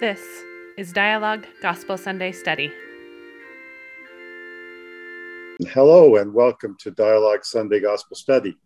This 0.00 0.44
is 0.76 0.92
Dialogue 0.92 1.44
Gospel 1.60 1.98
Sunday 1.98 2.30
Study. 2.30 2.72
Hello, 5.70 6.14
and 6.14 6.32
welcome 6.32 6.76
to 6.78 6.92
Dialogue 6.92 7.44
Sunday 7.44 7.80
Gospel 7.80 8.14
Study. 8.14 8.56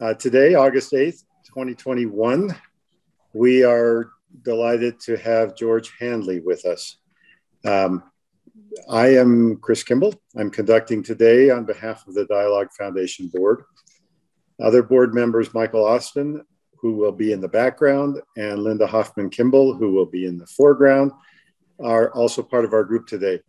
Uh, 0.00 0.14
today, 0.14 0.54
August 0.54 0.92
8th, 0.92 1.24
2021, 1.46 2.54
we 3.32 3.64
are 3.64 4.12
delighted 4.42 5.00
to 5.00 5.16
have 5.16 5.56
George 5.56 5.90
Handley 5.98 6.38
with 6.38 6.64
us. 6.64 6.98
Um, 7.64 8.04
I 8.88 9.16
am 9.16 9.56
Chris 9.56 9.82
Kimball. 9.82 10.14
I'm 10.36 10.50
conducting 10.50 11.02
today 11.02 11.50
on 11.50 11.64
behalf 11.64 12.06
of 12.06 12.14
the 12.14 12.26
Dialogue 12.26 12.68
Foundation 12.78 13.26
Board. 13.34 13.64
Other 14.62 14.84
board 14.84 15.12
members, 15.12 15.52
Michael 15.54 15.84
Austin, 15.84 16.44
who 16.82 16.94
will 16.94 17.12
be 17.12 17.32
in 17.32 17.40
the 17.40 17.48
background, 17.48 18.20
and 18.36 18.58
Linda 18.58 18.86
Hoffman 18.86 19.30
Kimball, 19.30 19.74
who 19.74 19.92
will 19.92 20.06
be 20.06 20.26
in 20.26 20.36
the 20.36 20.46
foreground, 20.46 21.12
are 21.82 22.10
also 22.12 22.42
part 22.42 22.64
of 22.64 22.72
our 22.72 22.84
group 22.84 23.06
today. 23.06 23.40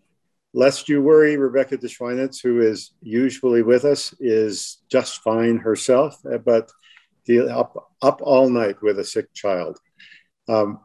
Lest 0.54 0.88
you 0.88 1.02
worry, 1.02 1.36
Rebecca 1.36 1.78
Deschweinitz, 1.78 2.42
who 2.44 2.62
is 2.62 2.92
usually 3.02 3.64
with 3.64 3.86
us, 3.86 4.14
is 4.20 4.84
just 4.90 5.22
fine 5.22 5.58
herself, 5.58 6.22
but 6.46 6.72
up, 7.50 7.90
up 8.04 8.22
all 8.22 8.50
night 8.50 8.76
with 8.84 9.00
a 9.00 9.04
sick 9.04 9.34
child. 9.34 9.80
Um, 10.48 10.80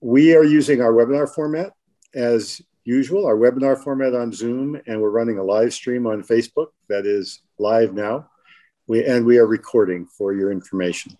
we 0.00 0.34
are 0.34 0.42
using 0.42 0.80
our 0.80 0.92
webinar 0.92 1.32
format 1.32 1.72
as 2.14 2.60
usual, 2.84 3.26
our 3.26 3.36
webinar 3.36 3.80
format 3.80 4.12
on 4.12 4.32
Zoom, 4.32 4.80
and 4.88 5.00
we're 5.00 5.10
running 5.10 5.38
a 5.38 5.44
live 5.44 5.72
stream 5.72 6.08
on 6.08 6.24
Facebook 6.24 6.68
that 6.88 7.06
is 7.06 7.42
live 7.60 7.94
now. 7.94 8.28
We, 8.86 9.04
and 9.04 9.24
we 9.24 9.38
are 9.38 9.46
recording 9.46 10.06
for 10.06 10.32
your 10.32 10.50
information. 10.50 11.16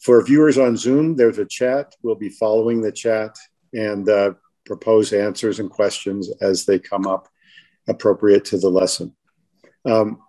For 0.00 0.22
viewers 0.24 0.58
on 0.58 0.76
Zoom, 0.76 1.16
there's 1.16 1.38
a 1.38 1.44
chat. 1.44 1.94
We'll 2.02 2.14
be 2.14 2.28
following 2.28 2.80
the 2.80 2.92
chat 2.92 3.36
and 3.72 4.08
uh, 4.08 4.34
propose 4.66 5.12
answers 5.12 5.60
and 5.60 5.70
questions 5.70 6.30
as 6.40 6.64
they 6.64 6.78
come 6.78 7.06
up 7.06 7.28
appropriate 7.88 8.44
to 8.46 8.58
the 8.58 8.68
lesson. 8.68 9.14
Um, 9.84 10.20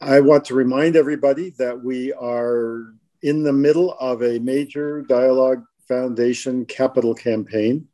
I 0.00 0.20
want 0.20 0.44
to 0.46 0.54
remind 0.54 0.96
everybody 0.96 1.50
that 1.58 1.82
we 1.82 2.12
are 2.12 2.94
in 3.22 3.42
the 3.42 3.52
middle 3.52 3.94
of 4.00 4.22
a 4.22 4.38
major 4.40 5.02
Dialogue 5.02 5.64
Foundation 5.86 6.64
capital 6.66 7.14
campaign. 7.14 7.86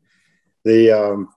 The 0.65 0.91
um, 0.91 1.29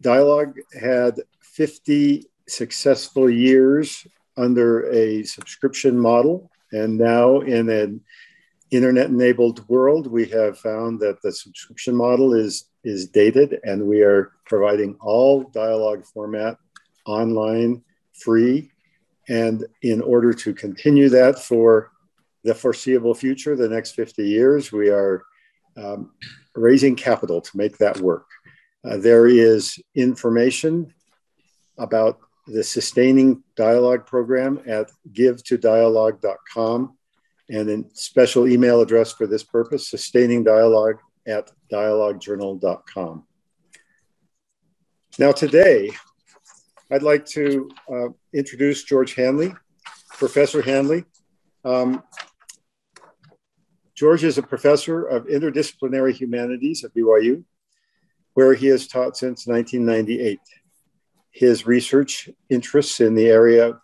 Dialogue 0.00 0.58
had 0.80 1.20
50 1.40 2.26
successful 2.48 3.30
years 3.30 4.06
under 4.36 4.90
a 4.92 5.22
subscription 5.24 5.98
model. 5.98 6.50
And 6.72 6.98
now, 6.98 7.40
in 7.40 7.68
an 7.68 8.00
internet 8.70 9.10
enabled 9.10 9.68
world, 9.68 10.06
we 10.06 10.26
have 10.26 10.58
found 10.58 11.00
that 11.00 11.20
the 11.22 11.32
subscription 11.32 11.94
model 11.94 12.32
is, 12.32 12.64
is 12.84 13.08
dated, 13.08 13.60
and 13.64 13.86
we 13.86 14.00
are 14.00 14.32
providing 14.46 14.96
all 15.00 15.44
dialogue 15.50 16.04
format 16.06 16.56
online, 17.06 17.82
free. 18.14 18.70
And 19.28 19.64
in 19.82 20.00
order 20.00 20.32
to 20.32 20.54
continue 20.54 21.08
that 21.10 21.38
for 21.38 21.92
the 22.44 22.54
foreseeable 22.54 23.14
future, 23.14 23.54
the 23.54 23.68
next 23.68 23.92
50 23.92 24.26
years, 24.26 24.72
we 24.72 24.88
are 24.88 25.22
um, 25.76 26.10
raising 26.54 26.96
capital 26.96 27.40
to 27.40 27.56
make 27.56 27.78
that 27.78 28.00
work. 28.00 28.26
Uh, 28.84 28.96
there 28.96 29.26
is 29.26 29.78
information 29.94 30.92
about 31.78 32.18
the 32.46 32.62
Sustaining 32.64 33.42
Dialogue 33.56 34.06
program 34.06 34.60
at 34.66 34.90
givetodialogue.com 35.12 36.96
and 37.48 37.70
a 37.70 37.84
special 37.94 38.48
email 38.48 38.80
address 38.80 39.12
for 39.12 39.26
this 39.26 39.44
purpose, 39.44 39.88
sustaining 39.88 40.42
dialogue 40.42 40.96
at 41.26 41.50
dialoguejournal.com. 41.70 43.24
Now, 45.18 45.32
today, 45.32 45.90
I'd 46.90 47.02
like 47.02 47.26
to 47.26 47.68
uh, 47.92 48.08
introduce 48.32 48.84
George 48.84 49.14
Handley, 49.14 49.54
Professor 50.10 50.62
Handley. 50.62 51.04
Um, 51.64 52.02
George 53.94 54.24
is 54.24 54.38
a 54.38 54.42
professor 54.42 55.04
of 55.04 55.26
interdisciplinary 55.26 56.14
humanities 56.14 56.82
at 56.82 56.94
BYU, 56.94 57.44
where 58.34 58.54
he 58.54 58.66
has 58.68 58.88
taught 58.88 59.16
since 59.16 59.46
1998 59.46 60.40
his 61.32 61.66
research 61.66 62.28
interests 62.50 63.00
in 63.00 63.14
the 63.14 63.28
area 63.28 63.80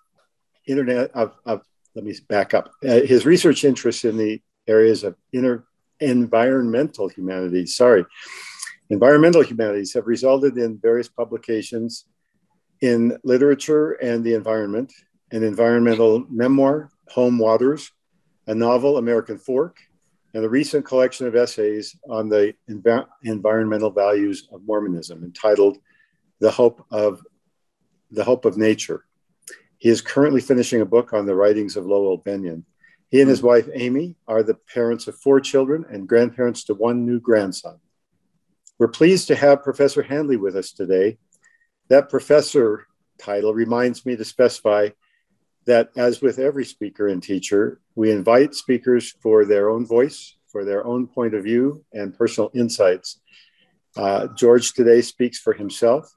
internet 0.66 1.10
of, 1.12 1.34
of 1.44 1.62
let 1.94 2.04
me 2.04 2.14
back 2.28 2.54
up. 2.54 2.70
Uh, 2.86 3.00
his 3.00 3.26
research 3.26 3.64
interests 3.64 4.04
in 4.04 4.16
the 4.16 4.40
areas 4.68 5.02
of 5.02 5.16
inner 5.32 5.64
environmental 6.00 7.08
humanities 7.08 7.74
sorry 7.74 8.04
environmental 8.90 9.42
humanities 9.42 9.92
have 9.92 10.06
resulted 10.06 10.56
in 10.56 10.78
various 10.78 11.08
publications 11.08 12.04
in 12.82 13.18
literature 13.24 13.92
and 13.92 14.22
the 14.22 14.34
environment 14.34 14.92
an 15.32 15.42
environmental 15.42 16.24
memoir 16.30 16.88
home 17.08 17.36
waters 17.36 17.90
a 18.46 18.54
novel 18.54 18.98
american 18.98 19.36
fork 19.36 19.78
and 20.34 20.44
a 20.44 20.48
recent 20.48 20.84
collection 20.84 21.26
of 21.26 21.34
essays 21.34 21.96
on 22.08 22.28
the 22.28 22.54
env- 22.70 23.06
environmental 23.24 23.90
values 23.90 24.48
of 24.52 24.62
mormonism 24.64 25.24
entitled 25.24 25.78
the 26.38 26.50
hope 26.50 26.86
of 26.92 27.20
the 28.10 28.24
Hope 28.24 28.44
of 28.44 28.56
Nature. 28.56 29.04
He 29.78 29.88
is 29.88 30.00
currently 30.00 30.40
finishing 30.40 30.80
a 30.80 30.86
book 30.86 31.12
on 31.12 31.26
the 31.26 31.34
writings 31.34 31.76
of 31.76 31.86
Lowell 31.86 32.20
Bennion. 32.20 32.64
He 33.10 33.20
and 33.20 33.30
his 33.30 33.42
wife, 33.42 33.68
Amy, 33.72 34.16
are 34.26 34.42
the 34.42 34.54
parents 34.54 35.06
of 35.06 35.16
four 35.16 35.40
children 35.40 35.84
and 35.88 36.08
grandparents 36.08 36.64
to 36.64 36.74
one 36.74 37.06
new 37.06 37.20
grandson. 37.20 37.78
We're 38.78 38.88
pleased 38.88 39.28
to 39.28 39.36
have 39.36 39.62
Professor 39.62 40.02
Handley 40.02 40.36
with 40.36 40.56
us 40.56 40.72
today. 40.72 41.18
That 41.88 42.10
professor 42.10 42.86
title 43.18 43.54
reminds 43.54 44.04
me 44.04 44.16
to 44.16 44.24
specify 44.24 44.90
that, 45.66 45.90
as 45.96 46.20
with 46.20 46.38
every 46.38 46.64
speaker 46.64 47.08
and 47.08 47.22
teacher, 47.22 47.80
we 47.94 48.10
invite 48.10 48.54
speakers 48.54 49.14
for 49.20 49.44
their 49.44 49.70
own 49.70 49.86
voice, 49.86 50.36
for 50.46 50.64
their 50.64 50.86
own 50.86 51.06
point 51.06 51.34
of 51.34 51.44
view, 51.44 51.84
and 51.92 52.16
personal 52.16 52.50
insights. 52.54 53.20
Uh, 53.96 54.28
George 54.36 54.72
today 54.72 55.00
speaks 55.02 55.38
for 55.38 55.52
himself 55.52 56.12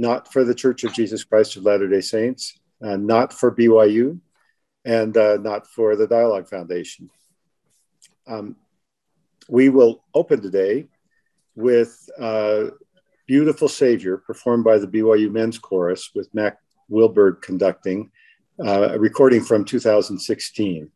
not 0.00 0.32
for 0.32 0.44
the 0.44 0.54
Church 0.54 0.82
of 0.82 0.94
Jesus 0.94 1.24
Christ 1.24 1.56
of 1.56 1.64
Latter 1.64 1.86
day 1.86 2.00
Saints, 2.00 2.58
uh, 2.82 2.96
not 2.96 3.34
for 3.34 3.54
BYU, 3.54 4.18
and 4.82 5.14
uh, 5.14 5.36
not 5.36 5.66
for 5.66 5.94
the 5.94 6.06
Dialogue 6.06 6.48
Foundation. 6.48 7.10
Um, 8.26 8.56
we 9.46 9.68
will 9.68 10.02
open 10.14 10.40
today 10.40 10.86
with 11.54 12.08
uh, 12.18 12.68
Beautiful 13.26 13.68
Savior, 13.68 14.16
performed 14.16 14.64
by 14.64 14.78
the 14.78 14.86
BYU 14.86 15.30
Men's 15.30 15.58
Chorus, 15.58 16.12
with 16.14 16.34
Mack 16.34 16.56
Wilberg 16.90 17.42
conducting, 17.42 18.10
uh, 18.58 18.92
a 18.92 18.98
recording 18.98 19.42
from 19.42 19.66
2016. 19.66 20.90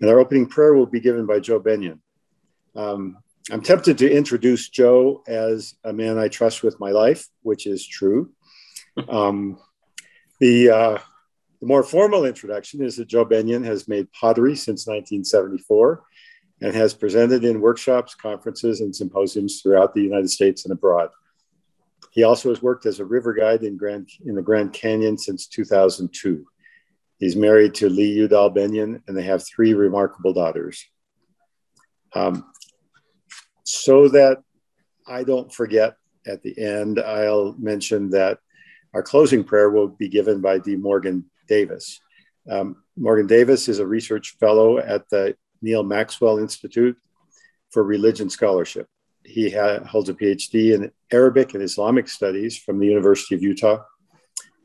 And 0.00 0.10
our 0.10 0.18
opening 0.18 0.46
prayer 0.46 0.72
will 0.72 0.86
be 0.86 1.00
given 1.00 1.26
by 1.26 1.40
Joe 1.40 1.60
Bennion. 1.60 1.98
Um, 2.74 3.18
I'm 3.50 3.60
tempted 3.60 3.98
to 3.98 4.10
introduce 4.10 4.70
Joe 4.70 5.22
as 5.26 5.74
a 5.84 5.92
man 5.92 6.18
I 6.18 6.28
trust 6.28 6.62
with 6.62 6.80
my 6.80 6.92
life, 6.92 7.26
which 7.42 7.66
is 7.66 7.86
true. 7.86 8.30
Um, 9.08 9.58
the, 10.40 10.70
uh, 10.70 10.98
the 11.60 11.66
more 11.66 11.82
formal 11.82 12.24
introduction 12.24 12.82
is 12.82 12.96
that 12.96 13.08
Joe 13.08 13.24
Bennion 13.24 13.64
has 13.64 13.88
made 13.88 14.10
pottery 14.12 14.54
since 14.54 14.86
1974 14.86 16.02
and 16.60 16.74
has 16.74 16.94
presented 16.94 17.44
in 17.44 17.60
workshops, 17.60 18.14
conferences, 18.14 18.80
and 18.80 18.94
symposiums 18.94 19.60
throughout 19.60 19.94
the 19.94 20.02
United 20.02 20.30
States 20.30 20.64
and 20.64 20.72
abroad. 20.72 21.10
He 22.10 22.24
also 22.24 22.48
has 22.48 22.62
worked 22.62 22.86
as 22.86 23.00
a 23.00 23.04
river 23.04 23.32
guide 23.32 23.62
in, 23.62 23.76
Grand, 23.76 24.08
in 24.24 24.34
the 24.34 24.42
Grand 24.42 24.72
Canyon 24.72 25.18
since 25.18 25.46
2002. 25.46 26.44
He's 27.18 27.36
married 27.36 27.74
to 27.74 27.88
Lee 27.88 28.20
Udall 28.20 28.50
Bennion, 28.52 29.02
and 29.06 29.16
they 29.16 29.22
have 29.22 29.46
three 29.46 29.74
remarkable 29.74 30.32
daughters. 30.32 30.84
Um, 32.14 32.44
so 33.64 34.08
that 34.08 34.38
I 35.06 35.24
don't 35.24 35.52
forget 35.52 35.96
at 36.26 36.42
the 36.42 36.58
end, 36.58 36.98
I'll 36.98 37.54
mention 37.58 38.10
that 38.10 38.38
our 38.94 39.02
closing 39.02 39.44
prayer 39.44 39.70
will 39.70 39.88
be 39.88 40.08
given 40.08 40.40
by 40.40 40.58
D. 40.58 40.76
Morgan 40.76 41.24
Davis. 41.46 42.00
Um, 42.48 42.76
Morgan 42.96 43.26
Davis 43.26 43.68
is 43.68 43.78
a 43.78 43.86
research 43.86 44.36
fellow 44.40 44.78
at 44.78 45.08
the 45.10 45.36
Neal 45.60 45.82
Maxwell 45.82 46.38
Institute 46.38 46.96
for 47.70 47.82
Religion 47.82 48.30
Scholarship. 48.30 48.86
He 49.24 49.50
ha- 49.50 49.84
holds 49.84 50.08
a 50.08 50.14
PhD 50.14 50.74
in 50.74 50.90
Arabic 51.12 51.54
and 51.54 51.62
Islamic 51.62 52.08
Studies 52.08 52.56
from 52.56 52.78
the 52.78 52.86
University 52.86 53.34
of 53.34 53.42
Utah, 53.42 53.82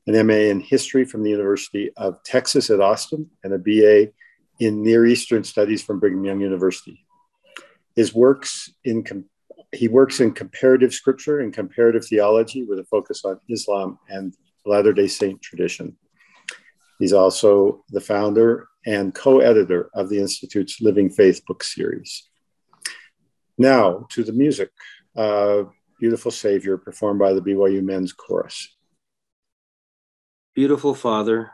an 0.07 0.27
MA 0.27 0.33
in 0.33 0.61
History 0.61 1.03
from 1.03 1.23
the 1.23 1.29
University 1.29 1.91
of 1.97 2.23
Texas 2.23 2.69
at 2.69 2.79
Austin, 2.79 3.29
and 3.43 3.53
a 3.53 3.57
BA 3.57 4.11
in 4.59 4.83
Near 4.83 5.05
Eastern 5.05 5.43
Studies 5.43 5.83
from 5.83 5.99
Brigham 5.99 6.23
Young 6.23 6.39
University. 6.39 7.05
His 7.95 8.13
works 8.13 8.71
in 8.83 9.03
he 9.73 9.87
works 9.87 10.19
in 10.19 10.31
comparative 10.31 10.93
scripture 10.93 11.39
and 11.39 11.53
comparative 11.53 12.05
theology 12.05 12.63
with 12.63 12.79
a 12.79 12.85
focus 12.85 13.25
on 13.25 13.39
Islam 13.49 13.99
and 14.09 14.35
Latter 14.65 14.93
day 14.93 15.07
Saint 15.07 15.41
tradition. 15.41 15.97
He's 16.99 17.13
also 17.13 17.83
the 17.89 17.99
founder 17.99 18.67
and 18.85 19.13
co 19.13 19.39
editor 19.39 19.89
of 19.93 20.09
the 20.09 20.19
Institute's 20.19 20.81
Living 20.81 21.09
Faith 21.09 21.45
book 21.45 21.63
series. 21.63 22.29
Now 23.57 24.05
to 24.11 24.23
the 24.23 24.33
music. 24.33 24.69
Uh, 25.15 25.63
Beautiful 25.99 26.31
Savior, 26.31 26.77
performed 26.77 27.19
by 27.19 27.31
the 27.33 27.41
BYU 27.41 27.81
Men's 27.81 28.11
Chorus. 28.11 28.75
Beautiful 30.53 30.93
Father, 30.93 31.51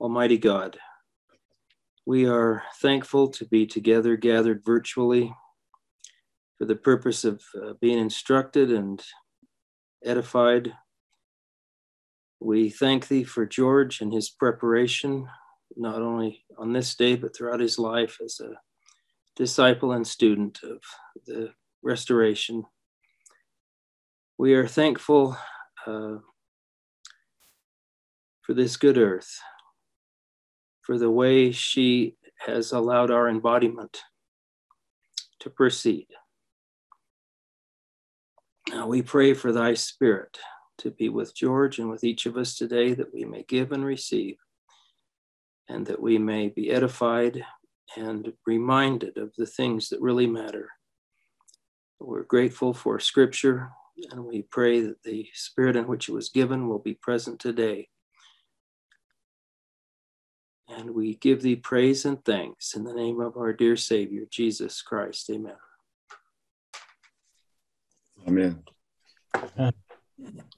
Almighty 0.00 0.38
God, 0.38 0.78
we 2.06 2.24
are 2.24 2.62
thankful 2.80 3.28
to 3.28 3.44
be 3.46 3.66
together, 3.66 4.16
gathered 4.16 4.64
virtually 4.64 5.34
for 6.56 6.64
the 6.64 6.76
purpose 6.76 7.24
of 7.24 7.42
uh, 7.60 7.72
being 7.80 7.98
instructed 7.98 8.70
and 8.70 9.02
edified. 10.04 10.72
We 12.40 12.70
thank 12.70 13.08
Thee 13.08 13.24
for 13.24 13.44
George 13.44 14.00
and 14.00 14.12
his 14.12 14.30
preparation, 14.30 15.26
not 15.76 16.00
only 16.00 16.44
on 16.56 16.72
this 16.72 16.94
day, 16.94 17.16
but 17.16 17.34
throughout 17.34 17.60
his 17.60 17.76
life 17.78 18.18
as 18.24 18.38
a 18.40 18.52
disciple 19.34 19.92
and 19.92 20.06
student 20.06 20.60
of 20.62 20.78
the 21.26 21.50
restoration. 21.82 22.64
We 24.38 24.54
are 24.54 24.68
thankful 24.68 25.36
uh, 25.86 26.18
for 28.42 28.54
this 28.54 28.76
good 28.76 28.96
earth, 28.96 29.40
for 30.86 30.98
the 30.98 31.10
way 31.10 31.50
she 31.50 32.14
has 32.46 32.70
allowed 32.70 33.10
our 33.10 33.28
embodiment 33.28 34.02
to 35.40 35.50
proceed. 35.50 36.06
Now 38.68 38.86
we 38.86 39.02
pray 39.02 39.34
for 39.34 39.50
thy 39.50 39.74
spirit 39.74 40.38
to 40.78 40.92
be 40.92 41.08
with 41.08 41.34
George 41.34 41.80
and 41.80 41.90
with 41.90 42.04
each 42.04 42.26
of 42.26 42.36
us 42.36 42.54
today, 42.54 42.94
that 42.94 43.12
we 43.12 43.24
may 43.24 43.44
give 43.48 43.72
and 43.72 43.84
receive, 43.84 44.36
and 45.68 45.86
that 45.86 46.00
we 46.00 46.18
may 46.18 46.48
be 46.48 46.70
edified 46.70 47.44
and 47.96 48.32
reminded 48.46 49.16
of 49.18 49.32
the 49.36 49.46
things 49.46 49.88
that 49.88 50.00
really 50.00 50.26
matter. 50.26 50.68
We're 51.98 52.22
grateful 52.22 52.74
for 52.74 53.00
Scripture, 53.00 53.70
and 54.12 54.24
we 54.24 54.42
pray 54.42 54.82
that 54.82 55.02
the 55.02 55.26
Spirit 55.32 55.74
in 55.74 55.88
which 55.88 56.08
it 56.08 56.12
was 56.12 56.28
given 56.28 56.68
will 56.68 56.78
be 56.78 56.94
present 56.94 57.40
today. 57.40 57.88
And 60.76 60.90
we 60.90 61.14
give 61.16 61.40
thee 61.40 61.56
praise 61.56 62.04
and 62.04 62.22
thanks 62.24 62.74
in 62.74 62.84
the 62.84 62.92
name 62.92 63.20
of 63.20 63.36
our 63.36 63.52
dear 63.54 63.76
Savior, 63.76 64.24
Jesus 64.30 64.82
Christ. 64.82 65.30
Amen. 65.30 65.56
Amen. 68.28 68.62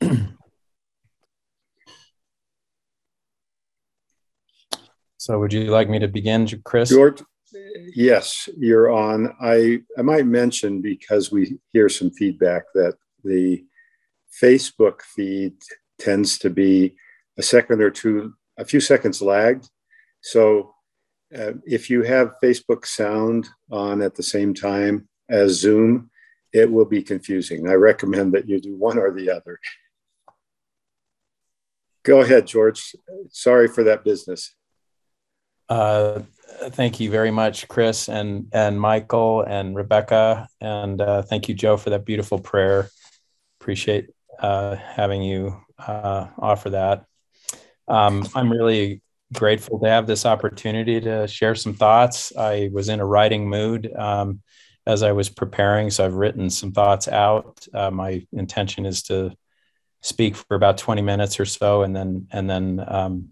So 5.21 5.39
would 5.41 5.53
you 5.53 5.65
like 5.65 5.91
me 5.91 5.99
to 5.99 6.09
begin, 6.09 6.49
Chris? 6.65 6.89
George, 6.89 7.23
yes, 7.95 8.49
you're 8.57 8.91
on. 8.91 9.35
I, 9.43 9.81
I 9.99 10.03
might 10.03 10.25
mention 10.27 10.81
because 10.81 11.31
we 11.31 11.59
hear 11.71 11.91
some 11.91 12.11
feedback 12.11 12.63
that 12.75 12.95
the 13.25 13.63
Facebook 14.43 15.03
feed 15.03 15.55
tends 15.99 16.39
to 16.39 16.49
be 16.49 16.97
a 17.37 17.43
second 17.43 17.83
or 17.83 17.91
two, 17.91 18.33
a 18.59 18.65
few 18.65 18.81
seconds 18.81 19.21
lagged. 19.21 19.69
So 20.21 20.75
uh, 21.37 21.53
if 21.65 21.91
you 21.91 22.03
have 22.03 22.35
Facebook 22.43 22.87
sound 22.87 23.49
on 23.71 24.03
at 24.03 24.15
the 24.15 24.23
same 24.23 24.55
time 24.55 25.09
as 25.29 25.61
Zoom, 25.61 26.11
it 26.53 26.71
will 26.71 26.87
be 26.87 27.03
confusing. 27.03 27.69
I 27.69 27.75
recommend 27.75 28.33
that 28.33 28.49
you 28.49 28.61
do 28.61 28.77
one 28.77 28.99
or 28.99 29.13
the 29.13 29.31
other. 29.31 29.59
Go 32.03 32.23
ahead, 32.23 32.47
George. 32.47 32.97
Sorry 33.31 33.69
for 33.69 33.85
that 33.85 34.05
business. 34.05 34.55
Uh, 35.69 36.23
thank 36.71 36.99
you 36.99 37.11
very 37.11 37.31
much, 37.31 37.69
Chris 37.69 38.09
and 38.09 38.49
and 38.53 38.81
Michael 38.81 39.43
and 39.43 39.77
Rebecca, 39.77 40.49
and 40.63 40.99
uh, 40.99 41.21
thank 41.21 41.49
you, 41.49 41.55
Joe, 41.55 41.77
for 41.77 41.91
that 41.91 42.07
beautiful 42.07 42.39
prayer. 42.39 42.89
Appreciate 43.61 44.09
uh, 44.39 44.77
having 44.77 45.23
you 45.23 45.61
uh, 45.79 46.29
offer 46.39 46.71
that. 46.71 47.05
Um, 47.87 48.27
I'm 48.35 48.51
really 48.51 49.03
grateful 49.33 49.79
to 49.81 49.89
have 49.89 50.07
this 50.07 50.27
opportunity 50.27 51.01
to 51.01 51.27
share 51.27 51.55
some 51.55 51.75
thoughts. 51.75 52.33
I 52.37 52.71
was 52.73 52.89
in 52.89 53.01
a 53.01 53.07
writing 53.07 53.49
mood 53.49 53.93
um, 53.95 54.41
as 54.87 55.03
I 55.03 55.13
was 55.13 55.29
preparing, 55.29 55.91
so 55.91 56.05
I've 56.05 56.15
written 56.15 56.51
some 56.51 56.73
thoughts 56.73 57.09
out. 57.09 57.67
Uh, 57.73 57.91
my 57.91 58.27
intention 58.33 58.87
is 58.87 59.03
to 59.05 59.33
speak 60.01 60.37
for 60.37 60.55
about 60.55 60.79
20 60.79 61.03
minutes 61.03 61.41
or 61.41 61.45
so, 61.45 61.83
and 61.83 61.95
then 61.95 62.29
and 62.31 62.49
then. 62.49 62.85
Um, 62.87 63.29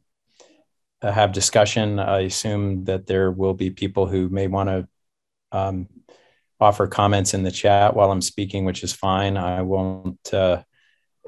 uh, 1.02 1.12
have 1.12 1.32
discussion. 1.32 1.98
I 1.98 2.20
assume 2.20 2.84
that 2.84 3.06
there 3.06 3.30
will 3.30 3.54
be 3.54 3.70
people 3.70 4.06
who 4.06 4.28
may 4.28 4.46
want 4.46 4.68
to 4.70 4.88
um, 5.52 5.88
offer 6.60 6.86
comments 6.86 7.34
in 7.34 7.42
the 7.42 7.50
chat 7.50 7.94
while 7.94 8.10
I'm 8.10 8.22
speaking, 8.22 8.64
which 8.64 8.82
is 8.82 8.92
fine. 8.92 9.36
I 9.36 9.62
won't 9.62 10.32
uh, 10.32 10.62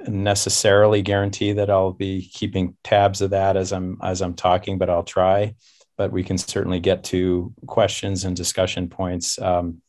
necessarily 0.06 1.02
guarantee 1.02 1.52
that 1.52 1.70
I'll 1.70 1.92
be 1.92 2.30
keeping 2.32 2.76
tabs 2.84 3.20
of 3.20 3.30
that 3.30 3.56
as 3.56 3.72
I'm 3.72 3.98
as 4.02 4.20
I'm 4.20 4.34
talking, 4.34 4.78
but 4.78 4.90
I'll 4.90 5.02
try. 5.02 5.54
But 5.96 6.12
we 6.12 6.22
can 6.22 6.38
certainly 6.38 6.80
get 6.80 7.04
to 7.04 7.52
questions 7.66 8.24
and 8.24 8.36
discussion 8.36 8.88
points 8.88 9.40
um, 9.40 9.82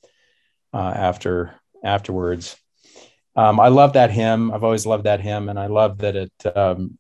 uh, 0.74 0.94
after 0.96 1.56
afterwards. 1.84 2.58
Um, 3.36 3.60
I 3.60 3.68
love 3.68 3.94
that 3.94 4.12
hymn. 4.12 4.52
I've 4.52 4.64
always 4.64 4.86
loved 4.86 5.06
that 5.06 5.22
hymn, 5.22 5.50
and 5.50 5.60
I 5.60 5.68
love 5.68 6.00
that 6.00 6.16
it 6.16 6.58
um, 6.58 6.98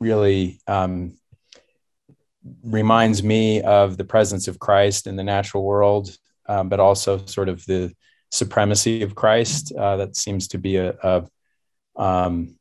really 0.00 0.60
um, 0.66 1.16
reminds 2.62 3.22
me 3.22 3.62
of 3.62 3.96
the 3.96 4.04
presence 4.04 4.48
of 4.48 4.58
Christ 4.58 5.06
in 5.06 5.16
the 5.16 5.24
natural 5.24 5.64
world, 5.64 6.16
um, 6.48 6.68
but 6.68 6.80
also 6.80 7.24
sort 7.26 7.48
of 7.48 7.64
the 7.66 7.92
supremacy 8.30 9.02
of 9.02 9.14
Christ. 9.14 9.72
Uh, 9.76 9.96
that 9.96 10.16
seems 10.16 10.48
to 10.48 10.58
be 10.58 10.76
a, 10.76 10.94
a 11.02 11.24
um, 11.96 12.56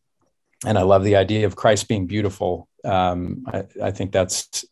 and 0.65 0.77
I 0.77 0.83
love 0.83 1.03
the 1.03 1.15
idea 1.15 1.45
of 1.45 1.55
Christ 1.55 1.87
being 1.87 2.07
beautiful. 2.07 2.67
Um, 2.83 3.43
I, 3.47 3.63
I, 3.83 3.91
think 3.91 4.11
that's 4.11 4.63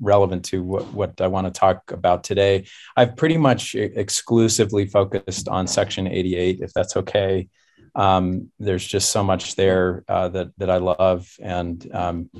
relevant 0.00 0.44
to 0.46 0.62
what, 0.62 0.84
what 0.92 1.20
I 1.20 1.26
want 1.26 1.48
to 1.48 1.58
talk 1.58 1.90
about 1.90 2.22
today. 2.22 2.66
I've 2.96 3.16
pretty 3.16 3.36
much 3.36 3.74
exclusively 3.74 4.86
focused 4.86 5.48
on 5.48 5.66
section 5.66 6.06
88, 6.06 6.60
if 6.60 6.72
that's 6.72 6.96
okay. 6.96 7.48
Um, 7.96 8.52
there's 8.60 8.86
just 8.86 9.10
so 9.10 9.24
much 9.24 9.56
there 9.56 10.04
uh, 10.06 10.28
that 10.28 10.50
that 10.58 10.70
I 10.70 10.76
love, 10.76 11.34
and 11.40 11.88
um, 11.92 12.30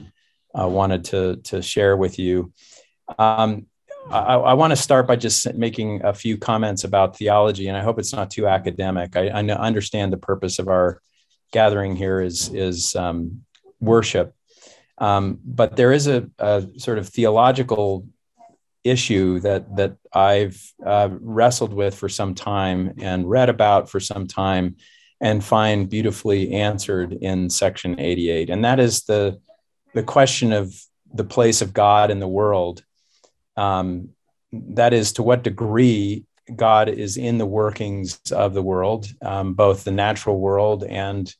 uh, 0.59 0.69
wanted 0.69 1.05
to 1.07 1.37
to 1.45 1.63
share 1.63 1.97
with 1.97 2.19
you. 2.19 2.53
Um, 3.19 3.67
I, 4.11 4.35
I 4.35 4.55
want 4.55 4.71
to 4.71 4.77
start 4.77 5.09
by 5.09 5.17
just 5.17 5.53
making 5.55 6.05
a 6.05 6.13
few 6.13 6.37
comments 6.37 6.85
about 6.85 7.17
theology, 7.17 7.69
and 7.69 7.77
I 7.77 7.83
hope 7.83 7.99
it's 7.99 8.13
not 8.13 8.31
too 8.31 8.47
academic. 8.47 9.17
I, 9.17 9.29
I 9.29 9.41
understand 9.41 10.13
the 10.13 10.19
purpose 10.19 10.59
of 10.59 10.69
our 10.69 11.01
gathering 11.53 11.97
here 11.97 12.21
is 12.21 12.51
is 12.53 12.95
um, 12.97 13.43
worship, 13.81 14.35
um, 14.99 15.39
but 15.45 15.77
there 15.77 15.93
is 15.93 16.07
a, 16.07 16.29
a, 16.39 16.67
sort 16.77 16.99
of 16.99 17.09
theological 17.09 18.07
issue 18.85 19.41
that 19.41 19.77
that 19.77 19.97
I've 20.13 20.61
uh, 20.85 21.09
wrestled 21.13 21.73
with 21.73 21.95
for 21.95 22.09
some 22.09 22.35
time 22.35 22.95
and 23.01 23.29
read 23.29 23.49
about 23.49 23.91
for 23.91 24.01
some 24.01 24.27
time, 24.27 24.77
and 25.21 25.45
find 25.45 25.89
beautifully 25.89 26.53
answered 26.53 27.13
in 27.13 27.51
section 27.51 27.99
88, 27.99 28.51
and 28.51 28.65
that 28.65 28.81
is 28.81 29.05
the 29.05 29.41
the 29.95 30.03
question 30.03 30.53
of 30.53 30.75
the 31.13 31.25
place 31.25 31.63
of 31.63 31.73
God 31.73 32.11
in 32.11 32.21
the 32.21 32.29
world. 32.29 32.85
Um, 33.57 34.11
that 34.53 34.93
is, 34.93 35.13
to 35.15 35.23
what 35.23 35.43
degree 35.43 36.25
God 36.55 36.89
is 36.89 37.17
in 37.17 37.39
the 37.39 37.47
workings 37.47 38.21
of 38.33 38.55
the 38.55 38.63
world, 38.63 39.09
um, 39.23 39.55
both 39.55 39.85
the 39.85 39.91
natural 39.91 40.39
world 40.39 40.85
and 40.85 41.33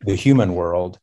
the 0.00 0.14
human 0.14 0.54
world. 0.54 0.98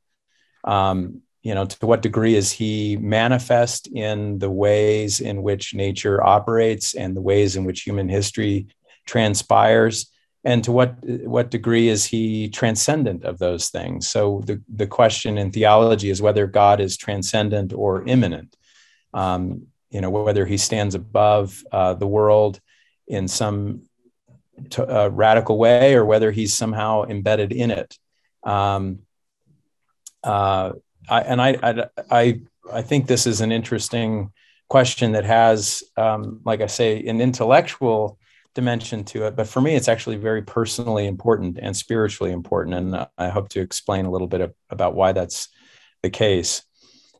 Um, 0.63 1.22
you 1.41 1.53
know, 1.53 1.65
to 1.65 1.86
what 1.86 2.01
degree 2.01 2.36
is 2.36 2.51
he 2.51 2.98
manifest 2.98 3.88
in 3.88 4.39
the 4.39 4.50
ways 4.50 5.19
in 5.19 5.43
which 5.43 5.74
nature 5.74 6.24
operates 6.24 6.95
and 6.95 7.15
the 7.15 7.22
ways 7.22 7.55
in 7.55 7.65
which 7.65 7.81
human 7.81 8.07
history 8.07 8.67
transpires? 9.05 10.10
and 10.45 10.63
to 10.63 10.72
what 10.72 10.98
what 11.25 11.51
degree 11.51 11.88
is 11.88 12.05
he 12.05 12.50
transcendent 12.50 13.24
of 13.24 13.39
those 13.39 13.69
things 13.69 14.07
so 14.07 14.41
the, 14.45 14.62
the 14.74 14.88
question 14.88 15.38
in 15.38 15.51
theology 15.51 16.10
is 16.10 16.22
whether 16.22 16.48
god 16.48 16.79
is 16.79 16.98
transcendent 16.98 17.74
or 17.74 18.05
immanent 18.07 18.55
um, 19.13 19.67
you 19.89 20.01
know 20.01 20.10
whether 20.10 20.45
he 20.45 20.57
stands 20.57 20.95
above 20.95 21.63
uh, 21.72 21.93
the 21.93 22.07
world 22.07 22.60
in 23.07 23.27
some 23.27 23.83
t- 24.69 24.81
uh, 24.81 25.10
radical 25.10 25.57
way 25.57 25.95
or 25.95 26.05
whether 26.05 26.31
he's 26.31 26.53
somehow 26.53 27.03
embedded 27.03 27.51
in 27.51 27.72
it 27.72 27.98
um, 28.43 29.00
uh, 30.24 30.72
I, 31.10 31.22
and 31.22 31.41
I, 31.41 31.57
I, 31.62 31.86
I 32.12 32.41
i 32.72 32.81
think 32.81 33.07
this 33.07 33.27
is 33.27 33.41
an 33.41 33.51
interesting 33.51 34.31
question 34.69 35.12
that 35.12 35.25
has 35.25 35.83
um, 35.98 36.41
like 36.45 36.62
i 36.62 36.67
say 36.67 37.05
an 37.05 37.22
intellectual 37.22 38.17
dimension 38.53 39.03
to 39.03 39.25
it. 39.25 39.36
But 39.36 39.48
for 39.48 39.62
me, 39.62 39.75
it's 39.75 39.88
actually 39.88 40.17
very 40.17 40.41
personally 40.41 41.07
important 41.07 41.60
and 41.62 41.75
spiritually 41.75 42.31
important. 42.31 42.75
And 42.75 43.07
I 43.17 43.29
hope 43.29 43.50
to 43.50 43.62
explain 43.62 44.05
a 44.05 44.12
little 44.12 44.27
bit 44.27 44.41
of, 44.41 44.53
about 44.69 44.95
why 44.95 45.12
that's 45.12 45.50
the 46.01 46.10
case. 46.10 46.63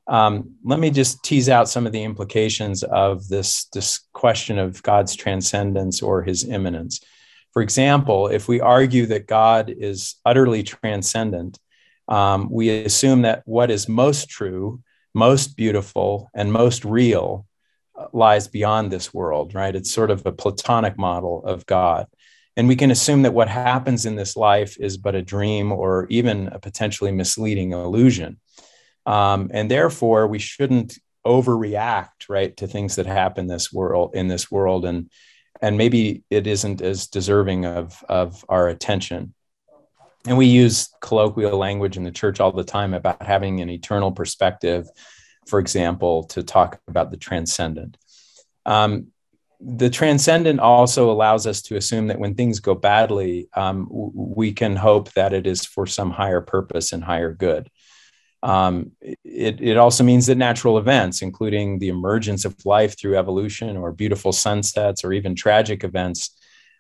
Um, 0.08 0.56
let 0.64 0.80
me 0.80 0.90
just 0.90 1.24
tease 1.24 1.50
out 1.50 1.70
some 1.70 1.86
of 1.86 1.94
the 1.94 2.04
implications 2.04 2.84
of 2.84 3.28
this, 3.28 3.66
this 3.74 4.02
question 4.12 4.60
of 4.60 4.84
God's 4.84 5.16
transcendence 5.16 6.02
or 6.02 6.24
his 6.24 6.44
immanence. 6.44 7.00
For 7.54 7.62
example, 7.62 8.28
if 8.28 8.48
we 8.48 8.60
argue 8.60 9.06
that 9.08 9.28
God 9.28 9.74
is 9.76 10.16
utterly 10.26 10.64
transcendent, 10.64 11.60
um, 12.08 12.50
we 12.52 12.70
assume 12.70 13.22
that 13.22 13.44
what 13.46 13.72
is 13.72 13.88
most 13.88 14.30
true, 14.30 14.82
most 15.14 15.56
beautiful, 15.56 16.30
and 16.34 16.52
most 16.52 16.84
real 16.84 17.46
uh, 17.98 18.08
lies 18.12 18.48
beyond 18.48 18.92
this 18.92 19.14
world, 19.14 19.54
right? 19.54 19.76
It's 19.76 19.94
sort 19.94 20.12
of 20.12 20.26
a 20.26 20.32
Platonic 20.32 20.98
model 20.98 21.46
of 21.46 21.66
God. 21.66 22.08
And 22.58 22.68
we 22.68 22.76
can 22.76 22.92
assume 22.92 23.22
that 23.22 23.34
what 23.34 23.48
happens 23.48 24.06
in 24.06 24.16
this 24.16 24.36
life 24.36 24.78
is 24.80 24.98
but 24.98 25.16
a 25.16 25.22
dream 25.22 25.72
or 25.72 26.08
even 26.10 26.48
a 26.48 26.60
potentially 26.60 27.12
misleading 27.12 27.72
illusion. 27.72 28.40
Um, 29.06 29.52
and 29.54 29.70
therefore, 29.70 30.28
we 30.28 30.40
shouldn't 30.40 30.98
overreact, 31.26 32.30
right, 32.30 32.56
to 32.58 32.68
things 32.68 32.96
that 32.96 33.06
happen 33.06 33.48
this 33.48 33.72
world 33.72 34.16
in 34.16 34.28
this 34.28 34.52
world, 34.52 34.86
and 34.86 35.10
and 35.62 35.78
maybe 35.78 36.24
it 36.30 36.48
isn't 36.48 36.82
as 36.82 37.08
deserving 37.08 37.66
of 37.66 38.04
of 38.10 38.44
our 38.50 38.68
attention. 38.68 39.34
And 40.26 40.38
we 40.38 40.46
use 40.46 40.90
colloquial 41.02 41.58
language 41.58 41.98
in 41.98 42.04
the 42.04 42.12
church 42.12 42.40
all 42.40 42.52
the 42.52 42.64
time 42.64 42.94
about 42.94 43.22
having 43.22 43.60
an 43.60 43.70
eternal 43.70 44.12
perspective, 44.12 44.88
for 45.48 45.60
example, 45.60 46.24
to 46.26 46.44
talk 46.44 46.80
about 46.88 47.12
the 47.12 47.18
transcendent. 47.18 47.98
Um, 48.66 49.08
the 49.60 49.90
transcendent 49.90 50.60
also 50.60 51.12
allows 51.12 51.48
us 51.48 51.62
to 51.64 51.78
assume 51.78 52.08
that 52.08 52.20
when 52.20 52.36
things 52.36 52.60
go 52.60 52.76
badly, 52.76 53.48
um, 53.54 53.88
we 53.90 54.52
can 54.52 54.76
hope 54.76 55.12
that 55.14 55.34
it 55.34 55.48
is 55.48 55.66
for 55.66 55.86
some 55.86 56.12
higher 56.12 56.42
purpose 56.42 56.92
and 56.92 57.04
higher 57.04 57.34
good. 57.34 57.70
Um, 58.44 58.92
it, 59.24 59.62
it 59.62 59.78
also 59.78 60.04
means 60.04 60.26
that 60.28 60.36
natural 60.36 60.78
events, 60.78 61.22
including 61.22 61.80
the 61.80 61.88
emergence 61.88 62.44
of 62.44 62.66
life 62.66 63.00
through 63.00 63.18
evolution 63.18 63.78
or 63.78 63.94
beautiful 63.94 64.34
sunsets 64.34 65.06
or 65.06 65.14
even 65.14 65.34
tragic 65.34 65.86
events 65.86 66.38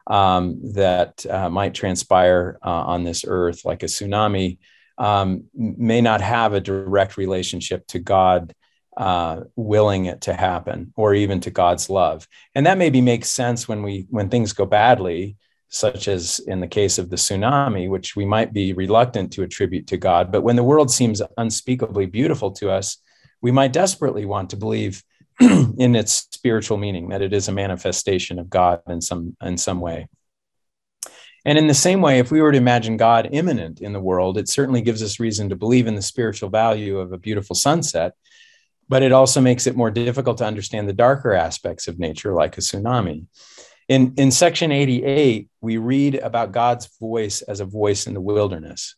um, 0.07 0.59
that 0.73 1.25
uh, 1.25 1.49
might 1.49 1.73
transpire 1.73 2.59
uh, 2.61 2.69
on 2.69 3.05
this 3.05 3.23
earth, 3.25 3.63
like 3.63 3.81
a 3.81 3.85
tsunami, 3.85 4.57
um, 4.97 5.45
may 5.55 6.01
not 6.01 6.19
have 6.19 6.53
a 6.53 6.59
direct 6.59 7.15
relationship 7.15 7.87
to 7.87 7.99
God 7.99 8.53
uh, 8.97 9.41
willing 9.55 10.05
it 10.05 10.21
to 10.21 10.33
happen 10.33 10.93
or 10.97 11.13
even 11.15 11.39
to 11.39 11.49
God's 11.49 11.89
love. 11.89 12.27
And 12.53 12.65
that 12.65 12.77
maybe 12.77 12.99
makes 12.99 13.29
sense 13.29 13.67
when 13.67 13.83
we 13.83 14.05
when 14.09 14.29
things 14.29 14.53
go 14.53 14.65
badly 14.65 15.37
such 15.73 16.07
as 16.07 16.37
in 16.37 16.59
the 16.59 16.67
case 16.67 16.99
of 16.99 17.09
the 17.09 17.15
tsunami, 17.15 17.89
which 17.89 18.15
we 18.15 18.25
might 18.25 18.53
be 18.53 18.73
reluctant 18.73 19.33
to 19.33 19.41
attribute 19.41 19.87
to 19.87 19.97
God. 19.97 20.31
But 20.31 20.43
when 20.43 20.55
the 20.55 20.63
world 20.63 20.91
seems 20.91 21.19
unspeakably 21.35 22.05
beautiful 22.05 22.51
to 22.51 22.69
us, 22.69 22.97
we 23.41 23.49
might 23.49 23.73
desperately 23.73 24.23
want 24.23 24.51
to 24.51 24.55
believe 24.55 25.03
in 25.39 25.95
its 25.95 26.27
spiritual 26.31 26.77
meaning, 26.77 27.09
that 27.09 27.23
it 27.23 27.33
is 27.33 27.47
a 27.47 27.51
manifestation 27.51 28.37
of 28.37 28.51
God 28.51 28.81
in 28.87 29.01
some, 29.01 29.35
in 29.41 29.57
some 29.57 29.81
way. 29.81 30.07
And 31.43 31.57
in 31.57 31.65
the 31.65 31.73
same 31.73 32.01
way, 32.01 32.19
if 32.19 32.29
we 32.29 32.39
were 32.39 32.51
to 32.51 32.57
imagine 32.57 32.95
God 32.95 33.29
immanent 33.31 33.81
in 33.81 33.93
the 33.93 33.99
world, 33.99 34.37
it 34.37 34.49
certainly 34.49 34.81
gives 34.81 35.01
us 35.01 35.19
reason 35.19 35.49
to 35.49 35.55
believe 35.55 35.87
in 35.87 35.95
the 35.95 36.03
spiritual 36.03 36.49
value 36.49 36.99
of 36.99 37.13
a 37.13 37.17
beautiful 37.17 37.55
sunset, 37.55 38.13
but 38.87 39.01
it 39.01 39.11
also 39.11 39.41
makes 39.41 39.65
it 39.65 39.75
more 39.75 39.89
difficult 39.89 40.37
to 40.37 40.45
understand 40.45 40.87
the 40.87 40.93
darker 40.93 41.33
aspects 41.33 41.87
of 41.87 41.97
nature, 41.97 42.31
like 42.31 42.59
a 42.59 42.61
tsunami. 42.61 43.25
In, 43.89 44.13
in 44.17 44.31
section 44.31 44.71
88, 44.71 45.49
we 45.61 45.77
read 45.77 46.15
about 46.15 46.51
God's 46.51 46.89
voice 46.99 47.41
as 47.41 47.59
a 47.59 47.65
voice 47.65 48.07
in 48.07 48.13
the 48.13 48.21
wilderness. 48.21 48.95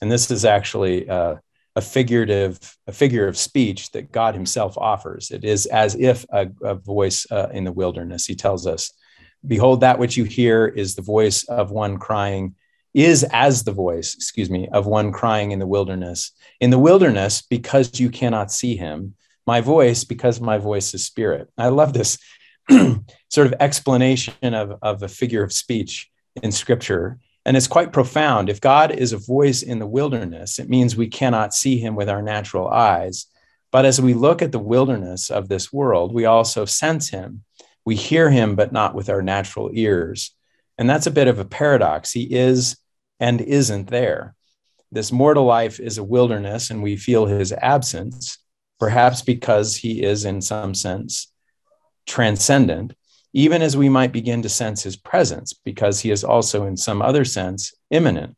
And 0.00 0.10
this 0.10 0.30
is 0.30 0.44
actually 0.44 1.08
uh, 1.08 1.36
a 1.76 1.80
figurative, 1.80 2.58
a 2.86 2.92
figure 2.92 3.26
of 3.26 3.36
speech 3.36 3.92
that 3.92 4.12
God 4.12 4.34
himself 4.34 4.76
offers. 4.76 5.30
It 5.30 5.44
is 5.44 5.66
as 5.66 5.94
if 5.94 6.24
a, 6.30 6.48
a 6.62 6.74
voice 6.74 7.26
uh, 7.30 7.48
in 7.52 7.64
the 7.64 7.72
wilderness. 7.72 8.26
He 8.26 8.34
tells 8.34 8.66
us, 8.66 8.92
Behold, 9.46 9.80
that 9.80 9.98
which 9.98 10.16
you 10.16 10.24
hear 10.24 10.66
is 10.66 10.94
the 10.94 11.02
voice 11.02 11.44
of 11.44 11.70
one 11.70 11.98
crying, 11.98 12.54
is 12.94 13.24
as 13.24 13.64
the 13.64 13.72
voice, 13.72 14.14
excuse 14.14 14.48
me, 14.48 14.68
of 14.72 14.86
one 14.86 15.12
crying 15.12 15.50
in 15.50 15.58
the 15.58 15.66
wilderness. 15.66 16.32
In 16.60 16.70
the 16.70 16.78
wilderness, 16.78 17.42
because 17.42 18.00
you 18.00 18.08
cannot 18.08 18.52
see 18.52 18.76
him, 18.76 19.14
my 19.46 19.60
voice, 19.60 20.04
because 20.04 20.40
my 20.40 20.58
voice 20.58 20.94
is 20.94 21.04
spirit. 21.04 21.50
I 21.58 21.68
love 21.68 21.92
this 21.92 22.18
sort 23.34 23.46
of 23.48 23.54
explanation 23.60 24.54
of, 24.54 24.78
of 24.80 25.02
a 25.02 25.08
figure 25.08 25.42
of 25.42 25.52
speech 25.52 26.10
in 26.42 26.52
scripture. 26.52 27.18
And 27.44 27.56
it's 27.56 27.66
quite 27.66 27.92
profound. 27.92 28.48
If 28.48 28.60
God 28.60 28.92
is 28.92 29.12
a 29.12 29.18
voice 29.18 29.62
in 29.62 29.78
the 29.78 29.86
wilderness, 29.86 30.58
it 30.58 30.70
means 30.70 30.96
we 30.96 31.08
cannot 31.08 31.52
see 31.52 31.78
him 31.78 31.94
with 31.96 32.08
our 32.08 32.22
natural 32.22 32.68
eyes. 32.68 33.26
But 33.70 33.84
as 33.84 34.00
we 34.00 34.14
look 34.14 34.40
at 34.40 34.52
the 34.52 34.58
wilderness 34.58 35.30
of 35.30 35.48
this 35.48 35.72
world, 35.72 36.14
we 36.14 36.24
also 36.24 36.64
sense 36.64 37.10
him. 37.10 37.42
We 37.84 37.96
hear 37.96 38.30
him, 38.30 38.54
but 38.54 38.72
not 38.72 38.94
with 38.94 39.10
our 39.10 39.20
natural 39.20 39.70
ears. 39.74 40.30
And 40.78 40.88
that's 40.88 41.06
a 41.06 41.10
bit 41.10 41.28
of 41.28 41.38
a 41.38 41.44
paradox. 41.44 42.12
He 42.12 42.34
is 42.34 42.78
and 43.20 43.40
isn't 43.40 43.90
there. 43.90 44.34
This 44.90 45.12
mortal 45.12 45.44
life 45.44 45.80
is 45.80 45.98
a 45.98 46.04
wilderness, 46.04 46.70
and 46.70 46.82
we 46.82 46.96
feel 46.96 47.26
his 47.26 47.52
absence, 47.52 48.38
perhaps 48.78 49.22
because 49.22 49.76
he 49.76 50.02
is, 50.02 50.24
in 50.24 50.40
some 50.40 50.72
sense, 50.74 51.32
transcendent, 52.06 52.94
even 53.34 53.62
as 53.62 53.76
we 53.76 53.88
might 53.88 54.12
begin 54.12 54.42
to 54.42 54.48
sense 54.48 54.84
his 54.84 54.96
presence, 54.96 55.52
because 55.52 56.00
he 56.00 56.12
is 56.12 56.22
also, 56.22 56.66
in 56.66 56.76
some 56.76 57.02
other 57.02 57.24
sense, 57.24 57.74
immanent. 57.90 58.36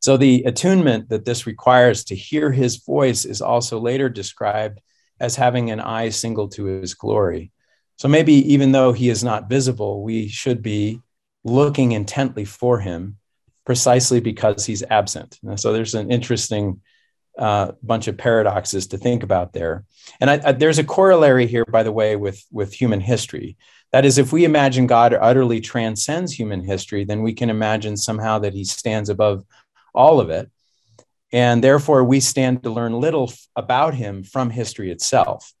So, 0.00 0.16
the 0.16 0.44
attunement 0.44 1.10
that 1.10 1.26
this 1.26 1.46
requires 1.46 2.04
to 2.04 2.16
hear 2.16 2.50
his 2.50 2.76
voice 2.78 3.26
is 3.26 3.42
also 3.42 3.78
later 3.78 4.08
described 4.08 4.80
as 5.20 5.36
having 5.36 5.70
an 5.70 5.78
eye 5.78 6.08
single 6.08 6.48
to 6.48 6.64
his 6.64 6.94
glory. 6.94 7.52
So, 7.98 8.08
maybe 8.08 8.32
even 8.54 8.72
though 8.72 8.92
he 8.92 9.10
is 9.10 9.22
not 9.22 9.50
visible, 9.50 10.02
we 10.02 10.28
should 10.28 10.62
be 10.62 11.02
looking 11.44 11.92
intently 11.92 12.46
for 12.46 12.80
him 12.80 13.18
precisely 13.66 14.20
because 14.20 14.64
he's 14.64 14.82
absent. 14.84 15.38
So, 15.56 15.74
there's 15.74 15.94
an 15.94 16.10
interesting 16.10 16.80
uh, 17.40 17.72
bunch 17.82 18.06
of 18.06 18.18
paradoxes 18.18 18.86
to 18.88 18.98
think 18.98 19.22
about 19.22 19.52
there. 19.52 19.84
And 20.20 20.30
I, 20.30 20.40
I, 20.44 20.52
there's 20.52 20.78
a 20.78 20.84
corollary 20.84 21.46
here, 21.46 21.64
by 21.64 21.82
the 21.82 21.90
way, 21.90 22.14
with, 22.14 22.44
with 22.52 22.72
human 22.72 23.00
history. 23.00 23.56
That 23.92 24.04
is, 24.04 24.18
if 24.18 24.32
we 24.32 24.44
imagine 24.44 24.86
God 24.86 25.14
utterly 25.14 25.60
transcends 25.60 26.32
human 26.32 26.62
history, 26.62 27.04
then 27.04 27.22
we 27.22 27.32
can 27.32 27.50
imagine 27.50 27.96
somehow 27.96 28.38
that 28.40 28.52
he 28.52 28.64
stands 28.64 29.08
above 29.08 29.44
all 29.94 30.20
of 30.20 30.30
it. 30.30 30.50
And 31.32 31.64
therefore, 31.64 32.04
we 32.04 32.20
stand 32.20 32.62
to 32.62 32.70
learn 32.70 32.92
little 32.92 33.32
about 33.56 33.94
him 33.94 34.22
from 34.22 34.50
history 34.50 34.90
itself, 34.90 35.52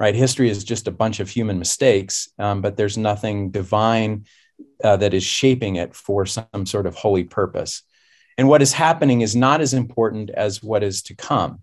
right? 0.00 0.14
History 0.14 0.48
is 0.48 0.64
just 0.64 0.88
a 0.88 0.92
bunch 0.92 1.20
of 1.20 1.28
human 1.28 1.58
mistakes, 1.58 2.30
um, 2.38 2.62
but 2.62 2.76
there's 2.76 2.96
nothing 2.96 3.50
divine 3.50 4.24
uh, 4.82 4.96
that 4.96 5.14
is 5.14 5.24
shaping 5.24 5.76
it 5.76 5.94
for 5.94 6.24
some 6.24 6.64
sort 6.66 6.86
of 6.86 6.94
holy 6.94 7.24
purpose. 7.24 7.82
And 8.38 8.48
what 8.48 8.62
is 8.62 8.72
happening 8.72 9.20
is 9.20 9.34
not 9.34 9.60
as 9.60 9.74
important 9.74 10.30
as 10.30 10.62
what 10.62 10.84
is 10.84 11.02
to 11.02 11.16
come. 11.16 11.62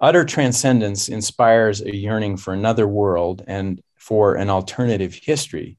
Utter 0.00 0.24
transcendence 0.24 1.08
inspires 1.08 1.82
a 1.82 1.94
yearning 1.94 2.38
for 2.38 2.54
another 2.54 2.88
world 2.88 3.44
and 3.46 3.82
for 3.94 4.34
an 4.34 4.50
alternative 4.50 5.14
history. 5.14 5.76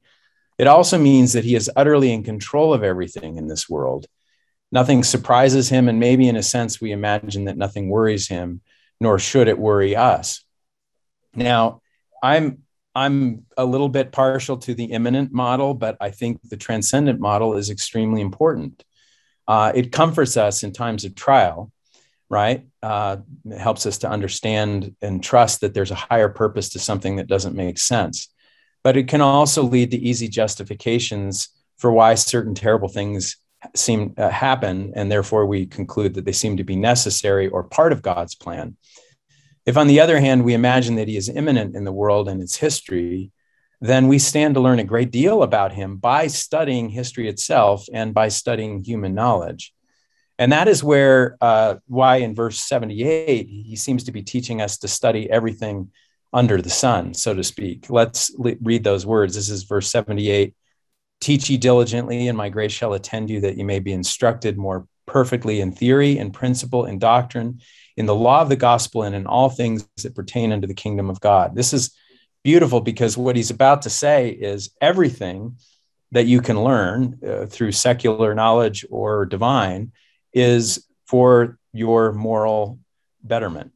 It 0.58 0.68
also 0.68 0.96
means 0.96 1.32
that 1.32 1.44
he 1.44 1.54
is 1.54 1.70
utterly 1.76 2.12
in 2.12 2.22
control 2.22 2.72
of 2.72 2.82
everything 2.82 3.36
in 3.36 3.48
this 3.48 3.68
world. 3.68 4.06
Nothing 4.72 5.04
surprises 5.04 5.68
him, 5.68 5.88
and 5.88 6.00
maybe 6.00 6.28
in 6.28 6.36
a 6.36 6.42
sense, 6.42 6.80
we 6.80 6.92
imagine 6.92 7.44
that 7.44 7.58
nothing 7.58 7.88
worries 7.88 8.26
him, 8.26 8.62
nor 9.00 9.18
should 9.18 9.48
it 9.48 9.58
worry 9.58 9.94
us. 9.94 10.44
Now, 11.34 11.82
I'm 12.22 12.62
I'm 12.94 13.44
a 13.58 13.64
little 13.64 13.90
bit 13.90 14.10
partial 14.10 14.56
to 14.56 14.74
the 14.74 14.86
immanent 14.86 15.30
model, 15.30 15.74
but 15.74 15.98
I 16.00 16.10
think 16.10 16.40
the 16.42 16.56
transcendent 16.56 17.20
model 17.20 17.54
is 17.54 17.68
extremely 17.68 18.22
important. 18.22 18.82
Uh, 19.48 19.72
it 19.74 19.92
comforts 19.92 20.36
us 20.36 20.62
in 20.62 20.72
times 20.72 21.04
of 21.04 21.14
trial, 21.14 21.70
right? 22.28 22.66
Uh, 22.82 23.18
it 23.44 23.58
helps 23.58 23.86
us 23.86 23.98
to 23.98 24.10
understand 24.10 24.94
and 25.00 25.22
trust 25.22 25.60
that 25.60 25.74
there's 25.74 25.90
a 25.90 25.94
higher 25.94 26.28
purpose 26.28 26.70
to 26.70 26.78
something 26.78 27.16
that 27.16 27.28
doesn't 27.28 27.54
make 27.54 27.78
sense. 27.78 28.28
But 28.82 28.96
it 28.96 29.08
can 29.08 29.20
also 29.20 29.62
lead 29.62 29.90
to 29.92 29.98
easy 29.98 30.28
justifications 30.28 31.48
for 31.78 31.92
why 31.92 32.14
certain 32.14 32.54
terrible 32.54 32.88
things 32.88 33.36
seem 33.74 34.14
uh, 34.16 34.28
happen, 34.28 34.92
and 34.94 35.10
therefore 35.10 35.46
we 35.46 35.66
conclude 35.66 36.14
that 36.14 36.24
they 36.24 36.32
seem 36.32 36.56
to 36.56 36.64
be 36.64 36.76
necessary 36.76 37.48
or 37.48 37.62
part 37.62 37.92
of 37.92 38.02
God's 38.02 38.34
plan. 38.34 38.76
If, 39.64 39.76
on 39.76 39.88
the 39.88 40.00
other 40.00 40.20
hand, 40.20 40.44
we 40.44 40.54
imagine 40.54 40.96
that 40.96 41.08
He 41.08 41.16
is 41.16 41.28
immanent 41.28 41.74
in 41.74 41.84
the 41.84 41.92
world 41.92 42.28
and 42.28 42.40
its 42.40 42.56
history, 42.56 43.32
then 43.80 44.08
we 44.08 44.18
stand 44.18 44.54
to 44.54 44.60
learn 44.60 44.78
a 44.78 44.84
great 44.84 45.10
deal 45.10 45.42
about 45.42 45.72
him 45.72 45.96
by 45.96 46.26
studying 46.28 46.88
history 46.88 47.28
itself 47.28 47.86
and 47.92 48.14
by 48.14 48.28
studying 48.28 48.82
human 48.82 49.14
knowledge. 49.14 49.74
And 50.38 50.52
that 50.52 50.68
is 50.68 50.84
where, 50.84 51.36
uh, 51.40 51.76
why 51.86 52.16
in 52.16 52.34
verse 52.34 52.58
78, 52.60 53.46
he 53.48 53.76
seems 53.76 54.04
to 54.04 54.12
be 54.12 54.22
teaching 54.22 54.60
us 54.60 54.78
to 54.78 54.88
study 54.88 55.30
everything 55.30 55.90
under 56.32 56.60
the 56.60 56.70
sun, 56.70 57.14
so 57.14 57.34
to 57.34 57.42
speak. 57.42 57.88
Let's 57.88 58.30
le- 58.36 58.56
read 58.60 58.84
those 58.84 59.06
words. 59.06 59.34
This 59.34 59.48
is 59.48 59.62
verse 59.62 59.90
78 59.90 60.54
Teach 61.18 61.48
ye 61.48 61.56
diligently, 61.56 62.28
and 62.28 62.36
my 62.36 62.50
grace 62.50 62.72
shall 62.72 62.92
attend 62.92 63.30
you, 63.30 63.40
that 63.40 63.56
you 63.56 63.64
may 63.64 63.78
be 63.78 63.92
instructed 63.92 64.58
more 64.58 64.86
perfectly 65.06 65.60
in 65.62 65.72
theory, 65.72 66.18
in 66.18 66.30
principle, 66.30 66.84
in 66.84 66.98
doctrine, 66.98 67.60
in 67.96 68.04
the 68.04 68.14
law 68.14 68.42
of 68.42 68.50
the 68.50 68.56
gospel, 68.56 69.02
and 69.02 69.14
in 69.14 69.26
all 69.26 69.48
things 69.48 69.88
that 70.02 70.14
pertain 70.14 70.52
unto 70.52 70.66
the 70.66 70.74
kingdom 70.74 71.08
of 71.08 71.18
God. 71.20 71.54
This 71.54 71.72
is 71.72 71.96
beautiful 72.46 72.80
because 72.80 73.16
what 73.16 73.34
he's 73.34 73.50
about 73.50 73.82
to 73.82 73.90
say 73.90 74.28
is 74.28 74.70
everything 74.80 75.56
that 76.12 76.26
you 76.26 76.40
can 76.40 76.62
learn 76.62 77.18
uh, 77.26 77.44
through 77.46 77.72
secular 77.72 78.36
knowledge 78.36 78.86
or 78.88 79.26
divine 79.26 79.90
is 80.32 80.86
for 81.06 81.58
your 81.72 82.12
moral 82.12 82.78
betterment 83.24 83.72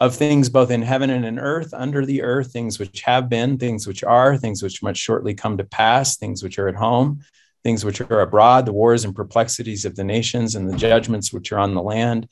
of 0.00 0.16
things 0.16 0.48
both 0.48 0.70
in 0.70 0.80
heaven 0.80 1.10
and 1.10 1.26
in 1.26 1.38
earth, 1.38 1.74
under 1.74 2.06
the 2.06 2.22
earth, 2.22 2.50
things 2.50 2.78
which 2.78 3.02
have 3.02 3.28
been, 3.28 3.58
things 3.58 3.86
which 3.86 4.02
are, 4.02 4.38
things 4.38 4.62
which 4.62 4.82
must 4.82 4.98
shortly 4.98 5.34
come 5.34 5.58
to 5.58 5.64
pass, 5.64 6.16
things 6.16 6.42
which 6.42 6.58
are 6.58 6.68
at 6.68 6.76
home, 6.76 7.20
things 7.62 7.84
which 7.84 8.00
are 8.00 8.22
abroad, 8.22 8.64
the 8.64 8.72
wars 8.72 9.04
and 9.04 9.14
perplexities 9.14 9.84
of 9.84 9.96
the 9.96 10.04
nations 10.04 10.54
and 10.54 10.66
the 10.66 10.78
judgments 10.78 11.30
which 11.30 11.52
are 11.52 11.58
on 11.58 11.74
the 11.74 11.82
land, 11.82 12.26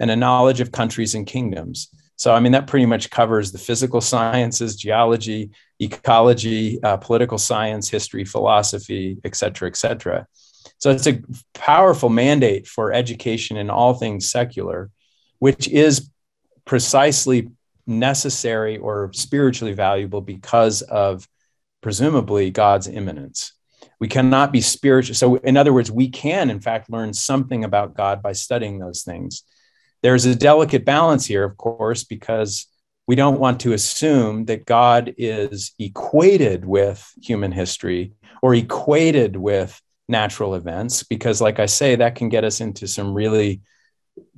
and 0.00 0.10
a 0.10 0.16
knowledge 0.16 0.60
of 0.60 0.72
countries 0.72 1.14
and 1.14 1.28
kingdoms. 1.28 1.88
So, 2.20 2.34
I 2.34 2.40
mean, 2.40 2.52
that 2.52 2.66
pretty 2.66 2.84
much 2.84 3.08
covers 3.08 3.50
the 3.50 3.56
physical 3.56 4.02
sciences, 4.02 4.76
geology, 4.76 5.52
ecology, 5.78 6.78
uh, 6.82 6.98
political 6.98 7.38
science, 7.38 7.88
history, 7.88 8.26
philosophy, 8.26 9.16
et 9.24 9.34
cetera, 9.34 9.66
et 9.70 9.76
cetera. 9.78 10.26
So, 10.76 10.90
it's 10.90 11.06
a 11.06 11.22
powerful 11.54 12.10
mandate 12.10 12.68
for 12.68 12.92
education 12.92 13.56
in 13.56 13.70
all 13.70 13.94
things 13.94 14.28
secular, 14.28 14.90
which 15.38 15.66
is 15.68 16.10
precisely 16.66 17.48
necessary 17.86 18.76
or 18.76 19.10
spiritually 19.14 19.72
valuable 19.72 20.20
because 20.20 20.82
of 20.82 21.26
presumably 21.80 22.50
God's 22.50 22.86
immanence. 22.86 23.54
We 23.98 24.08
cannot 24.08 24.52
be 24.52 24.60
spiritual. 24.60 25.14
So, 25.14 25.36
in 25.36 25.56
other 25.56 25.72
words, 25.72 25.90
we 25.90 26.10
can, 26.10 26.50
in 26.50 26.60
fact, 26.60 26.90
learn 26.90 27.14
something 27.14 27.64
about 27.64 27.94
God 27.94 28.20
by 28.22 28.32
studying 28.32 28.78
those 28.78 29.04
things. 29.04 29.42
There's 30.02 30.24
a 30.24 30.34
delicate 30.34 30.84
balance 30.84 31.26
here, 31.26 31.44
of 31.44 31.56
course, 31.56 32.04
because 32.04 32.66
we 33.06 33.16
don't 33.16 33.40
want 33.40 33.60
to 33.60 33.72
assume 33.72 34.46
that 34.46 34.66
God 34.66 35.14
is 35.18 35.72
equated 35.78 36.64
with 36.64 37.12
human 37.22 37.52
history 37.52 38.12
or 38.42 38.54
equated 38.54 39.36
with 39.36 39.80
natural 40.08 40.54
events, 40.54 41.02
because, 41.02 41.40
like 41.40 41.58
I 41.58 41.66
say, 41.66 41.96
that 41.96 42.14
can 42.14 42.28
get 42.28 42.44
us 42.44 42.60
into 42.60 42.86
some 42.86 43.14
really 43.14 43.60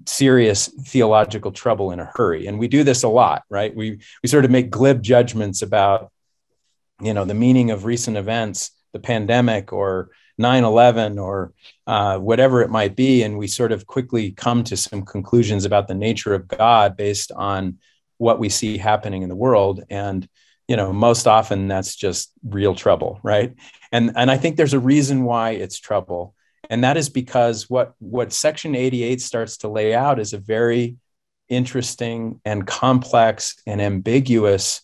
serious 0.06 0.68
theological 0.68 1.52
trouble 1.52 1.92
in 1.92 2.00
a 2.00 2.10
hurry. 2.14 2.46
And 2.46 2.58
we 2.58 2.68
do 2.68 2.84
this 2.84 3.02
a 3.02 3.08
lot 3.08 3.42
right? 3.48 3.74
We 3.74 4.00
we 4.22 4.28
sort 4.28 4.44
of 4.44 4.50
make 4.50 4.70
glib 4.70 5.02
judgments 5.02 5.62
about 5.62 6.10
you 7.00 7.14
know 7.14 7.24
the 7.24 7.34
meaning 7.34 7.70
of 7.70 7.84
recent 7.84 8.16
events 8.16 8.70
the 8.92 8.98
pandemic 8.98 9.72
or 9.72 10.10
9-11 10.42 11.22
or 11.22 11.52
uh, 11.86 12.18
whatever 12.18 12.62
it 12.62 12.70
might 12.70 12.96
be 12.96 13.22
and 13.22 13.38
we 13.38 13.46
sort 13.46 13.72
of 13.72 13.86
quickly 13.86 14.32
come 14.32 14.64
to 14.64 14.76
some 14.76 15.02
conclusions 15.02 15.64
about 15.64 15.88
the 15.88 15.94
nature 15.94 16.34
of 16.34 16.48
god 16.48 16.96
based 16.96 17.32
on 17.32 17.78
what 18.18 18.38
we 18.38 18.48
see 18.48 18.78
happening 18.78 19.22
in 19.22 19.28
the 19.28 19.36
world. 19.36 19.82
And 19.90 20.28
you 20.68 20.76
know 20.76 20.92
most 20.92 21.26
often 21.26 21.66
that's 21.68 21.96
just 21.96 22.32
real 22.44 22.74
trouble 22.74 23.18
right? 23.22 23.54
And 23.90 24.12
and 24.16 24.30
i 24.30 24.36
think 24.36 24.56
there's 24.56 24.74
a 24.74 24.80
reason 24.80 25.24
why 25.24 25.50
it's 25.50 25.78
trouble. 25.78 26.34
And 26.70 26.84
that 26.84 26.96
is 26.96 27.08
because 27.08 27.68
what 27.68 27.94
what 27.98 28.32
section 28.32 28.74
88 28.74 29.20
starts 29.20 29.58
to 29.58 29.68
lay 29.68 29.94
out 29.94 30.20
is 30.20 30.32
a 30.32 30.38
very 30.38 30.96
interesting 31.48 32.40
and 32.44 32.66
complex 32.66 33.56
and 33.66 33.80
ambiguous 33.82 34.82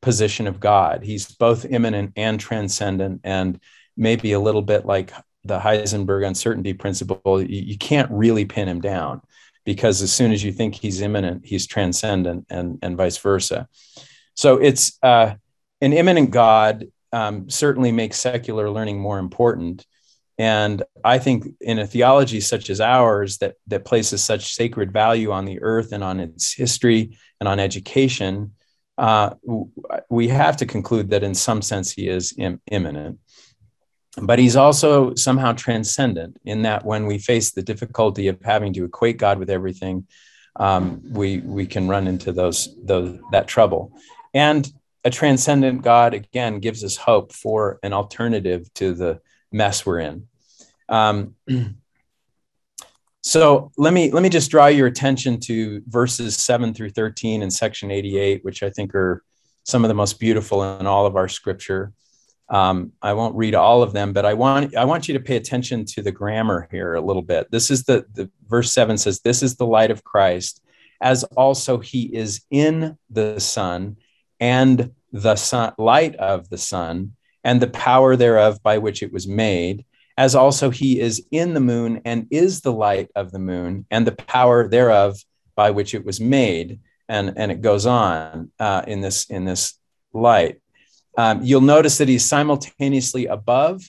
position 0.00 0.46
of 0.46 0.60
god. 0.60 1.02
He's 1.02 1.30
both 1.30 1.64
immanent 1.64 2.12
and 2.16 2.38
transcendent 2.38 3.20
and 3.24 3.60
maybe 3.96 4.32
a 4.32 4.40
little 4.40 4.62
bit 4.62 4.84
like 4.84 5.12
the 5.44 5.58
heisenberg 5.58 6.26
uncertainty 6.26 6.72
principle 6.72 7.40
you, 7.40 7.62
you 7.62 7.78
can't 7.78 8.10
really 8.10 8.44
pin 8.44 8.68
him 8.68 8.80
down 8.80 9.20
because 9.64 10.02
as 10.02 10.12
soon 10.12 10.32
as 10.32 10.44
you 10.44 10.52
think 10.52 10.74
he's 10.74 11.00
immanent, 11.00 11.44
he's 11.44 11.66
transcendent 11.66 12.46
and 12.50 12.78
and 12.82 12.96
vice 12.96 13.18
versa 13.18 13.68
so 14.34 14.56
it's 14.56 14.98
uh, 15.02 15.34
an 15.80 15.92
immanent 15.92 16.30
god 16.30 16.86
um, 17.12 17.48
certainly 17.48 17.92
makes 17.92 18.18
secular 18.18 18.70
learning 18.70 18.98
more 18.98 19.18
important 19.18 19.86
and 20.38 20.82
I 21.02 21.18
think 21.18 21.46
in 21.60 21.78
a 21.78 21.86
theology 21.86 22.40
such 22.40 22.68
as 22.68 22.80
ours 22.80 23.38
that, 23.38 23.54
that 23.68 23.84
places 23.84 24.22
such 24.22 24.54
sacred 24.54 24.92
value 24.92 25.32
on 25.32 25.46
the 25.46 25.62
earth 25.62 25.92
and 25.92 26.04
on 26.04 26.20
its 26.20 26.52
history 26.52 27.16
and 27.40 27.48
on 27.48 27.58
education, 27.58 28.52
uh, 28.98 29.30
we 30.10 30.28
have 30.28 30.58
to 30.58 30.66
conclude 30.66 31.10
that 31.10 31.22
in 31.22 31.34
some 31.34 31.62
sense 31.62 31.90
he 31.90 32.08
is 32.08 32.34
Im- 32.36 32.60
immanent. 32.70 33.18
But 34.20 34.38
he's 34.38 34.56
also 34.56 35.14
somehow 35.14 35.52
transcendent 35.52 36.38
in 36.44 36.62
that 36.62 36.84
when 36.84 37.06
we 37.06 37.18
face 37.18 37.50
the 37.50 37.62
difficulty 37.62 38.28
of 38.28 38.40
having 38.42 38.72
to 38.74 38.84
equate 38.84 39.18
God 39.18 39.38
with 39.38 39.50
everything, 39.50 40.06
um, 40.56 41.02
we, 41.12 41.38
we 41.38 41.66
can 41.66 41.86
run 41.86 42.06
into 42.06 42.32
those, 42.32 42.74
those, 42.82 43.18
that 43.32 43.46
trouble. 43.46 43.92
And 44.32 44.70
a 45.04 45.10
transcendent 45.10 45.82
God, 45.82 46.14
again, 46.14 46.60
gives 46.60 46.82
us 46.82 46.96
hope 46.96 47.32
for 47.32 47.78
an 47.82 47.92
alternative 47.92 48.72
to 48.74 48.92
the 48.92 49.20
mess 49.52 49.86
we're 49.86 50.00
in. 50.00 50.26
Um, 50.88 51.34
so 53.22 53.70
let 53.76 53.92
me 53.92 54.10
let 54.10 54.22
me 54.22 54.28
just 54.28 54.50
draw 54.50 54.66
your 54.66 54.86
attention 54.86 55.40
to 55.40 55.82
verses 55.86 56.36
seven 56.36 56.74
through 56.74 56.90
thirteen 56.90 57.42
in 57.42 57.50
section 57.50 57.90
eighty-eight, 57.90 58.44
which 58.44 58.62
I 58.62 58.70
think 58.70 58.94
are 58.94 59.22
some 59.64 59.84
of 59.84 59.88
the 59.88 59.94
most 59.94 60.18
beautiful 60.20 60.78
in 60.78 60.86
all 60.86 61.06
of 61.06 61.16
our 61.16 61.28
scripture. 61.28 61.92
Um, 62.48 62.92
I 63.02 63.12
won't 63.12 63.34
read 63.34 63.54
all 63.54 63.82
of 63.82 63.92
them, 63.92 64.12
but 64.12 64.24
I 64.24 64.34
want 64.34 64.76
I 64.76 64.84
want 64.84 65.08
you 65.08 65.14
to 65.14 65.24
pay 65.24 65.36
attention 65.36 65.84
to 65.86 66.02
the 66.02 66.12
grammar 66.12 66.68
here 66.70 66.94
a 66.94 67.00
little 67.00 67.22
bit. 67.22 67.50
This 67.50 67.70
is 67.70 67.84
the, 67.84 68.06
the 68.14 68.30
verse 68.48 68.72
seven 68.72 68.96
says, 68.98 69.20
"This 69.20 69.42
is 69.42 69.56
the 69.56 69.66
light 69.66 69.90
of 69.90 70.04
Christ, 70.04 70.62
as 71.00 71.24
also 71.24 71.78
He 71.78 72.02
is 72.14 72.42
in 72.50 72.96
the 73.10 73.40
Son, 73.40 73.96
and 74.38 74.92
the 75.12 75.36
sun, 75.36 75.72
light 75.78 76.14
of 76.16 76.48
the 76.48 76.58
sun, 76.58 77.16
and 77.42 77.60
the 77.60 77.68
power 77.68 78.14
thereof 78.16 78.62
by 78.62 78.78
which 78.78 79.02
it 79.02 79.12
was 79.12 79.26
made." 79.26 79.84
as 80.18 80.34
also 80.34 80.70
he 80.70 80.98
is 80.98 81.26
in 81.30 81.54
the 81.54 81.60
moon 81.60 82.00
and 82.04 82.26
is 82.30 82.60
the 82.60 82.72
light 82.72 83.10
of 83.14 83.32
the 83.32 83.38
moon 83.38 83.84
and 83.90 84.06
the 84.06 84.12
power 84.12 84.66
thereof 84.66 85.18
by 85.54 85.70
which 85.70 85.94
it 85.94 86.04
was 86.04 86.20
made 86.20 86.80
and 87.08 87.34
and 87.36 87.52
it 87.52 87.60
goes 87.60 87.86
on 87.86 88.50
uh, 88.58 88.82
in 88.86 89.00
this 89.00 89.28
in 89.30 89.44
this 89.44 89.78
light 90.12 90.60
um, 91.16 91.42
you'll 91.42 91.60
notice 91.60 91.98
that 91.98 92.08
he's 92.08 92.28
simultaneously 92.28 93.26
above 93.26 93.82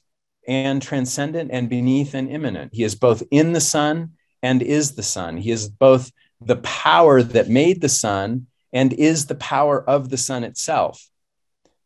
and 0.48 0.82
transcendent 0.82 1.52
and 1.52 1.70
beneath 1.70 2.14
and 2.14 2.30
immanent 2.30 2.74
he 2.74 2.84
is 2.84 2.96
both 2.96 3.24
in 3.32 3.54
the 3.54 3.62
sun 3.62 4.12
and 4.42 4.62
is 4.62 4.96
the 4.96 5.04
sun 5.04 5.38
he 5.38 5.52
is 5.52 5.68
both 5.70 6.12
the 6.40 6.58
power 6.58 7.22
that 7.22 7.50
made 7.50 7.82
the 7.82 7.90
sun 7.90 8.48
and 8.72 8.94
is 8.94 9.26
the 9.26 9.36
power 9.36 9.84
of 9.90 10.10
the 10.10 10.18
sun 10.18 10.44
itself 10.44 11.10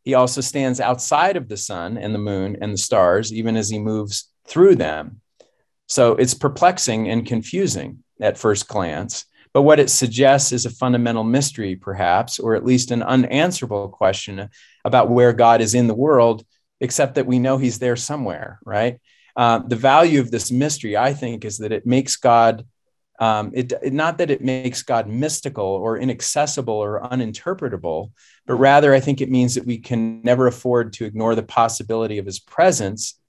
he 0.03 0.13
also 0.13 0.41
stands 0.41 0.79
outside 0.79 1.37
of 1.37 1.47
the 1.47 1.57
sun 1.57 1.97
and 1.97 2.13
the 2.13 2.19
moon 2.19 2.57
and 2.61 2.73
the 2.73 2.77
stars 2.77 3.31
even 3.31 3.55
as 3.55 3.69
he 3.69 3.79
moves 3.79 4.29
through 4.47 4.75
them. 4.75 5.21
So 5.87 6.15
it's 6.15 6.33
perplexing 6.33 7.09
and 7.09 7.25
confusing 7.25 8.03
at 8.19 8.37
first 8.37 8.67
glance. 8.67 9.25
But 9.53 9.63
what 9.63 9.79
it 9.79 9.89
suggests 9.89 10.51
is 10.51 10.65
a 10.65 10.69
fundamental 10.69 11.23
mystery, 11.23 11.75
perhaps, 11.75 12.39
or 12.39 12.55
at 12.55 12.65
least 12.65 12.91
an 12.91 13.03
unanswerable 13.03 13.89
question 13.89 14.49
about 14.85 15.09
where 15.09 15.33
God 15.33 15.61
is 15.61 15.75
in 15.75 15.87
the 15.87 15.93
world, 15.93 16.45
except 16.79 17.15
that 17.15 17.27
we 17.27 17.39
know 17.39 17.57
he's 17.57 17.79
there 17.79 17.95
somewhere, 17.95 18.59
right? 18.65 18.99
Uh, 19.35 19.59
the 19.59 19.75
value 19.75 20.19
of 20.19 20.31
this 20.31 20.51
mystery, 20.51 20.97
I 20.97 21.13
think, 21.13 21.45
is 21.45 21.57
that 21.59 21.71
it 21.71 21.85
makes 21.85 22.15
God, 22.15 22.65
um, 23.19 23.51
it, 23.53 23.93
not 23.93 24.17
that 24.17 24.31
it 24.31 24.41
makes 24.41 24.83
God 24.83 25.07
mystical 25.07 25.65
or 25.65 25.97
inaccessible 25.97 26.73
or 26.73 27.01
uninterpretable, 27.01 28.11
but 28.45 28.55
rather 28.55 28.93
I 28.93 28.99
think 28.99 29.21
it 29.21 29.29
means 29.29 29.55
that 29.55 29.65
we 29.65 29.77
can 29.77 30.21
never 30.21 30.47
afford 30.47 30.93
to 30.93 31.05
ignore 31.05 31.35
the 31.35 31.43
possibility 31.43 32.17
of 32.17 32.25
his 32.25 32.39
presence 32.39 33.19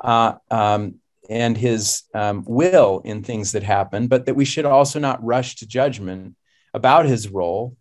uh, 0.00 0.34
um, 0.50 0.96
and 1.28 1.56
his 1.56 2.04
um, 2.14 2.44
will 2.46 3.00
in 3.04 3.22
things 3.22 3.52
that 3.52 3.62
happen, 3.62 4.08
but 4.08 4.26
that 4.26 4.34
we 4.34 4.44
should 4.44 4.64
also 4.64 4.98
not 4.98 5.24
rush 5.24 5.56
to 5.56 5.66
judgment 5.66 6.34
about 6.72 7.06
his 7.06 7.28
role 7.28 7.76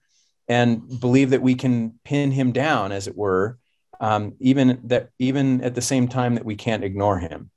and 0.47 0.99
believe 0.99 1.31
that 1.31 1.41
we 1.41 1.55
can 1.55 1.99
pin 2.03 2.31
him 2.31 2.51
down, 2.51 2.91
as 2.91 3.07
it 3.07 3.15
were, 3.15 3.57
um, 3.99 4.35
even 4.39 4.79
that 4.85 5.09
even 5.19 5.63
at 5.63 5.75
the 5.75 5.81
same 5.81 6.07
time 6.07 6.35
that 6.35 6.45
we 6.45 6.55
can't 6.55 6.83
ignore 6.83 7.19
him. 7.19 7.49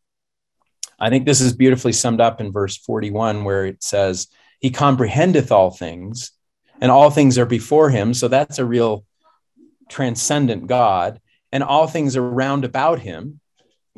I 0.99 1.09
think 1.09 1.25
this 1.25 1.41
is 1.41 1.55
beautifully 1.55 1.93
summed 1.93 2.21
up 2.21 2.41
in 2.41 2.53
verse 2.53 2.77
41, 2.77 3.45
where 3.45 3.65
it 3.65 3.83
says, 3.83 4.29
He 4.61 4.71
comprehendeth 4.71 5.51
all 5.51 5.71
things, 5.71 6.33
and 6.81 6.91
all 6.91 7.11
things 7.11 7.39
are 7.39 7.47
before 7.47 7.91
him. 7.91 8.13
So 8.15 8.29
that's 8.29 8.59
a 8.59 8.65
real 8.65 9.05
transcendent 9.89 10.67
God, 10.67 11.21
and 11.53 11.63
all 11.63 11.87
things 11.87 12.17
are 12.17 12.29
round 12.29 12.65
about 12.65 13.01
him 13.01 13.41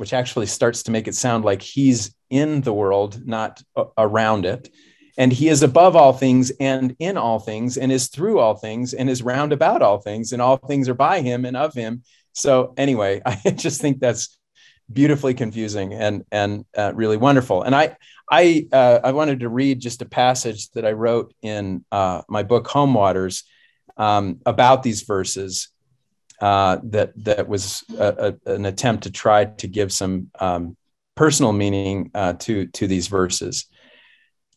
which 0.03 0.12
actually 0.12 0.47
starts 0.47 0.83
to 0.83 0.91
make 0.91 1.07
it 1.07 1.15
sound 1.15 1.45
like 1.45 1.62
he's 1.62 2.12
in 2.29 2.61
the 2.62 2.73
world, 2.73 3.25
not 3.25 3.62
around 3.97 4.45
it. 4.45 4.69
And 5.17 5.33
he 5.33 5.49
is 5.49 5.62
above 5.62 5.95
all 5.95 6.12
things 6.12 6.51
and 6.59 6.97
in 6.99 7.17
all 7.17 7.38
things 7.38 7.79
and 7.79 7.93
is 7.93 8.09
through 8.09 8.41
all 8.41 8.57
things 8.57 8.95
and 8.95 9.09
is 9.09 9.23
round 9.23 9.53
about 9.53 9.81
all 9.81 10.01
things 10.01 10.33
and 10.33 10.43
all 10.43 10.57
things 10.57 10.88
are 10.88 10.95
by 10.95 11.21
him 11.21 11.45
and 11.45 11.57
of 11.57 11.73
him. 11.73 12.03
So, 12.33 12.75
anyway, 12.77 13.23
I 13.27 13.37
just 13.51 13.81
think 13.81 14.01
that's 14.01 14.37
beautifully 14.93 15.35
confusing 15.35 15.95
and 15.95 16.25
and 16.33 16.65
uh, 16.77 16.91
really 16.97 17.17
wonderful. 17.17 17.62
And 17.62 17.73
I 17.73 17.97
I 18.29 18.67
uh, 18.73 18.99
I 19.05 19.12
wanted 19.12 19.38
to 19.38 19.49
read 19.49 19.79
just 19.79 20.03
a 20.03 20.07
passage 20.07 20.69
that 20.71 20.85
I 20.85 20.95
wrote 20.95 21.33
in 21.43 21.85
uh, 21.93 22.23
my 22.29 22.43
book 22.43 22.67
Home 22.67 22.93
Waters 22.93 23.45
um, 23.97 24.41
about 24.47 24.83
these 24.83 25.03
verses. 25.03 25.69
Uh, 26.43 26.81
that 26.83 27.13
that 27.15 27.47
was 27.47 27.85
a, 27.97 28.35
a, 28.47 28.53
an 28.55 28.67
attempt 28.67 29.05
to 29.05 29.13
try 29.13 29.45
to 29.45 29.69
give 29.69 29.93
some 29.93 30.29
um, 30.41 30.77
personal 31.15 31.53
meaning 31.53 32.11
uh, 32.15 32.33
to 32.33 32.67
to 32.67 32.89
these 32.89 33.07
verses. 33.07 33.67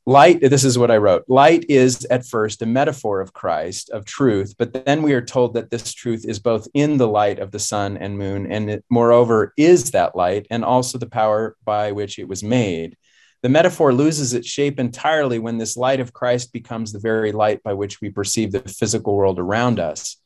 Light, 0.08 0.40
this 0.42 0.64
is 0.64 0.80
what 0.80 0.90
I 0.90 0.98
wrote. 0.98 1.26
Light 1.28 1.66
is 1.70 2.06
at 2.06 2.26
first 2.26 2.64
a 2.64 2.66
metaphor 2.66 3.22
of 3.22 3.34
Christ, 3.34 3.92
of 3.92 4.04
truth, 4.06 4.56
but 4.58 4.86
then 4.86 5.04
we 5.04 5.14
are 5.14 5.22
told 5.22 5.54
that 5.54 5.70
this 5.70 5.94
truth 5.94 6.26
is 6.28 6.40
both 6.40 6.68
in 6.74 6.98
the 6.98 7.08
light 7.08 7.38
of 7.38 7.52
the 7.52 7.60
sun 7.60 7.98
and 7.98 8.18
moon, 8.18 8.52
and 8.52 8.70
it, 8.70 8.86
moreover 8.90 9.54
is 9.56 9.92
that 9.92 10.16
light 10.16 10.48
and 10.50 10.66
also 10.66 10.98
the 10.98 11.10
power 11.10 11.56
by 11.64 11.92
which 11.92 12.18
it 12.18 12.28
was 12.28 12.44
made. 12.44 12.98
The 13.44 13.50
metaphor 13.50 13.94
loses 13.94 14.34
its 14.34 14.48
shape 14.48 14.80
entirely 14.80 15.38
when 15.38 15.60
this 15.60 15.78
light 15.78 16.00
of 16.00 16.14
Christ 16.14 16.52
becomes 16.52 16.92
the 16.92 17.00
very 17.00 17.32
light 17.32 17.62
by 17.62 17.74
which 17.74 18.02
we 18.02 18.10
perceive 18.10 18.52
the 18.52 18.62
physical 18.62 19.16
world 19.16 19.38
around 19.38 19.80
us. 19.80 20.18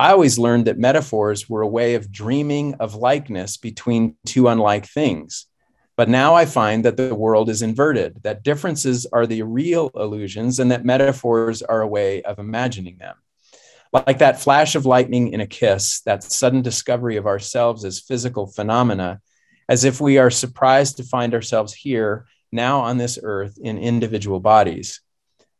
I 0.00 0.12
always 0.12 0.38
learned 0.38 0.64
that 0.64 0.78
metaphors 0.78 1.46
were 1.46 1.60
a 1.60 1.68
way 1.68 1.94
of 1.94 2.10
dreaming 2.10 2.72
of 2.80 2.94
likeness 2.94 3.58
between 3.58 4.16
two 4.24 4.48
unlike 4.48 4.86
things. 4.86 5.44
But 5.94 6.08
now 6.08 6.34
I 6.34 6.46
find 6.46 6.86
that 6.86 6.96
the 6.96 7.14
world 7.14 7.50
is 7.50 7.60
inverted, 7.60 8.22
that 8.22 8.42
differences 8.42 9.06
are 9.12 9.26
the 9.26 9.42
real 9.42 9.90
illusions, 9.94 10.58
and 10.58 10.70
that 10.70 10.86
metaphors 10.86 11.60
are 11.60 11.82
a 11.82 11.86
way 11.86 12.22
of 12.22 12.38
imagining 12.38 12.96
them. 12.96 13.14
Like 13.92 14.20
that 14.20 14.40
flash 14.40 14.74
of 14.74 14.86
lightning 14.86 15.34
in 15.34 15.42
a 15.42 15.46
kiss, 15.46 16.00
that 16.06 16.24
sudden 16.24 16.62
discovery 16.62 17.18
of 17.18 17.26
ourselves 17.26 17.84
as 17.84 18.00
physical 18.00 18.46
phenomena, 18.46 19.20
as 19.68 19.84
if 19.84 20.00
we 20.00 20.16
are 20.16 20.30
surprised 20.30 20.96
to 20.96 21.02
find 21.02 21.34
ourselves 21.34 21.74
here, 21.74 22.24
now 22.50 22.80
on 22.80 22.96
this 22.96 23.18
earth, 23.22 23.58
in 23.62 23.76
individual 23.76 24.40
bodies, 24.40 25.02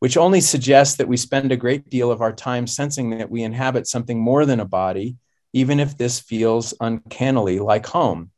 which 0.00 0.16
only 0.16 0.40
suggests 0.40 0.96
that 0.96 1.08
we 1.08 1.16
spend 1.16 1.52
a 1.52 1.56
great 1.56 1.88
deal 1.88 2.10
of 2.10 2.20
our 2.20 2.32
time 2.32 2.66
sensing 2.66 3.10
that 3.10 3.30
we 3.30 3.42
inhabit 3.42 3.86
something 3.86 4.18
more 4.18 4.44
than 4.44 4.60
a 4.60 4.64
body, 4.64 5.16
even 5.52 5.78
if 5.78 5.96
this 5.96 6.18
feels 6.18 6.74
uncannily 6.80 7.58
like 7.58 7.86
home. 7.86 8.30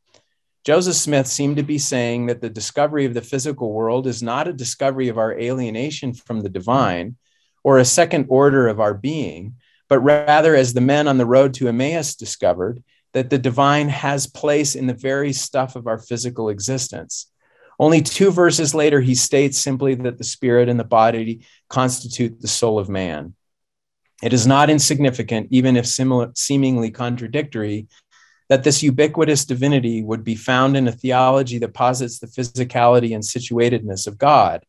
Joseph 0.64 0.94
Smith 0.94 1.26
seemed 1.26 1.56
to 1.56 1.62
be 1.62 1.78
saying 1.78 2.26
that 2.26 2.40
the 2.40 2.50
discovery 2.50 3.04
of 3.04 3.14
the 3.14 3.22
physical 3.22 3.72
world 3.72 4.06
is 4.06 4.22
not 4.22 4.46
a 4.46 4.52
discovery 4.52 5.08
of 5.08 5.18
our 5.18 5.32
alienation 5.32 6.12
from 6.12 6.40
the 6.40 6.48
divine 6.48 7.16
or 7.64 7.78
a 7.78 7.84
second 7.84 8.26
order 8.28 8.68
of 8.68 8.80
our 8.80 8.94
being, 8.94 9.54
but 9.88 9.98
rather, 10.00 10.54
as 10.54 10.72
the 10.72 10.80
men 10.80 11.08
on 11.08 11.18
the 11.18 11.26
road 11.26 11.54
to 11.54 11.68
Emmaus 11.68 12.14
discovered, 12.14 12.82
that 13.12 13.30
the 13.30 13.38
divine 13.38 13.88
has 13.88 14.26
place 14.26 14.74
in 14.74 14.86
the 14.86 14.94
very 14.94 15.32
stuff 15.32 15.76
of 15.76 15.86
our 15.86 15.98
physical 15.98 16.48
existence. 16.48 17.31
Only 17.82 18.00
two 18.00 18.30
verses 18.30 18.76
later, 18.76 19.00
he 19.00 19.16
states 19.16 19.58
simply 19.58 19.96
that 19.96 20.16
the 20.16 20.22
spirit 20.22 20.68
and 20.68 20.78
the 20.78 20.84
body 20.84 21.44
constitute 21.68 22.40
the 22.40 22.46
soul 22.46 22.78
of 22.78 22.88
man. 22.88 23.34
It 24.22 24.32
is 24.32 24.46
not 24.46 24.70
insignificant, 24.70 25.48
even 25.50 25.76
if 25.76 25.84
similar, 25.84 26.30
seemingly 26.36 26.92
contradictory, 26.92 27.88
that 28.48 28.62
this 28.62 28.84
ubiquitous 28.84 29.46
divinity 29.46 30.00
would 30.00 30.22
be 30.22 30.36
found 30.36 30.76
in 30.76 30.86
a 30.86 30.92
theology 30.92 31.58
that 31.58 31.74
posits 31.74 32.20
the 32.20 32.28
physicality 32.28 33.16
and 33.16 33.24
situatedness 33.24 34.06
of 34.06 34.16
God. 34.16 34.64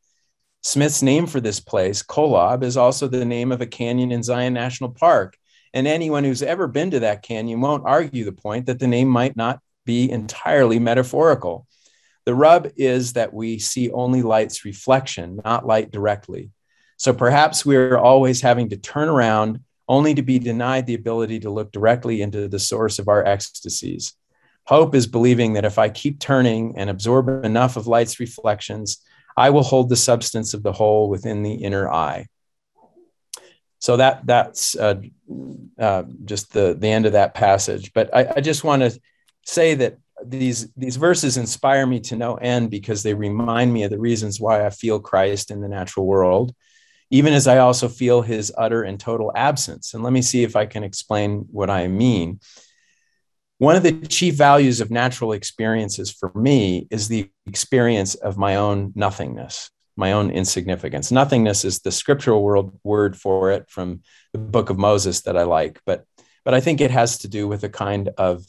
Smith's 0.64 1.04
name 1.04 1.28
for 1.28 1.40
this 1.40 1.60
place, 1.60 2.02
Kolob, 2.02 2.64
is 2.64 2.78
also 2.78 3.08
the 3.08 3.26
name 3.26 3.52
of 3.52 3.62
a 3.62 3.68
canyon 3.68 4.12
in 4.12 4.24
Zion 4.24 4.56
National 4.56 4.90
Park. 4.90 5.38
And 5.72 5.86
anyone 5.86 6.24
who's 6.24 6.42
ever 6.42 6.66
been 6.66 6.90
to 6.90 7.02
that 7.02 7.22
canyon 7.22 7.62
won't 7.62 7.86
argue 7.86 8.26
the 8.26 8.32
point 8.32 8.66
that 8.66 8.80
the 8.80 8.88
name 8.88 9.08
might 9.08 9.38
not 9.38 9.60
be 9.86 10.10
entirely 10.10 10.80
metaphorical. 10.80 11.68
The 12.26 12.36
rub 12.36 12.70
is 12.78 13.14
that 13.14 13.34
we 13.34 13.60
see 13.60 13.92
only 13.92 14.22
light's 14.22 14.66
reflection, 14.66 15.42
not 15.44 15.66
light 15.66 15.92
directly. 15.92 16.52
So 16.98 17.14
perhaps 17.14 17.66
we're 17.66 17.98
always 17.98 18.42
having 18.42 18.70
to 18.70 18.78
turn 18.78 19.10
around 19.10 19.60
only 19.90 20.14
to 20.14 20.22
be 20.22 20.40
denied 20.40 20.86
the 20.86 20.94
ability 20.94 21.42
to 21.42 21.50
look 21.50 21.72
directly 21.72 22.22
into 22.22 22.48
the 22.48 22.60
source 22.60 23.00
of 23.00 23.10
our 23.10 23.26
ecstasies. 23.26 24.14
Hope 24.66 24.96
is 24.96 25.08
believing 25.08 25.54
that 25.54 25.66
if 25.66 25.78
I 25.78 25.90
keep 25.90 26.20
turning 26.20 26.76
and 26.78 26.90
absorb 26.90 27.28
enough 27.44 27.76
of 27.76 27.88
light's 27.88 28.20
reflections, 28.20 29.04
I 29.36 29.50
will 29.50 29.64
hold 29.64 29.90
the 29.90 29.98
substance 29.98 30.54
of 30.54 30.64
the 30.64 30.72
whole 30.72 31.10
within 31.10 31.44
the 31.44 31.56
inner 31.56 31.92
eye. 31.92 32.28
So 33.80 33.98
that 33.98 34.26
that's 34.26 34.78
uh, 34.78 35.02
uh, 35.78 36.04
just 36.24 36.54
the 36.54 36.74
the 36.80 36.88
end 36.88 37.06
of 37.06 37.12
that 37.12 37.34
passage. 37.34 37.92
But 37.92 38.16
I, 38.16 38.36
I 38.38 38.40
just 38.40 38.64
want 38.64 38.82
to 38.82 38.98
say 39.46 39.76
that 39.76 39.98
these 40.26 40.72
these 40.74 40.96
verses 40.96 41.38
inspire 41.38 41.86
me 41.86 42.00
to 42.02 42.16
no 42.16 42.36
end 42.36 42.70
because 42.70 43.04
they 43.04 43.14
remind 43.14 43.74
me 43.74 43.84
of 43.84 43.92
the 43.92 44.00
reasons 44.00 44.40
why 44.40 44.66
I 44.66 44.70
feel 44.70 45.00
Christ 45.00 45.52
in 45.52 45.62
the 45.62 45.68
natural 45.68 46.06
world 46.06 46.54
even 47.14 47.34
as 47.34 47.48
I 47.48 47.60
also 47.60 47.90
feel 47.90 48.24
his 48.24 48.52
utter 48.58 48.82
and 48.82 49.00
total 49.00 49.32
absence. 49.36 49.94
And 49.94 50.04
let 50.04 50.12
me 50.12 50.24
see 50.24 50.42
if 50.42 50.56
I 50.56 50.66
can 50.66 50.84
explain 50.84 51.46
what 51.52 51.70
I 51.70 51.88
mean. 51.88 52.40
One 53.60 53.76
of 53.76 53.84
the 53.84 53.92
chief 54.08 54.34
values 54.34 54.82
of 54.82 54.90
natural 54.90 55.34
experiences 55.34 56.12
for 56.12 56.32
me 56.34 56.88
is 56.90 57.08
the 57.08 57.30
experience 57.46 58.16
of 58.16 58.40
my 58.40 58.56
own 58.56 58.94
nothingness, 58.96 59.70
my 59.96 60.14
own 60.14 60.32
insignificance. 60.32 61.12
Nothingness 61.12 61.64
is 61.64 61.82
the 61.82 61.92
scriptural 61.92 62.42
world 62.42 62.80
word 62.84 63.16
for 63.16 63.52
it 63.52 63.70
from 63.70 64.02
the 64.32 64.40
book 64.40 64.72
of 64.72 64.80
Moses 64.80 65.22
that 65.22 65.38
I 65.38 65.44
like, 65.44 65.80
but 65.86 66.06
but 66.44 66.56
I 66.56 66.62
think 66.62 66.82
it 66.82 66.90
has 66.90 67.20
to 67.20 67.28
do 67.28 67.48
with 67.48 67.64
a 67.64 67.70
kind 67.70 68.10
of 68.18 68.44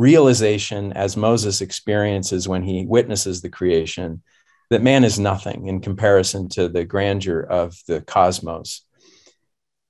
realization 0.00 0.94
as 0.94 1.14
Moses 1.14 1.60
experiences 1.60 2.48
when 2.48 2.62
he 2.62 2.86
witnesses 2.86 3.42
the 3.42 3.50
creation 3.50 4.22
that 4.70 4.82
man 4.82 5.04
is 5.04 5.18
nothing 5.18 5.66
in 5.66 5.82
comparison 5.82 6.48
to 6.48 6.70
the 6.70 6.86
grandeur 6.86 7.40
of 7.40 7.76
the 7.86 8.00
cosmos. 8.00 8.86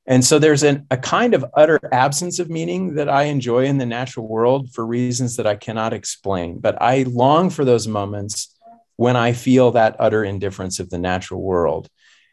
And 0.07 0.25
so 0.25 0.41
there's 0.41 0.65
an, 0.65 0.89
a 0.91 0.97
kind 0.97 1.33
of 1.33 1.45
utter 1.55 1.79
absence 1.93 2.41
of 2.41 2.51
meaning 2.51 2.95
that 2.95 3.09
I 3.09 3.25
enjoy 3.25 3.67
in 3.67 3.79
the 3.79 3.87
natural 3.87 4.27
world 4.27 4.73
for 4.73 4.85
reasons 4.85 5.37
that 5.37 5.47
I 5.47 5.55
cannot 5.55 5.93
explain. 5.93 6.59
But 6.59 6.83
I 6.83 7.05
long 7.05 7.49
for 7.49 7.65
those 7.65 7.87
moments 7.87 8.53
when 8.97 9.15
I 9.15 9.33
feel 9.33 9.71
that 9.73 9.95
utter 10.01 10.25
indifference 10.25 10.81
of 10.81 10.91
the 10.91 10.99
natural 10.99 11.41
world. 11.41 11.89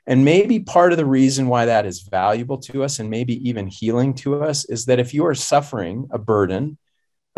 And 0.07 0.25
maybe 0.25 0.61
part 0.61 0.93
of 0.93 0.97
the 0.97 1.05
reason 1.05 1.47
why 1.47 1.65
that 1.65 1.85
is 1.85 2.01
valuable 2.01 2.57
to 2.59 2.83
us 2.83 2.97
and 2.97 3.11
maybe 3.11 3.47
even 3.47 3.67
healing 3.67 4.15
to 4.15 4.41
us 4.41 4.65
is 4.65 4.85
that 4.85 4.99
if 4.99 5.13
you 5.13 5.27
are 5.27 5.35
suffering 5.35 6.07
a 6.09 6.17
burden, 6.17 6.79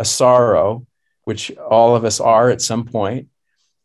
a 0.00 0.04
sorrow, 0.04 0.86
which 1.24 1.54
all 1.58 1.94
of 1.94 2.04
us 2.04 2.20
are 2.20 2.48
at 2.48 2.62
some 2.62 2.84
point, 2.86 3.28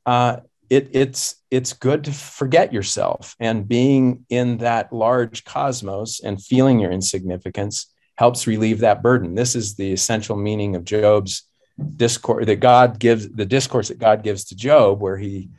uh, 0.06 0.38
it, 0.70 0.90
it's 0.94 1.36
it's 1.52 1.74
good 1.74 2.06
to 2.06 2.12
forget 2.12 2.74
yourself. 2.74 3.36
And 3.40 3.68
being 3.68 4.26
in 4.30 4.58
that 4.60 4.92
large 4.92 5.44
cosmos 5.44 6.22
and 6.22 6.42
feeling 6.42 6.80
your 6.80 6.92
insignificance 6.92 7.94
helps 8.16 8.48
relieve 8.48 8.80
that 8.80 9.04
burden. 9.04 9.36
This 9.36 9.56
is 9.56 9.76
the 9.76 9.92
essential 9.92 10.38
meaning 10.38 10.76
of 10.76 10.86
job's 10.86 11.44
discourse 11.98 12.46
that 12.46 12.62
god 12.62 12.98
gives 13.00 13.28
the 13.28 13.46
discourse 13.46 13.90
that 13.90 14.00
god 14.00 14.24
gives 14.24 14.46
to 14.46 14.56
job 14.56 15.02
where 15.02 15.18
he 15.18 15.50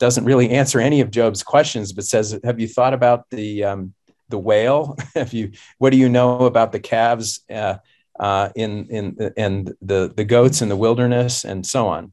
doesn't 0.00 0.24
really 0.24 0.50
answer 0.50 0.80
any 0.80 1.00
of 1.00 1.12
job's 1.12 1.44
questions 1.44 1.92
but 1.92 2.04
says 2.04 2.36
have 2.42 2.58
you 2.58 2.66
thought 2.66 2.92
about 2.92 3.30
the 3.30 3.62
um, 3.62 3.94
the 4.28 4.38
whale? 4.38 4.96
Have 5.14 5.32
you 5.32 5.52
what 5.78 5.90
do 5.90 5.96
you 5.96 6.08
know 6.08 6.40
about 6.40 6.72
the 6.72 6.80
calves 6.80 7.40
uh, 7.50 7.76
uh, 8.20 8.48
in 8.54 8.86
in 8.86 9.32
and 9.36 9.74
the 9.82 10.12
the 10.16 10.24
goats 10.24 10.62
in 10.62 10.68
the 10.68 10.76
wilderness 10.76 11.44
and 11.44 11.66
so 11.66 11.88
on 11.88 12.12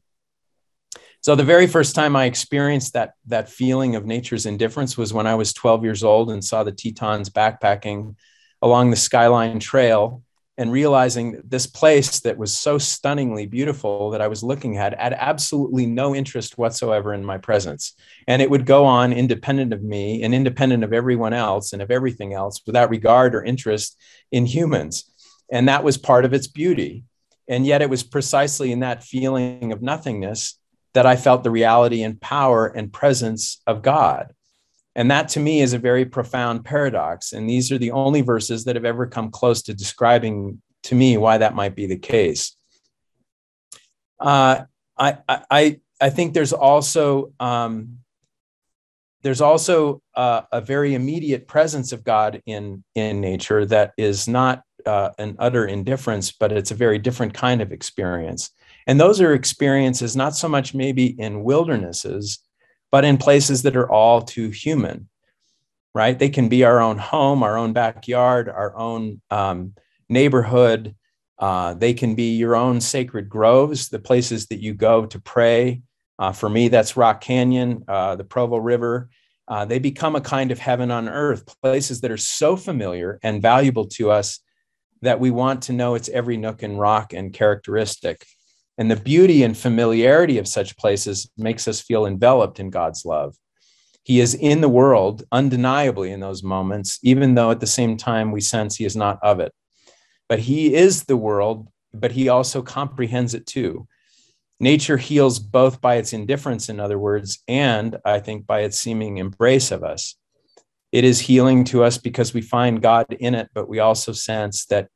so 1.22 1.36
the 1.36 1.44
very 1.44 1.68
first 1.68 1.94
time 1.94 2.16
I 2.16 2.24
experienced 2.24 2.94
that 2.94 3.14
that 3.26 3.48
feeling 3.48 3.94
of 3.94 4.04
nature's 4.04 4.44
indifference 4.44 4.98
was 4.98 5.14
when 5.14 5.28
I 5.28 5.36
was 5.36 5.52
12 5.52 5.84
years 5.84 6.02
old 6.02 6.30
and 6.30 6.44
saw 6.44 6.64
the 6.64 6.72
Tetons 6.72 7.30
backpacking 7.30 8.16
along 8.60 8.90
the 8.90 8.96
Skyline 8.96 9.60
Trail 9.60 10.24
and 10.58 10.72
realizing 10.72 11.40
this 11.44 11.66
place 11.66 12.20
that 12.20 12.36
was 12.36 12.52
so 12.56 12.76
stunningly 12.76 13.46
beautiful 13.46 14.10
that 14.10 14.20
I 14.20 14.26
was 14.26 14.42
looking 14.42 14.76
at 14.78 15.00
had 15.00 15.14
absolutely 15.14 15.86
no 15.86 16.14
interest 16.14 16.58
whatsoever 16.58 17.14
in 17.14 17.24
my 17.24 17.38
presence. 17.38 17.94
And 18.26 18.42
it 18.42 18.50
would 18.50 18.66
go 18.66 18.84
on 18.84 19.12
independent 19.12 19.72
of 19.72 19.82
me 19.82 20.24
and 20.24 20.34
independent 20.34 20.82
of 20.82 20.92
everyone 20.92 21.32
else 21.32 21.72
and 21.72 21.80
of 21.80 21.92
everything 21.92 22.34
else 22.34 22.60
without 22.66 22.90
regard 22.90 23.36
or 23.36 23.44
interest 23.44 23.96
in 24.32 24.44
humans. 24.44 25.10
And 25.52 25.68
that 25.68 25.84
was 25.84 25.98
part 25.98 26.24
of 26.24 26.32
its 26.32 26.48
beauty. 26.48 27.04
And 27.46 27.64
yet 27.66 27.82
it 27.82 27.90
was 27.90 28.02
precisely 28.02 28.72
in 28.72 28.80
that 28.80 29.04
feeling 29.04 29.70
of 29.70 29.82
nothingness 29.82 30.58
that 30.94 31.06
I 31.06 31.16
felt 31.16 31.44
the 31.44 31.50
reality 31.50 32.02
and 32.02 32.20
power 32.20 32.66
and 32.66 32.92
presence 32.92 33.60
of 33.66 33.82
God. 33.82 34.34
And 34.94 35.10
that 35.10 35.28
to 35.30 35.40
me 35.40 35.60
is 35.60 35.72
a 35.72 35.78
very 35.78 36.04
profound 36.04 36.64
paradox. 36.64 37.32
And 37.32 37.48
these 37.48 37.70
are 37.70 37.78
the 37.78 37.92
only 37.92 38.22
verses 38.22 38.64
that 38.64 38.76
have 38.76 38.84
ever 38.84 39.06
come 39.06 39.30
close 39.30 39.62
to 39.62 39.74
describing 39.74 40.60
to 40.84 40.94
me 40.94 41.16
why 41.16 41.38
that 41.38 41.54
might 41.54 41.76
be 41.76 41.86
the 41.86 41.98
case. 41.98 42.56
Uh, 44.18 44.64
I, 44.98 45.18
I, 45.28 45.80
I 46.00 46.10
think 46.10 46.34
there's 46.34 46.52
also 46.52 47.32
um, 47.40 47.98
there's 49.22 49.40
also 49.40 50.02
uh, 50.14 50.42
a 50.50 50.60
very 50.60 50.94
immediate 50.94 51.46
presence 51.46 51.92
of 51.92 52.04
God 52.04 52.42
in 52.44 52.82
in 52.94 53.20
nature 53.20 53.64
that 53.66 53.92
is 53.96 54.26
not 54.26 54.62
uh, 54.86 55.10
an 55.18 55.36
utter 55.38 55.66
indifference, 55.66 56.32
but 56.32 56.52
it's 56.52 56.70
a 56.70 56.76
very 56.76 56.98
different 56.98 57.34
kind 57.34 57.60
of 57.60 57.72
experience. 57.72 58.50
And 58.86 59.00
those 59.00 59.20
are 59.20 59.32
experiences 59.32 60.16
not 60.16 60.34
so 60.36 60.48
much 60.48 60.74
maybe 60.74 61.06
in 61.06 61.44
wildernesses, 61.44 62.38
but 62.90 63.04
in 63.04 63.16
places 63.16 63.62
that 63.62 63.76
are 63.76 63.90
all 63.90 64.22
too 64.22 64.50
human, 64.50 65.08
right? 65.94 66.18
They 66.18 66.28
can 66.28 66.48
be 66.48 66.64
our 66.64 66.80
own 66.80 66.98
home, 66.98 67.42
our 67.42 67.56
own 67.56 67.72
backyard, 67.72 68.48
our 68.48 68.76
own 68.76 69.20
um, 69.30 69.74
neighborhood. 70.08 70.94
Uh, 71.38 71.74
they 71.74 71.94
can 71.94 72.14
be 72.14 72.36
your 72.36 72.54
own 72.54 72.80
sacred 72.80 73.28
groves, 73.28 73.88
the 73.88 73.98
places 73.98 74.46
that 74.46 74.60
you 74.60 74.74
go 74.74 75.06
to 75.06 75.20
pray. 75.20 75.82
Uh, 76.18 76.32
for 76.32 76.48
me, 76.48 76.68
that's 76.68 76.96
Rock 76.96 77.20
Canyon, 77.20 77.84
uh, 77.88 78.16
the 78.16 78.24
Provo 78.24 78.58
River. 78.58 79.08
Uh, 79.48 79.64
they 79.64 79.78
become 79.78 80.14
a 80.14 80.20
kind 80.20 80.50
of 80.50 80.58
heaven 80.58 80.90
on 80.90 81.08
earth, 81.08 81.60
places 81.62 82.00
that 82.00 82.10
are 82.10 82.16
so 82.16 82.56
familiar 82.56 83.18
and 83.22 83.42
valuable 83.42 83.86
to 83.86 84.10
us 84.10 84.38
that 85.02 85.20
we 85.20 85.30
want 85.30 85.62
to 85.62 85.72
know 85.72 85.94
its 85.94 86.08
every 86.08 86.36
nook 86.36 86.62
and 86.62 86.78
rock 86.78 87.12
and 87.12 87.32
characteristic. 87.32 88.24
And 88.78 88.90
the 88.90 88.96
beauty 88.96 89.42
and 89.42 89.56
familiarity 89.56 90.38
of 90.38 90.48
such 90.48 90.76
places 90.76 91.30
makes 91.36 91.68
us 91.68 91.80
feel 91.80 92.06
enveloped 92.06 92.58
in 92.58 92.70
God's 92.70 93.04
love. 93.04 93.36
He 94.04 94.20
is 94.20 94.34
in 94.34 94.60
the 94.60 94.68
world 94.68 95.22
undeniably 95.30 96.10
in 96.10 96.20
those 96.20 96.42
moments, 96.42 96.98
even 97.02 97.34
though 97.34 97.50
at 97.50 97.60
the 97.60 97.66
same 97.66 97.96
time 97.96 98.32
we 98.32 98.40
sense 98.40 98.76
he 98.76 98.84
is 98.84 98.96
not 98.96 99.18
of 99.22 99.38
it. 99.38 99.52
But 100.28 100.40
he 100.40 100.74
is 100.74 101.04
the 101.04 101.16
world, 101.16 101.68
but 101.92 102.12
he 102.12 102.28
also 102.28 102.62
comprehends 102.62 103.34
it 103.34 103.46
too. 103.46 103.86
Nature 104.58 104.96
heals 104.96 105.38
both 105.38 105.80
by 105.80 105.96
its 105.96 106.12
indifference, 106.12 106.68
in 106.68 106.80
other 106.80 106.98
words, 106.98 107.40
and 107.48 107.98
I 108.04 108.20
think 108.20 108.46
by 108.46 108.60
its 108.60 108.78
seeming 108.78 109.18
embrace 109.18 109.70
of 109.70 109.82
us. 109.82 110.16
It 110.92 111.04
is 111.04 111.20
healing 111.20 111.64
to 111.64 111.82
us 111.82 111.96
because 111.96 112.34
we 112.34 112.42
find 112.42 112.82
God 112.82 113.06
in 113.10 113.34
it, 113.34 113.48
but 113.54 113.68
we 113.68 113.78
also 113.78 114.12
sense 114.12 114.66
that 114.66 114.88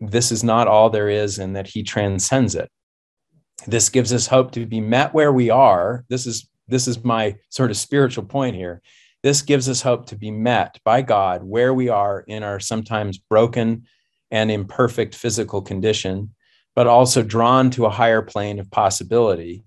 this 0.00 0.30
is 0.30 0.44
not 0.44 0.68
all 0.68 0.90
there 0.90 1.08
is 1.08 1.38
and 1.38 1.56
that 1.56 1.66
he 1.66 1.82
transcends 1.82 2.54
it. 2.54 2.70
This 3.66 3.88
gives 3.88 4.12
us 4.12 4.28
hope 4.28 4.52
to 4.52 4.64
be 4.64 4.80
met 4.80 5.12
where 5.12 5.32
we 5.32 5.50
are. 5.50 6.04
This 6.08 6.26
is 6.26 6.48
this 6.68 6.86
is 6.86 7.02
my 7.02 7.34
sort 7.48 7.70
of 7.70 7.76
spiritual 7.76 8.24
point 8.24 8.54
here. 8.54 8.82
This 9.22 9.42
gives 9.42 9.68
us 9.68 9.82
hope 9.82 10.06
to 10.06 10.16
be 10.16 10.30
met 10.30 10.78
by 10.84 11.02
God 11.02 11.42
where 11.42 11.74
we 11.74 11.88
are 11.88 12.20
in 12.20 12.42
our 12.42 12.60
sometimes 12.60 13.18
broken 13.18 13.86
and 14.30 14.50
imperfect 14.50 15.14
physical 15.14 15.62
condition, 15.62 16.34
but 16.76 16.86
also 16.86 17.22
drawn 17.22 17.70
to 17.70 17.86
a 17.86 17.90
higher 17.90 18.22
plane 18.22 18.60
of 18.60 18.70
possibility. 18.70 19.64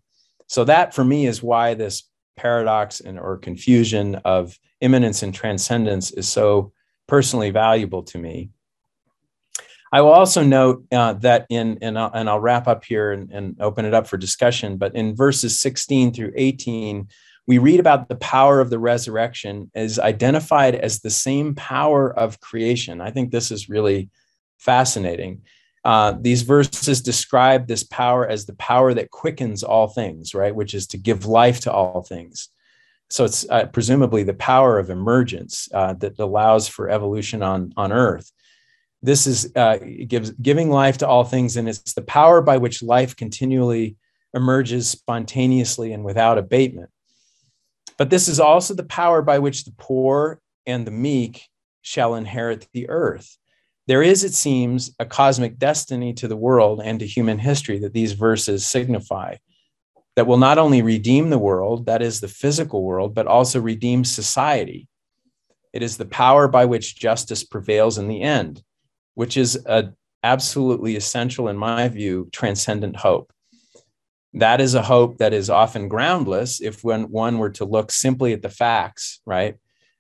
So 0.48 0.64
that 0.66 0.94
for 0.94 1.04
me 1.04 1.26
is 1.26 1.44
why 1.44 1.74
this 1.74 2.08
paradox 2.38 3.02
and 3.02 3.20
or 3.20 3.38
confusion 3.38 4.16
of 4.24 4.58
immanence 4.82 5.24
and 5.24 5.34
transcendence 5.34 6.12
is 6.12 6.28
so 6.28 6.72
personally 7.08 7.52
valuable 7.52 8.04
to 8.04 8.18
me. 8.18 8.50
I 9.94 10.02
will 10.02 10.12
also 10.12 10.44
note 10.44 10.86
uh, 10.92 11.14
that 11.14 11.46
in, 11.50 11.78
and 11.82 12.00
I'll, 12.00 12.12
and 12.14 12.30
I'll 12.30 12.40
wrap 12.40 12.68
up 12.68 12.86
here 12.86 13.12
and, 13.12 13.30
and 13.32 13.56
open 13.60 13.86
it 13.86 13.94
up 13.94 14.08
for 14.08 14.18
discussion, 14.18 14.78
but 14.78 14.96
in 14.96 15.16
verses 15.16 15.60
16 15.60 16.14
through 16.14 16.32
18, 16.36 17.10
we 17.48 17.58
read 17.58 17.80
about 17.80 18.08
the 18.08 18.16
power 18.16 18.62
of 18.62 18.70
the 18.70 18.80
resurrection 18.80 19.70
as 19.76 20.00
identified 20.00 20.76
as 20.76 21.00
the 21.00 21.10
same 21.10 21.54
power 21.56 22.18
of 22.18 22.40
creation. 22.40 23.02
I 23.02 23.12
think 23.12 23.32
this 23.32 23.52
is 23.52 23.68
really 23.68 24.10
fascinating. 24.58 25.42
Uh, 25.84 26.14
these 26.22 26.44
verses 26.44 27.02
describe 27.02 27.68
this 27.68 27.84
power 27.84 28.28
as 28.28 28.46
the 28.46 28.54
power 28.54 28.94
that 28.94 29.10
quickens 29.10 29.64
all 29.64 29.88
things, 29.88 30.34
right? 30.36 30.56
Which 30.56 30.74
is 30.74 30.88
to 30.88 30.98
give 30.98 31.26
life 31.26 31.62
to 31.62 31.74
all 31.74 32.04
things. 32.04 32.50
So 33.12 33.26
it's 33.26 33.46
uh, 33.50 33.66
presumably 33.66 34.24
the 34.24 34.34
power 34.34 34.80
of 34.80 34.90
emergence 34.90 35.68
uh, 35.74 35.94
that 35.96 36.18
allows 36.18 36.70
for 36.70 36.90
evolution 36.90 37.44
on, 37.44 37.74
on 37.76 37.92
Earth. 37.92 38.32
This 39.04 39.28
is 39.28 39.52
uh, 39.56 39.80
gives 40.08 40.32
giving 40.32 40.70
life 40.70 41.00
to 41.00 41.08
all 41.08 41.26
things 41.26 41.58
and 41.58 41.68
it's 41.68 41.94
the 41.94 42.04
power 42.04 42.42
by 42.42 42.58
which 42.58 42.82
life 42.82 43.16
continually 43.18 43.98
emerges 44.34 44.90
spontaneously 44.90 45.92
and 45.92 46.06
without 46.06 46.38
abatement. 46.38 46.90
But 47.98 48.10
this 48.10 48.30
is 48.30 48.40
also 48.40 48.74
the 48.74 48.84
power 48.84 49.22
by 49.22 49.40
which 49.40 49.66
the 49.66 49.74
poor 49.78 50.40
and 50.66 50.88
the 50.88 50.92
meek 50.92 51.50
shall 51.82 52.16
inherit 52.16 52.70
the 52.74 52.90
earth. 52.90 53.38
There 53.88 54.04
is 54.04 54.24
it 54.24 54.34
seems 54.34 54.96
a 55.00 55.06
cosmic 55.06 55.58
destiny 55.58 56.14
to 56.14 56.30
the 56.30 56.38
world 56.38 56.80
and 56.82 57.00
to 57.00 57.08
human 57.08 57.40
history 57.40 57.80
that 57.80 57.92
these 57.92 58.14
verses 58.14 58.66
signify 58.66 59.36
that 60.16 60.28
will 60.28 60.38
not 60.38 60.58
only 60.58 60.82
redeem 60.82 61.30
the 61.30 61.40
world 61.40 61.86
that 61.86 62.02
is 62.02 62.20
the 62.20 62.28
physical 62.28 62.84
world 62.84 63.14
but 63.14 63.28
also 63.28 63.60
redeem 63.60 64.04
society 64.04 64.88
it 65.74 65.82
is 65.82 65.98
the 65.98 66.06
power 66.06 66.48
by 66.48 66.66
which 66.66 66.98
justice 66.98 67.44
prevails 67.44 67.98
in 67.98 68.08
the 68.08 68.22
end 68.22 68.64
which 69.14 69.38
is 69.38 69.60
a 69.66 69.94
absolutely 70.24 70.96
essential, 70.96 71.48
in 71.48 71.58
my 71.58 71.88
view, 71.88 72.30
transcendent 72.32 72.96
hope. 72.96 73.34
That 74.34 74.62
is 74.62 74.76
a 74.76 74.82
hope 74.82 75.18
that 75.18 75.34
is 75.34 75.50
often 75.50 75.90
groundless 75.90 76.62
if 76.62 76.84
when 76.84 77.12
one 77.12 77.38
were 77.38 77.50
to 77.52 77.66
look 77.66 77.92
simply 77.92 78.34
at 78.34 78.42
the 78.42 78.50
facts, 78.50 79.20
right, 79.26 79.56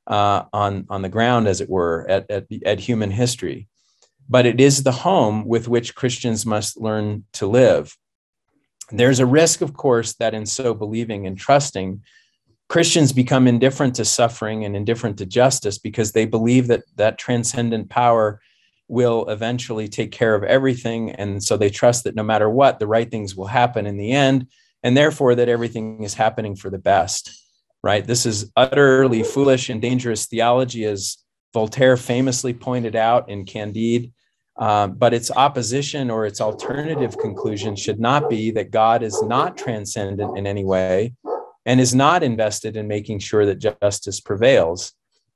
uh, 0.08 0.43
on, 0.54 0.86
on 0.89 1.02
the 1.02 1.10
ground, 1.10 1.47
as 1.47 1.60
it 1.60 1.69
were, 1.69 2.06
at, 2.08 2.30
at, 2.32 2.45
at 2.65 2.80
human 2.80 3.12
history. 3.12 3.67
But 4.30 4.45
it 4.45 4.62
is 4.62 4.84
the 4.84 4.91
home 4.91 5.45
with 5.45 5.67
which 5.67 5.95
Christians 5.95 6.45
must 6.45 6.80
learn 6.80 7.26
to 7.34 7.47
live. 7.47 7.97
There's 8.91 9.19
a 9.19 9.25
risk, 9.25 9.62
of 9.62 9.73
course, 9.73 10.13
that 10.15 10.34
in 10.34 10.45
so 10.45 10.73
believing 10.73 11.25
and 11.27 11.38
trusting, 11.38 12.01
Christians 12.69 13.12
become 13.12 13.47
indifferent 13.47 13.95
to 13.95 14.06
suffering 14.06 14.63
and 14.63 14.75
indifferent 14.75 15.17
to 15.17 15.25
justice 15.25 15.77
because 15.77 16.12
they 16.12 16.25
believe 16.25 16.67
that 16.67 16.84
that 16.95 17.17
transcendent 17.17 17.89
power 17.89 18.41
will 18.88 19.27
eventually 19.30 19.88
take 19.88 20.12
care 20.12 20.36
of 20.36 20.43
everything. 20.43 21.12
And 21.12 21.43
so 21.43 21.58
they 21.58 21.69
trust 21.69 22.04
that 22.04 22.15
no 22.15 22.23
matter 22.23 22.49
what, 22.49 22.80
the 22.80 22.88
right 22.88 23.10
things 23.10 23.36
will 23.36 23.47
happen 23.47 23.86
in 23.86 23.97
the 23.97 24.12
end, 24.12 24.47
and 24.84 24.95
therefore 24.95 25.36
that 25.36 25.49
everything 25.49 26.04
is 26.04 26.13
happening 26.13 26.56
for 26.56 26.69
the 26.69 26.77
best, 26.77 27.32
right? 27.84 28.06
This 28.06 28.25
is 28.25 28.51
utterly 28.56 29.23
foolish 29.23 29.69
and 29.69 29.82
dangerous 29.82 30.25
theology, 30.25 30.86
as 30.86 31.17
Voltaire 31.54 31.97
famously 31.97 32.54
pointed 32.54 32.95
out 32.95 33.30
in 33.30 33.45
Candide. 33.45 34.13
Um, 34.62 34.93
but 34.93 35.12
its 35.12 35.32
opposition 35.32 36.12
or 36.12 36.28
its 36.28 36.39
alternative 36.39 37.17
conclusion 37.17 37.76
should 37.76 38.00
not 38.00 38.30
be 38.30 38.52
that 38.52 38.69
God 38.69 39.02
is 39.02 39.19
not 39.24 39.58
transcendent 39.58 40.38
in 40.38 40.45
any 40.45 40.63
way 40.63 41.15
and 41.65 41.82
is 41.82 41.95
not 41.95 42.21
invested 42.21 42.78
in 42.78 42.88
making 42.88 43.19
sure 43.19 43.43
that 43.47 43.76
justice 43.82 44.19
prevails. 44.19 44.93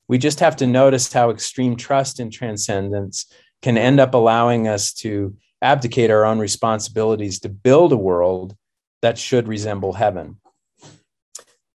We 0.07 0.19
just 0.19 0.39
have 0.41 0.55
to 0.57 0.67
notice 0.67 1.11
how 1.11 1.31
extreme 1.31 1.75
trust 1.75 2.19
in 2.19 2.29
transcendence 2.29 3.25
can 3.63 3.79
end 3.79 3.99
up 3.99 4.13
allowing 4.13 4.67
us 4.67 4.93
to 4.93 5.35
abdicate 5.59 6.11
our 6.11 6.23
own 6.23 6.37
responsibilities 6.37 7.39
to 7.39 7.49
build 7.49 7.93
a 7.93 7.97
world 7.97 8.55
that 9.01 9.17
should 9.17 9.47
resemble 9.47 9.93
heaven. 9.93 10.39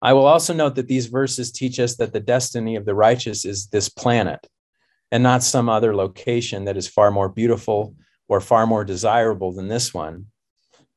I 0.03 0.15
will 0.15 0.27
also 0.27 0.53
note 0.53 0.75
that 0.75 0.89
these 0.89 1.07
verses 1.07 1.53
teach 1.53 1.79
us 1.79 1.95
that 1.99 2.13
the 2.13 2.19
destiny 2.19 2.75
of 2.75 2.87
the 2.87 2.95
righteous 2.97 3.45
is 3.45 3.69
this 3.69 3.89
planet 3.89 4.49
and 5.13 5.23
not 5.23 5.43
some 5.43 5.69
other 5.69 5.95
location 5.95 6.65
that 6.65 6.77
is 6.77 6.89
far 6.89 7.11
more 7.11 7.29
beautiful 7.29 7.95
or 8.29 8.41
far 8.41 8.67
more 8.67 8.85
desirable 8.85 9.53
than 9.53 9.69
this 9.69 9.95
one. 9.95 10.27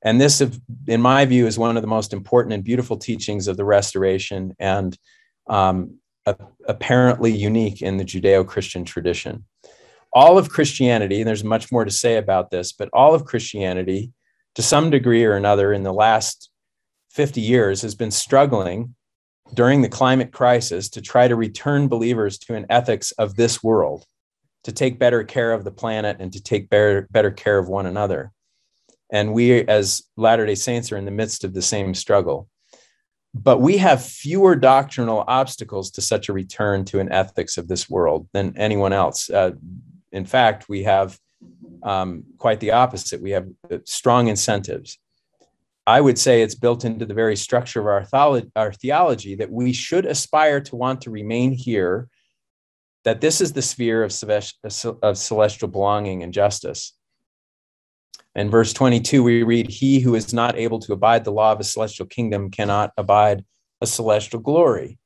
And 0.02 0.20
this, 0.20 0.42
in 0.88 1.02
my 1.02 1.26
view, 1.26 1.46
is 1.46 1.60
one 1.60 1.76
of 1.76 1.84
the 1.84 1.88
most 1.88 2.14
important 2.14 2.54
and 2.54 2.64
beautiful 2.64 2.98
teachings 2.98 3.48
of 3.48 3.58
the 3.58 3.66
restoration 3.66 4.56
and 4.58 4.98
um, 5.48 5.98
apparently 6.68 7.32
unique 7.32 7.82
in 7.82 7.98
the 7.98 8.06
Judeo 8.06 8.48
Christian 8.48 8.86
tradition 8.86 9.46
all 10.14 10.38
of 10.38 10.50
Christianity, 10.50 11.22
and 11.22 11.28
there's 11.28 11.44
much 11.44 11.72
more 11.72 11.86
to 11.86 11.92
say 11.92 12.18
about 12.18 12.50
this, 12.50 12.72
but 12.72 12.90
all 12.94 13.14
of 13.14 13.26
Christianity, 13.26 14.12
to 14.56 14.62
some 14.62 14.90
degree 14.90 15.24
or 15.24 15.34
another, 15.34 15.72
in 15.72 15.84
the 15.84 15.94
last 15.94 16.50
50 17.12 17.42
years, 17.42 17.82
has 17.82 17.96
been 17.96 18.12
struggling 18.12 18.96
during 19.54 19.82
the 19.82 19.90
climate 19.90 20.32
crisis 20.32 20.90
to 20.90 21.02
try 21.02 21.28
to 21.28 21.36
return 21.36 21.88
believers 21.88 22.38
to 22.38 22.56
an 22.56 22.66
ethics 22.70 23.12
of 23.14 23.36
this 23.36 23.64
world, 23.64 24.06
to 24.64 24.72
take 24.72 25.00
better 25.00 25.24
care 25.24 25.52
of 25.52 25.64
the 25.64 25.72
planet 25.72 26.18
and 26.20 26.32
to 26.34 26.42
take 26.42 26.70
better, 26.70 27.08
better 27.12 27.32
care 27.32 27.58
of 27.58 27.68
one 27.68 27.86
another. 27.86 28.32
And 29.12 29.34
we, 29.34 29.62
as 29.68 30.04
Latter 30.18 30.46
day 30.46 30.56
Saints, 30.56 30.92
are 30.92 30.98
in 30.98 31.06
the 31.06 31.12
midst 31.12 31.44
of 31.44 31.54
the 31.54 31.62
same 31.62 31.94
struggle. 31.94 32.48
But 33.34 33.60
we 33.60 33.78
have 33.78 34.04
fewer 34.04 34.56
doctrinal 34.56 35.24
obstacles 35.28 35.92
to 35.92 36.02
such 36.02 36.30
a 36.30 36.34
return 36.34 36.86
to 36.86 37.00
an 37.00 37.12
ethics 37.12 37.58
of 37.58 37.68
this 37.68 37.90
world 37.90 38.28
than 38.34 38.58
anyone 38.58 38.94
else. 38.94 39.30
Uh, 39.30 39.52
in 40.12 40.26
fact, 40.26 40.68
we 40.68 40.84
have 40.84 41.20
um, 41.84 42.24
quite 42.38 42.60
the 42.60 42.72
opposite. 42.72 43.22
We 43.22 43.32
have 43.32 43.48
uh, 43.72 43.78
strong 43.86 44.28
incentives. 44.28 44.98
I 45.90 46.02
would 46.02 46.20
say 46.20 46.44
it's 46.44 46.54
built 46.54 46.86
into 46.86 47.08
the 47.08 47.16
very 47.16 47.36
structure 47.36 47.80
of 47.80 47.88
our, 47.88 48.04
theolo- 48.04 48.52
our 48.56 48.72
theology 48.72 49.34
that 49.38 49.52
we 49.52 49.74
should 49.74 50.06
aspire 50.06 50.62
to 50.62 50.76
want 50.76 51.02
to 51.02 51.10
remain 51.10 51.52
here, 51.52 52.10
that 53.06 53.22
this 53.22 53.42
is 53.42 53.54
the 53.54 53.64
sphere 53.64 54.04
of, 54.04 54.14
of 55.02 55.18
celestial 55.18 55.68
belonging 55.68 56.22
and 56.22 56.32
justice. 56.32 56.94
In 58.36 58.52
verse 58.52 58.72
22, 58.72 59.24
we 59.24 59.42
read, 59.42 59.68
He 59.68 60.00
who 60.00 60.14
is 60.14 60.32
not 60.32 60.56
able 60.60 60.78
to 60.78 60.94
abide 60.94 61.24
the 61.24 61.32
law 61.32 61.54
of 61.54 61.60
a 61.60 61.64
celestial 61.64 62.06
kingdom 62.06 62.52
cannot 62.52 62.92
abide 62.96 63.44
a 63.82 63.88
celestial 63.88 64.42
glory. 64.42 65.00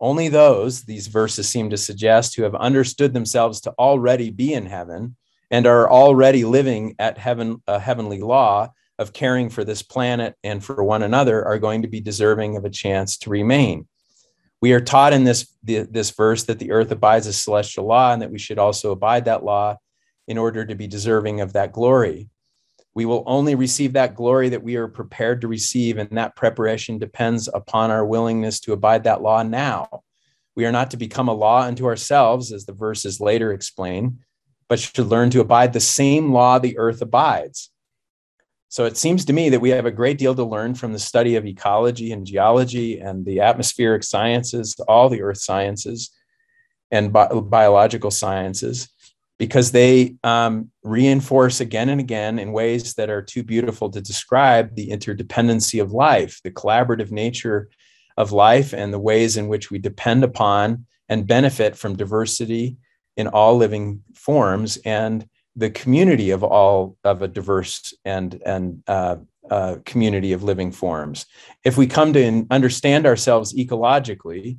Only 0.00 0.28
those, 0.28 0.82
these 0.82 1.06
verses 1.06 1.48
seem 1.48 1.70
to 1.70 1.78
suggest, 1.78 2.36
who 2.36 2.42
have 2.42 2.54
understood 2.54 3.14
themselves 3.14 3.62
to 3.62 3.70
already 3.78 4.30
be 4.30 4.52
in 4.52 4.66
heaven 4.66 5.16
and 5.50 5.66
are 5.66 5.90
already 5.90 6.44
living 6.44 6.94
at 6.98 7.16
heaven, 7.16 7.62
a 7.66 7.78
heavenly 7.78 8.20
law, 8.20 8.68
of 8.98 9.12
caring 9.12 9.50
for 9.50 9.64
this 9.64 9.82
planet 9.82 10.36
and 10.44 10.62
for 10.62 10.82
one 10.82 11.02
another 11.02 11.44
are 11.44 11.58
going 11.58 11.82
to 11.82 11.88
be 11.88 12.00
deserving 12.00 12.56
of 12.56 12.64
a 12.64 12.70
chance 12.70 13.16
to 13.18 13.30
remain. 13.30 13.86
We 14.60 14.72
are 14.72 14.80
taught 14.80 15.12
in 15.12 15.24
this, 15.24 15.52
this 15.62 16.10
verse 16.10 16.44
that 16.44 16.58
the 16.58 16.72
earth 16.72 16.90
abides 16.90 17.26
a 17.26 17.32
celestial 17.32 17.86
law 17.86 18.12
and 18.12 18.22
that 18.22 18.30
we 18.30 18.38
should 18.38 18.58
also 18.58 18.92
abide 18.92 19.26
that 19.26 19.44
law 19.44 19.76
in 20.26 20.38
order 20.38 20.64
to 20.64 20.74
be 20.74 20.86
deserving 20.86 21.40
of 21.40 21.52
that 21.52 21.72
glory. 21.72 22.28
We 22.94 23.04
will 23.04 23.24
only 23.26 23.56
receive 23.56 23.94
that 23.94 24.14
glory 24.14 24.50
that 24.50 24.62
we 24.62 24.76
are 24.76 24.86
prepared 24.86 25.40
to 25.40 25.48
receive, 25.48 25.98
and 25.98 26.08
that 26.16 26.36
preparation 26.36 26.96
depends 26.98 27.48
upon 27.52 27.90
our 27.90 28.06
willingness 28.06 28.60
to 28.60 28.72
abide 28.72 29.04
that 29.04 29.20
law 29.20 29.42
now. 29.42 30.04
We 30.54 30.64
are 30.64 30.72
not 30.72 30.92
to 30.92 30.96
become 30.96 31.28
a 31.28 31.34
law 31.34 31.62
unto 31.62 31.86
ourselves, 31.86 32.52
as 32.52 32.66
the 32.66 32.72
verses 32.72 33.20
later 33.20 33.52
explain, 33.52 34.20
but 34.68 34.78
should 34.78 35.08
learn 35.08 35.30
to 35.30 35.40
abide 35.40 35.72
the 35.72 35.80
same 35.80 36.32
law 36.32 36.60
the 36.60 36.78
earth 36.78 37.02
abides. 37.02 37.70
So 38.74 38.86
it 38.86 38.96
seems 38.96 39.24
to 39.26 39.32
me 39.32 39.50
that 39.50 39.60
we 39.60 39.70
have 39.70 39.86
a 39.86 39.92
great 39.92 40.18
deal 40.18 40.34
to 40.34 40.42
learn 40.42 40.74
from 40.74 40.92
the 40.92 40.98
study 40.98 41.36
of 41.36 41.46
ecology 41.46 42.10
and 42.10 42.26
geology 42.26 42.98
and 42.98 43.24
the 43.24 43.38
atmospheric 43.38 44.02
sciences, 44.02 44.74
all 44.88 45.08
the 45.08 45.22
earth 45.22 45.38
sciences 45.38 46.10
and 46.90 47.12
bi- 47.12 47.28
biological 47.28 48.10
sciences 48.10 48.88
because 49.38 49.70
they 49.70 50.16
um, 50.24 50.72
reinforce 50.82 51.60
again 51.60 51.88
and 51.88 52.00
again 52.00 52.40
in 52.40 52.50
ways 52.50 52.94
that 52.94 53.10
are 53.10 53.22
too 53.22 53.44
beautiful 53.44 53.90
to 53.90 54.00
describe 54.00 54.74
the 54.74 54.88
interdependency 54.88 55.80
of 55.80 55.92
life, 55.92 56.40
the 56.42 56.50
collaborative 56.50 57.12
nature 57.12 57.68
of 58.16 58.32
life, 58.32 58.72
and 58.74 58.92
the 58.92 58.98
ways 58.98 59.36
in 59.36 59.46
which 59.46 59.70
we 59.70 59.78
depend 59.78 60.24
upon 60.24 60.84
and 61.08 61.28
benefit 61.28 61.76
from 61.76 61.94
diversity 61.94 62.76
in 63.16 63.28
all 63.28 63.56
living 63.56 64.02
forms. 64.16 64.78
And 64.78 65.28
the 65.56 65.70
community 65.70 66.30
of 66.30 66.42
all 66.42 66.96
of 67.04 67.22
a 67.22 67.28
diverse 67.28 67.94
and 68.04 68.40
and 68.44 68.82
uh, 68.86 69.16
uh, 69.50 69.76
community 69.84 70.32
of 70.32 70.42
living 70.42 70.72
forms. 70.72 71.26
If 71.64 71.76
we 71.76 71.86
come 71.86 72.12
to 72.14 72.46
understand 72.50 73.06
ourselves 73.06 73.54
ecologically, 73.54 74.58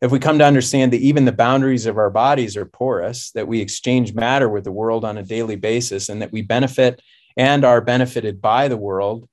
if 0.00 0.10
we 0.10 0.18
come 0.18 0.38
to 0.38 0.44
understand 0.44 0.92
that 0.92 1.00
even 1.00 1.24
the 1.24 1.32
boundaries 1.32 1.86
of 1.86 1.98
our 1.98 2.10
bodies 2.10 2.56
are 2.56 2.66
porous, 2.66 3.30
that 3.30 3.48
we 3.48 3.60
exchange 3.60 4.12
matter 4.12 4.48
with 4.48 4.64
the 4.64 4.72
world 4.72 5.04
on 5.04 5.16
a 5.16 5.22
daily 5.22 5.56
basis, 5.56 6.08
and 6.08 6.20
that 6.20 6.32
we 6.32 6.42
benefit 6.42 7.00
and 7.36 7.64
are 7.64 7.80
benefited 7.80 8.40
by 8.40 8.68
the 8.68 8.76
world, 8.76 9.28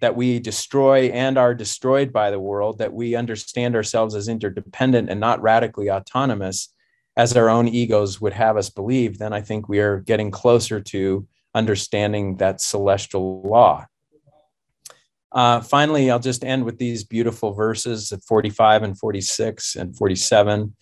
that 0.00 0.16
we 0.16 0.38
destroy 0.38 1.06
and 1.10 1.38
are 1.38 1.54
destroyed 1.54 2.12
by 2.12 2.30
the 2.30 2.40
world, 2.40 2.78
that 2.78 2.92
we 2.92 3.14
understand 3.14 3.76
ourselves 3.76 4.14
as 4.14 4.28
interdependent 4.28 5.08
and 5.10 5.20
not 5.20 5.42
radically 5.42 5.90
autonomous, 5.90 6.72
as 7.18 7.36
our 7.36 7.50
own 7.50 7.66
egos 7.66 8.20
would 8.20 8.32
have 8.32 8.56
us 8.56 8.70
believe, 8.70 9.18
then 9.18 9.32
I 9.32 9.40
think 9.40 9.68
we 9.68 9.80
are 9.80 9.98
getting 9.98 10.30
closer 10.30 10.80
to 10.80 11.26
understanding 11.52 12.36
that 12.36 12.60
celestial 12.60 13.42
law. 13.42 13.86
Uh, 15.32 15.60
finally, 15.60 16.12
I'll 16.12 16.20
just 16.20 16.44
end 16.44 16.64
with 16.64 16.78
these 16.78 17.02
beautiful 17.02 17.52
verses 17.52 18.12
of 18.12 18.22
45 18.22 18.84
and 18.84 18.96
46 18.96 19.74
and 19.74 19.96
47. 19.96 20.76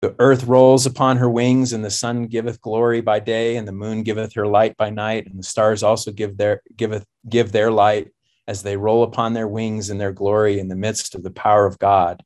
The 0.00 0.16
earth 0.18 0.44
rolls 0.44 0.86
upon 0.86 1.18
her 1.18 1.28
wings, 1.28 1.74
and 1.74 1.84
the 1.84 1.90
sun 1.90 2.26
giveth 2.28 2.62
glory 2.62 3.02
by 3.02 3.20
day, 3.20 3.56
and 3.56 3.68
the 3.68 3.72
moon 3.72 4.04
giveth 4.04 4.32
her 4.32 4.46
light 4.46 4.78
by 4.78 4.88
night, 4.88 5.26
and 5.26 5.38
the 5.38 5.42
stars 5.42 5.82
also 5.82 6.10
give 6.10 6.38
their 6.38 6.62
giveth 6.74 7.04
give 7.28 7.52
their 7.52 7.70
light 7.70 8.08
as 8.46 8.62
they 8.62 8.78
roll 8.78 9.02
upon 9.02 9.34
their 9.34 9.48
wings 9.48 9.90
in 9.90 9.98
their 9.98 10.12
glory 10.12 10.58
in 10.58 10.68
the 10.68 10.76
midst 10.76 11.14
of 11.14 11.22
the 11.22 11.30
power 11.30 11.66
of 11.66 11.78
God. 11.78 12.22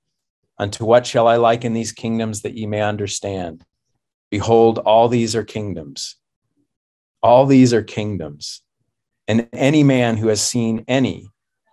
Unto 0.58 0.84
what 0.84 1.06
shall 1.06 1.26
I 1.26 1.36
liken 1.36 1.72
these 1.72 1.92
kingdoms 1.92 2.42
that 2.42 2.54
ye 2.54 2.66
may 2.66 2.82
understand? 2.82 3.64
Behold, 4.30 4.78
all 4.78 5.08
these 5.08 5.34
are 5.34 5.44
kingdoms. 5.44 6.16
All 7.22 7.46
these 7.46 7.72
are 7.72 7.82
kingdoms 7.82 8.62
and 9.28 9.48
any 9.52 9.82
man 9.82 10.16
who 10.16 10.28
has 10.28 10.42
seen 10.42 10.84
any 10.88 11.28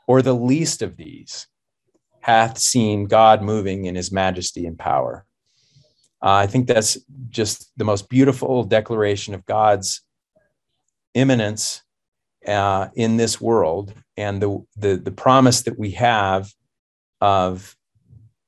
or 0.07 0.21
the 0.21 0.33
least 0.33 0.81
of 0.81 0.97
these 0.97 1.47
hath 2.21 2.57
seen 2.57 3.05
God 3.05 3.41
moving 3.41 3.85
in 3.85 3.95
his 3.95 4.11
majesty 4.11 4.65
and 4.65 4.77
power. 4.77 5.25
Uh, 6.21 6.33
I 6.33 6.47
think 6.47 6.67
that's 6.67 6.97
just 7.29 7.71
the 7.77 7.85
most 7.85 8.09
beautiful 8.09 8.63
declaration 8.63 9.33
of 9.33 9.45
God's 9.45 10.01
immanence 11.13 11.81
uh, 12.45 12.87
in 12.95 13.17
this 13.17 13.39
world 13.39 13.93
and 14.17 14.41
the, 14.41 14.65
the, 14.75 14.97
the 14.97 15.11
promise 15.11 15.63
that 15.63 15.79
we 15.79 15.91
have 15.91 16.53
of 17.21 17.75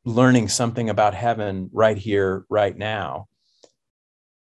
learning 0.06 0.48
something 0.48 0.90
about 0.90 1.14
heaven 1.14 1.70
right 1.74 1.98
here, 1.98 2.46
right 2.50 2.76
now. 2.76 3.28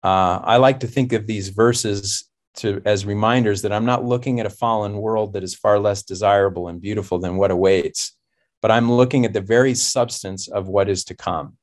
Uh, 0.03 0.39
I 0.43 0.57
like 0.57 0.79
to 0.79 0.87
think 0.87 1.13
of 1.13 1.27
these 1.27 1.49
verses 1.49 2.29
to 2.55 2.81
as 2.85 3.05
reminders 3.05 3.61
that 3.61 3.71
I'm 3.71 3.85
not 3.85 4.03
looking 4.03 4.39
at 4.39 4.45
a 4.45 4.49
fallen 4.49 4.97
world 4.97 5.33
that 5.33 5.43
is 5.43 5.55
far 5.55 5.79
less 5.79 6.03
desirable 6.03 6.67
and 6.67 6.81
beautiful 6.81 7.19
than 7.19 7.37
what 7.37 7.51
awaits, 7.51 8.17
but 8.61 8.71
I'm 8.71 8.91
looking 8.91 9.25
at 9.25 9.33
the 9.33 9.41
very 9.41 9.75
substance 9.75 10.47
of 10.47 10.67
what 10.67 10.89
is 10.89 11.03
to 11.05 11.15
come. 11.15 11.57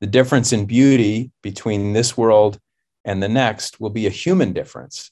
The 0.00 0.06
difference 0.06 0.52
in 0.52 0.66
beauty 0.66 1.30
between 1.42 1.92
this 1.92 2.16
world 2.16 2.58
and 3.04 3.22
the 3.22 3.28
next 3.28 3.80
will 3.80 3.90
be 3.90 4.06
a 4.06 4.10
human 4.10 4.52
difference 4.52 5.10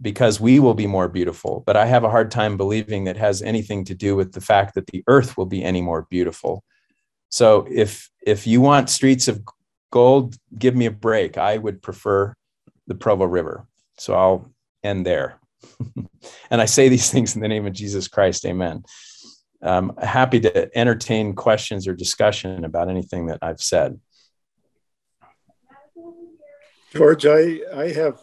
because 0.00 0.40
we 0.40 0.58
will 0.58 0.74
be 0.74 0.86
more 0.86 1.08
beautiful. 1.08 1.62
But 1.66 1.76
I 1.76 1.86
have 1.86 2.04
a 2.04 2.10
hard 2.10 2.30
time 2.30 2.56
believing 2.56 3.04
that 3.04 3.16
has 3.16 3.42
anything 3.42 3.84
to 3.84 3.94
do 3.94 4.16
with 4.16 4.32
the 4.32 4.40
fact 4.40 4.74
that 4.74 4.86
the 4.88 5.04
earth 5.06 5.36
will 5.36 5.46
be 5.46 5.62
any 5.62 5.80
more 5.80 6.06
beautiful. 6.10 6.64
So 7.28 7.66
if 7.70 8.10
if 8.26 8.46
you 8.46 8.60
want 8.60 8.90
streets 8.90 9.28
of 9.28 9.42
gold, 9.90 10.36
give 10.58 10.74
me 10.74 10.86
a 10.86 10.90
break. 10.90 11.38
I 11.38 11.58
would 11.58 11.82
prefer 11.82 12.34
the 12.86 12.94
Provo 12.94 13.24
River. 13.24 13.66
So 13.98 14.14
I'll 14.14 14.50
end 14.82 15.06
there. 15.06 15.38
and 16.50 16.60
I 16.60 16.64
say 16.64 16.88
these 16.88 17.10
things 17.10 17.34
in 17.34 17.42
the 17.42 17.48
name 17.48 17.66
of 17.66 17.72
Jesus 17.72 18.08
Christ. 18.08 18.44
Amen. 18.44 18.84
I'm 19.62 19.96
happy 19.96 20.40
to 20.40 20.78
entertain 20.78 21.34
questions 21.34 21.88
or 21.88 21.94
discussion 21.94 22.64
about 22.64 22.90
anything 22.90 23.26
that 23.26 23.38
I've 23.40 23.62
said. 23.62 23.98
George, 26.92 27.26
I, 27.26 27.60
I 27.74 27.92
have 27.92 28.20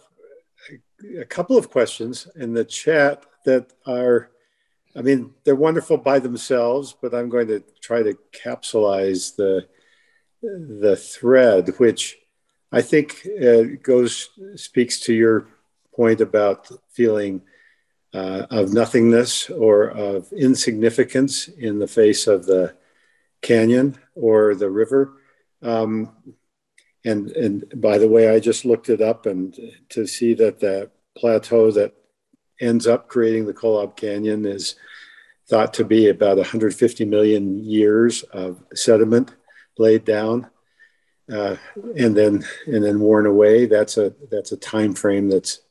a 1.19 1.25
couple 1.25 1.57
of 1.57 1.69
questions 1.69 2.27
in 2.35 2.53
the 2.53 2.63
chat 2.63 3.25
that 3.45 3.73
are, 3.87 4.29
I 4.95 5.01
mean, 5.01 5.33
they're 5.43 5.55
wonderful 5.55 5.97
by 5.97 6.19
themselves, 6.19 6.95
but 7.01 7.13
I'm 7.13 7.29
going 7.29 7.47
to 7.47 7.63
try 7.81 8.03
to 8.03 8.17
capsulize 8.31 9.35
the, 9.35 9.67
the 10.41 10.95
thread, 10.95 11.69
which 11.77 12.17
I 12.71 12.81
think 12.81 13.25
uh, 13.41 13.63
goes, 13.81 14.29
speaks 14.55 14.99
to 15.01 15.13
your 15.13 15.47
point 15.95 16.21
about 16.21 16.69
feeling 16.89 17.41
uh, 18.13 18.47
of 18.49 18.73
nothingness 18.73 19.49
or 19.49 19.89
of 19.89 20.31
insignificance 20.33 21.47
in 21.47 21.79
the 21.79 21.87
face 21.87 22.27
of 22.27 22.45
the 22.45 22.75
canyon 23.41 23.97
or 24.15 24.55
the 24.55 24.69
river. 24.69 25.13
Um, 25.61 26.11
and, 27.05 27.31
and 27.31 27.81
by 27.81 27.97
the 27.97 28.09
way, 28.09 28.29
I 28.29 28.39
just 28.39 28.65
looked 28.65 28.89
it 28.89 29.01
up 29.01 29.25
and 29.25 29.57
to 29.89 30.05
see 30.05 30.33
that 30.35 30.59
the 30.59 30.91
plateau 31.15 31.71
that 31.71 31.93
ends 32.61 32.87
up 32.87 33.07
creating 33.07 33.45
the 33.45 33.53
Kolob 33.53 33.95
Canyon 33.95 34.45
is 34.45 34.75
thought 35.49 35.73
to 35.73 35.83
be 35.83 36.07
about 36.07 36.37
150 36.37 37.03
million 37.05 37.61
years 37.63 38.23
of 38.23 38.63
sediment 38.73 39.35
laid 39.77 40.05
down 40.05 40.49
uh, 41.31 41.55
and 41.97 42.15
then 42.15 42.45
and 42.67 42.83
then 42.83 42.99
worn 42.99 43.25
away. 43.25 43.65
That's 43.65 43.97
a 43.97 44.13
that's 44.29 44.51
a 44.51 44.57
time 44.57 44.93
frame 44.93 45.29
that's 45.29 45.61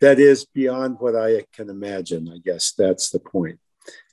that 0.00 0.18
is 0.18 0.44
beyond 0.44 0.96
what 0.98 1.16
I 1.16 1.44
can 1.52 1.70
imagine. 1.70 2.30
I 2.32 2.38
guess 2.38 2.72
that's 2.72 3.10
the 3.10 3.20
point. 3.20 3.58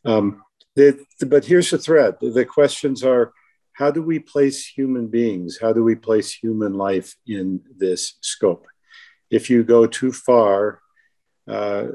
Um, 0.05 0.43
the, 0.75 1.05
the, 1.19 1.25
but 1.25 1.45
here's 1.45 1.69
the 1.69 1.77
thread 1.77 2.15
the 2.21 2.45
questions 2.45 3.03
are 3.03 3.33
how 3.73 3.89
do 3.89 4.01
we 4.01 4.19
place 4.19 4.65
human 4.65 5.07
beings? 5.07 5.57
How 5.59 5.73
do 5.73 5.83
we 5.83 5.95
place 5.95 6.31
human 6.31 6.73
life 6.73 7.15
in 7.25 7.61
this 7.75 8.17
scope? 8.21 8.67
If 9.31 9.49
you 9.49 9.63
go 9.63 9.87
too 9.87 10.11
far 10.11 10.82
uh, 11.47 11.87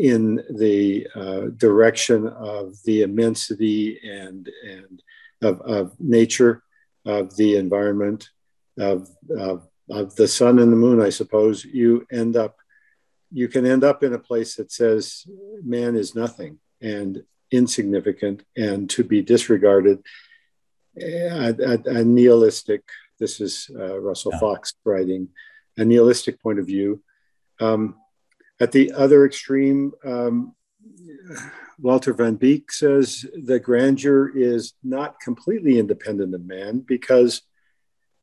in 0.00 0.36
the 0.50 1.06
uh, 1.14 1.40
direction 1.56 2.28
of 2.28 2.74
the 2.84 3.02
immensity 3.02 3.98
and, 4.08 4.48
and 4.68 5.02
of, 5.42 5.60
of 5.62 6.00
nature, 6.00 6.62
of 7.04 7.36
the 7.36 7.56
environment, 7.56 8.30
of, 8.78 9.08
of, 9.36 9.68
of 9.90 10.14
the 10.16 10.28
sun 10.28 10.58
and 10.58 10.72
the 10.72 10.76
moon, 10.76 11.00
I 11.00 11.10
suppose, 11.10 11.64
you 11.64 12.06
end 12.10 12.36
up 12.36 12.56
you 13.34 13.48
can 13.48 13.66
end 13.66 13.82
up 13.82 14.04
in 14.04 14.12
a 14.12 14.18
place 14.18 14.54
that 14.54 14.70
says 14.70 15.26
man 15.64 15.96
is 15.96 16.14
nothing 16.14 16.60
and 16.80 17.24
insignificant 17.50 18.44
and 18.56 18.88
to 18.90 19.02
be 19.02 19.22
disregarded. 19.22 19.98
A, 21.00 21.48
a, 21.48 21.78
a 21.86 22.04
nihilistic, 22.04 22.82
this 23.18 23.40
is 23.40 23.68
uh, 23.76 23.98
Russell 23.98 24.30
yeah. 24.34 24.38
Fox 24.38 24.74
writing, 24.84 25.28
a 25.76 25.84
nihilistic 25.84 26.40
point 26.40 26.60
of 26.60 26.66
view. 26.66 27.02
Um, 27.60 27.96
at 28.60 28.72
the 28.72 28.92
other 28.92 29.24
extreme, 29.24 29.92
um, 30.04 30.54
Walter 31.78 32.12
Van 32.12 32.36
Beek 32.36 32.70
says 32.70 33.26
the 33.34 33.58
grandeur 33.58 34.30
is 34.36 34.74
not 34.82 35.20
completely 35.20 35.78
independent 35.78 36.34
of 36.34 36.44
man 36.44 36.80
because 36.80 37.42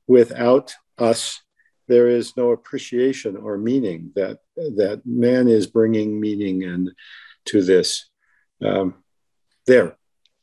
without 0.08 0.74
us, 0.98 1.42
there 1.88 2.08
is 2.08 2.38
no 2.38 2.52
appreciation 2.52 3.36
or 3.36 3.58
meaning 3.58 4.12
that 4.16 4.40
that 4.56 5.02
man 5.06 5.48
is 5.48 5.68
bringing 5.68 6.20
meaning 6.20 6.64
and 6.64 6.92
to 7.46 7.62
this. 7.62 8.10
Um, 8.64 8.96
there, 9.68 9.98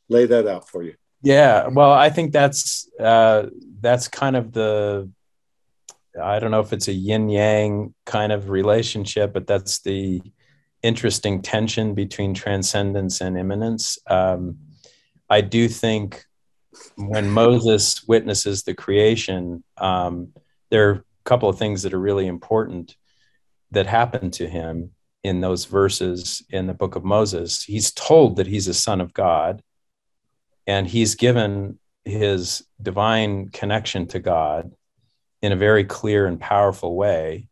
lay 0.09 0.27
that 0.27 0.47
out 0.47 0.69
for 0.69 0.83
you. 0.83 0.95
Yeah, 1.23 1.69
well, 1.69 1.93
I 1.93 2.11
think 2.11 2.33
that's 2.33 2.89
uh, 3.01 3.47
that's 3.81 4.09
kind 4.09 4.37
of 4.37 4.53
the 4.53 5.11
I 6.19 6.39
don't 6.39 6.51
know 6.51 6.61
if 6.61 6.73
it's 6.73 6.89
a 6.89 6.93
yin 6.93 7.29
yang 7.29 7.95
kind 8.05 8.33
of 8.33 8.51
relationship, 8.51 9.33
but 9.33 9.47
that's 9.47 9.81
the 9.81 10.23
interesting 10.83 11.43
tension 11.43 11.95
between 11.95 12.35
transcendence 12.35 13.21
and 13.21 13.37
immanence. 13.37 13.99
Um, 14.07 14.59
I 15.29 15.41
do 15.41 15.69
think 15.69 16.25
when 16.97 17.31
Moses 17.31 18.07
witnesses 18.07 18.63
the 18.63 18.75
creation, 18.75 19.65
um, 19.77 20.33
there 20.71 20.89
are 20.89 20.93
a 20.93 21.03
couple 21.25 21.49
of 21.49 21.59
things 21.59 21.83
that 21.83 21.95
are 21.95 22.01
really 22.01 22.27
important 22.27 22.97
that 23.71 23.87
happen 23.87 24.31
to 24.33 24.49
him 24.49 24.93
in 25.25 25.41
those 25.41 25.65
verses 25.65 26.45
in 26.51 26.67
the 26.67 26.75
book 26.75 26.95
of 26.97 27.05
Moses. 27.05 27.63
He's 27.63 27.91
told 27.91 28.37
that 28.37 28.47
he's 28.47 28.69
a 28.69 28.75
son 28.75 29.01
of 29.01 29.13
God, 29.13 29.63
and 30.67 30.87
he's 30.87 31.15
given 31.15 31.79
his 32.05 32.65
divine 32.81 33.49
connection 33.49 34.07
to 34.09 34.19
God 34.19 34.73
in 35.43 35.53
a 35.53 35.57
very 35.57 35.85
clear 35.85 36.27
and 36.27 36.41
powerful 36.41 36.97
way. 36.97 37.49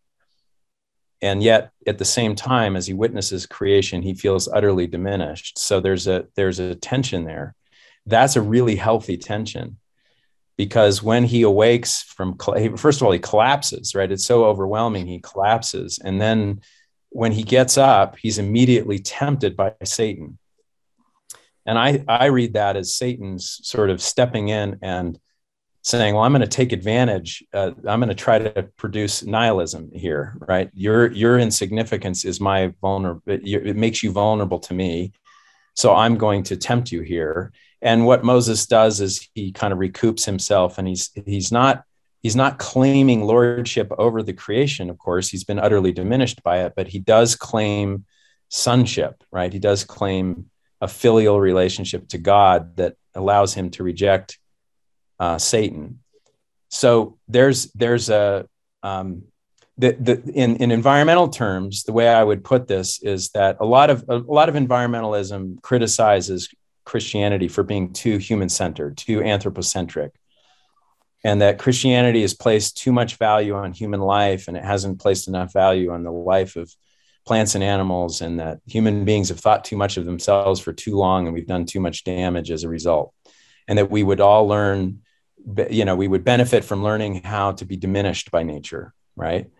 And 1.22 1.42
yet, 1.42 1.72
at 1.86 1.98
the 1.98 2.04
same 2.04 2.34
time, 2.34 2.76
as 2.76 2.86
he 2.86 2.92
witnesses 2.92 3.46
creation, 3.46 4.02
he 4.02 4.14
feels 4.14 4.48
utterly 4.48 4.86
diminished. 4.86 5.58
So 5.58 5.80
there's 5.80 6.06
a 6.06 6.26
there's 6.34 6.58
a 6.58 6.74
tension 6.74 7.24
there. 7.24 7.54
That's 8.04 8.36
a 8.36 8.42
really 8.42 8.76
healthy 8.76 9.16
tension, 9.16 9.78
because 10.56 11.02
when 11.02 11.24
he 11.24 11.42
awakes 11.42 12.02
from 12.02 12.36
first 12.76 13.00
of 13.00 13.06
all 13.06 13.12
he 13.12 13.18
collapses. 13.18 13.94
Right, 13.94 14.12
it's 14.12 14.26
so 14.26 14.44
overwhelming. 14.44 15.06
He 15.06 15.20
collapses, 15.20 15.98
and 16.04 16.20
then 16.20 16.60
when 17.08 17.32
he 17.32 17.44
gets 17.44 17.78
up, 17.78 18.16
he's 18.18 18.38
immediately 18.38 18.98
tempted 18.98 19.56
by 19.56 19.72
Satan. 19.84 20.38
And 21.64 21.78
I 21.78 22.04
I 22.06 22.26
read 22.26 22.52
that 22.52 22.76
as 22.76 22.94
Satan's 22.94 23.58
sort 23.62 23.88
of 23.88 24.02
stepping 24.02 24.48
in 24.48 24.78
and 24.82 25.18
saying, 25.86 26.14
well, 26.14 26.24
I'm 26.24 26.32
going 26.32 26.40
to 26.40 26.48
take 26.48 26.72
advantage. 26.72 27.44
Uh, 27.54 27.70
I'm 27.86 28.00
going 28.00 28.08
to 28.08 28.14
try 28.14 28.40
to 28.40 28.64
produce 28.76 29.22
nihilism 29.22 29.92
here, 29.92 30.36
right? 30.48 30.68
Your 30.74 31.12
your 31.12 31.38
insignificance 31.38 32.24
is 32.24 32.40
my 32.40 32.74
vulnerable. 32.80 33.22
It 33.26 33.76
makes 33.76 34.02
you 34.02 34.10
vulnerable 34.10 34.58
to 34.60 34.74
me, 34.74 35.12
so 35.74 35.94
I'm 35.94 36.16
going 36.16 36.42
to 36.44 36.56
tempt 36.56 36.90
you 36.90 37.02
here. 37.02 37.52
And 37.80 38.04
what 38.04 38.24
Moses 38.24 38.66
does 38.66 39.00
is 39.00 39.28
he 39.34 39.52
kind 39.52 39.72
of 39.72 39.78
recoups 39.78 40.24
himself, 40.26 40.78
and 40.78 40.88
he's 40.88 41.12
he's 41.24 41.52
not 41.52 41.84
he's 42.20 42.34
not 42.34 42.58
claiming 42.58 43.22
lordship 43.22 43.92
over 43.96 44.24
the 44.24 44.32
creation. 44.32 44.90
Of 44.90 44.98
course, 44.98 45.28
he's 45.28 45.44
been 45.44 45.60
utterly 45.60 45.92
diminished 45.92 46.42
by 46.42 46.64
it, 46.64 46.72
but 46.74 46.88
he 46.88 46.98
does 46.98 47.36
claim 47.36 48.06
sonship, 48.48 49.22
right? 49.30 49.52
He 49.52 49.60
does 49.60 49.84
claim 49.84 50.50
a 50.80 50.88
filial 50.88 51.40
relationship 51.40 52.08
to 52.08 52.18
God 52.18 52.74
that 52.76 52.96
allows 53.14 53.54
him 53.54 53.70
to 53.70 53.84
reject 53.84 54.38
uh, 55.18 55.38
Satan. 55.38 56.00
So 56.68 57.18
there's 57.28 57.72
there's 57.72 58.10
a 58.10 58.48
um, 58.82 59.24
the, 59.78 59.92
the, 59.92 60.22
in, 60.32 60.56
in 60.56 60.70
environmental 60.70 61.28
terms, 61.28 61.84
the 61.84 61.92
way 61.92 62.08
I 62.08 62.24
would 62.24 62.42
put 62.42 62.66
this 62.66 63.02
is 63.02 63.30
that 63.30 63.58
a 63.60 63.66
lot 63.66 63.90
of 63.90 64.04
a 64.08 64.16
lot 64.16 64.48
of 64.48 64.54
environmentalism 64.54 65.60
criticizes 65.62 66.48
Christianity 66.84 67.48
for 67.48 67.62
being 67.62 67.92
too 67.92 68.16
human 68.16 68.48
centered, 68.48 68.96
too 68.96 69.22
anthropocentric, 69.22 70.12
and 71.24 71.42
that 71.42 71.58
Christianity 71.58 72.22
has 72.22 72.32
placed 72.32 72.78
too 72.78 72.92
much 72.92 73.16
value 73.16 73.54
on 73.54 73.72
human 73.72 74.00
life 74.00 74.48
and 74.48 74.56
it 74.56 74.64
hasn't 74.64 75.00
placed 75.00 75.28
enough 75.28 75.52
value 75.52 75.90
on 75.90 76.04
the 76.04 76.12
life 76.12 76.56
of 76.56 76.72
plants 77.26 77.56
and 77.56 77.64
animals, 77.64 78.20
and 78.20 78.38
that 78.38 78.60
human 78.66 79.04
beings 79.04 79.28
have 79.30 79.40
thought 79.40 79.64
too 79.64 79.76
much 79.76 79.96
of 79.96 80.04
themselves 80.04 80.60
for 80.60 80.72
too 80.72 80.96
long 80.96 81.26
and 81.26 81.34
we've 81.34 81.46
done 81.46 81.66
too 81.66 81.80
much 81.80 82.04
damage 82.04 82.50
as 82.50 82.62
a 82.62 82.68
result, 82.68 83.12
and 83.68 83.78
that 83.78 83.90
we 83.90 84.02
would 84.02 84.20
all 84.20 84.46
learn 84.46 85.02
you 85.70 85.84
know 85.84 85.96
we 85.96 86.08
would 86.08 86.24
benefit 86.24 86.64
from 86.64 86.82
learning 86.82 87.22
how 87.22 87.52
to 87.52 87.64
be 87.64 87.76
diminished 87.76 88.30
by 88.30 88.42
nature 88.42 88.92
right? 89.16 89.50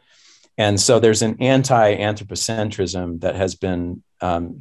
And 0.59 0.80
so 0.80 1.01
there's 1.01 1.22
an 1.22 1.37
anti-anthropocentrism 1.41 3.20
that 3.20 3.34
has 3.34 3.55
been 3.55 4.03
um, 4.20 4.59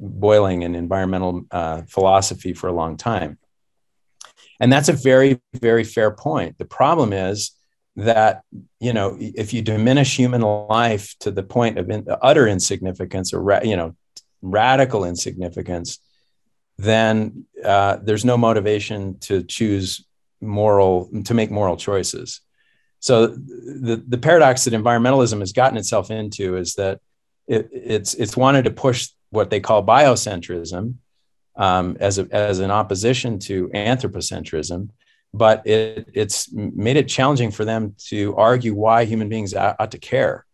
boiling 0.00 0.62
in 0.62 0.74
environmental 0.74 1.44
uh, 1.50 1.82
philosophy 1.88 2.54
for 2.54 2.68
a 2.68 2.72
long 2.72 2.96
time. 2.96 3.38
And 4.60 4.72
that's 4.72 4.88
a 4.88 4.92
very 4.92 5.40
very 5.54 5.84
fair 5.84 6.10
point. 6.10 6.58
The 6.58 6.64
problem 6.64 7.12
is 7.12 7.52
that 7.94 8.42
you 8.80 8.92
know 8.92 9.16
if 9.20 9.52
you 9.52 9.62
diminish 9.62 10.16
human 10.16 10.40
life 10.40 11.14
to 11.20 11.30
the 11.30 11.42
point 11.42 11.78
of 11.78 11.90
in, 11.90 12.06
utter 12.22 12.48
insignificance 12.48 13.32
or 13.32 13.40
ra- 13.40 13.62
you 13.62 13.76
know 13.76 13.96
radical 14.40 15.04
insignificance 15.04 15.98
then 16.80 17.44
uh, 17.64 17.96
there's 18.00 18.24
no 18.24 18.36
motivation 18.36 19.18
to 19.18 19.42
choose 19.42 20.06
moral 20.40 21.10
to 21.24 21.34
make 21.34 21.50
moral 21.50 21.76
choices. 21.76 22.40
So 23.00 23.28
the, 23.28 24.02
the 24.06 24.18
paradox 24.18 24.64
that 24.64 24.74
environmentalism 24.74 25.40
has 25.40 25.52
gotten 25.52 25.78
itself 25.78 26.10
into 26.10 26.56
is 26.56 26.74
that 26.74 27.00
it, 27.46 27.68
it's 27.72 28.14
it's 28.14 28.36
wanted 28.36 28.64
to 28.64 28.70
push 28.70 29.08
what 29.30 29.50
they 29.50 29.60
call 29.60 29.84
biocentrism 29.84 30.94
um, 31.56 31.96
as, 32.00 32.18
a, 32.18 32.28
as 32.30 32.60
an 32.60 32.70
opposition 32.70 33.38
to 33.40 33.68
anthropocentrism 33.68 34.90
but 35.34 35.66
it, 35.66 36.08
it's 36.14 36.50
made 36.52 36.96
it 36.96 37.06
challenging 37.06 37.50
for 37.50 37.64
them 37.64 37.94
to 37.98 38.34
argue 38.36 38.74
why 38.74 39.04
human 39.04 39.28
beings 39.28 39.54
ought, 39.54 39.90
to 39.90 39.98
care 39.98 40.44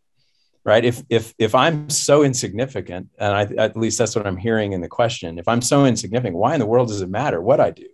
right? 0.64 0.85
If 0.85 1.03
if 1.11 1.35
if 1.39 1.55
i'm 1.55 1.91
so 1.91 2.22
insignificant 2.22 3.09
and 3.18 3.35
I, 3.35 3.43
at 3.62 3.76
least 3.76 3.99
that's 3.99 4.16
what 4.16 4.26
i'm 4.26 4.37
hearing 4.37 4.72
in 4.72 4.80
the 4.80 4.89
question 4.89 5.39
if 5.39 5.47
i'm 5.47 5.62
so 5.62 5.85
insignificant 5.85 6.37
why 6.37 6.55
in 6.55 6.61
the 6.61 6.66
world 6.66 6.89
does 6.89 7.03
it 7.03 7.11
matter 7.11 7.41
what 7.41 7.61
i 7.61 7.70
do? 7.70 7.89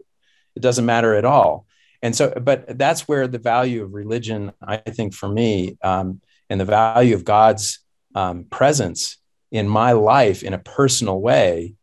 It 0.57 0.63
doesn't 0.63 0.87
matter 0.87 1.15
at 1.15 1.25
all 1.25 1.67
and 2.03 2.15
so 2.15 2.33
but 2.41 2.79
that's 2.79 3.07
where 3.09 3.29
the 3.29 3.39
value 3.39 3.83
of 3.83 3.93
religion 3.93 4.53
i 4.63 4.77
think 4.77 5.15
for 5.15 5.29
me 5.29 5.77
um, 5.83 6.21
and 6.49 6.61
the 6.61 6.65
value 6.65 7.15
of 7.15 7.25
god's 7.25 7.81
um, 8.15 8.45
presence 8.45 9.19
in 9.51 9.69
my 9.69 9.93
life 9.93 10.43
in 10.43 10.55
a 10.55 10.59
personal 10.59 11.21
way 11.21 11.75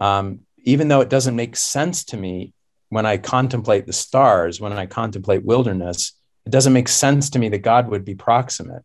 um, 0.00 0.40
even 0.64 0.88
though 0.88 1.00
it 1.00 1.10
doesn't 1.10 1.36
make 1.36 1.56
sense 1.56 2.04
to 2.04 2.16
me 2.16 2.52
when 2.88 3.06
i 3.06 3.16
contemplate 3.16 3.86
the 3.86 3.92
stars 3.92 4.60
when 4.60 4.72
i 4.72 4.86
contemplate 4.86 5.44
wilderness 5.44 6.12
it 6.46 6.50
doesn't 6.50 6.72
make 6.72 6.88
sense 6.88 7.30
to 7.30 7.38
me 7.38 7.48
that 7.48 7.58
god 7.58 7.88
would 7.88 8.04
be 8.04 8.14
proximate. 8.14 8.82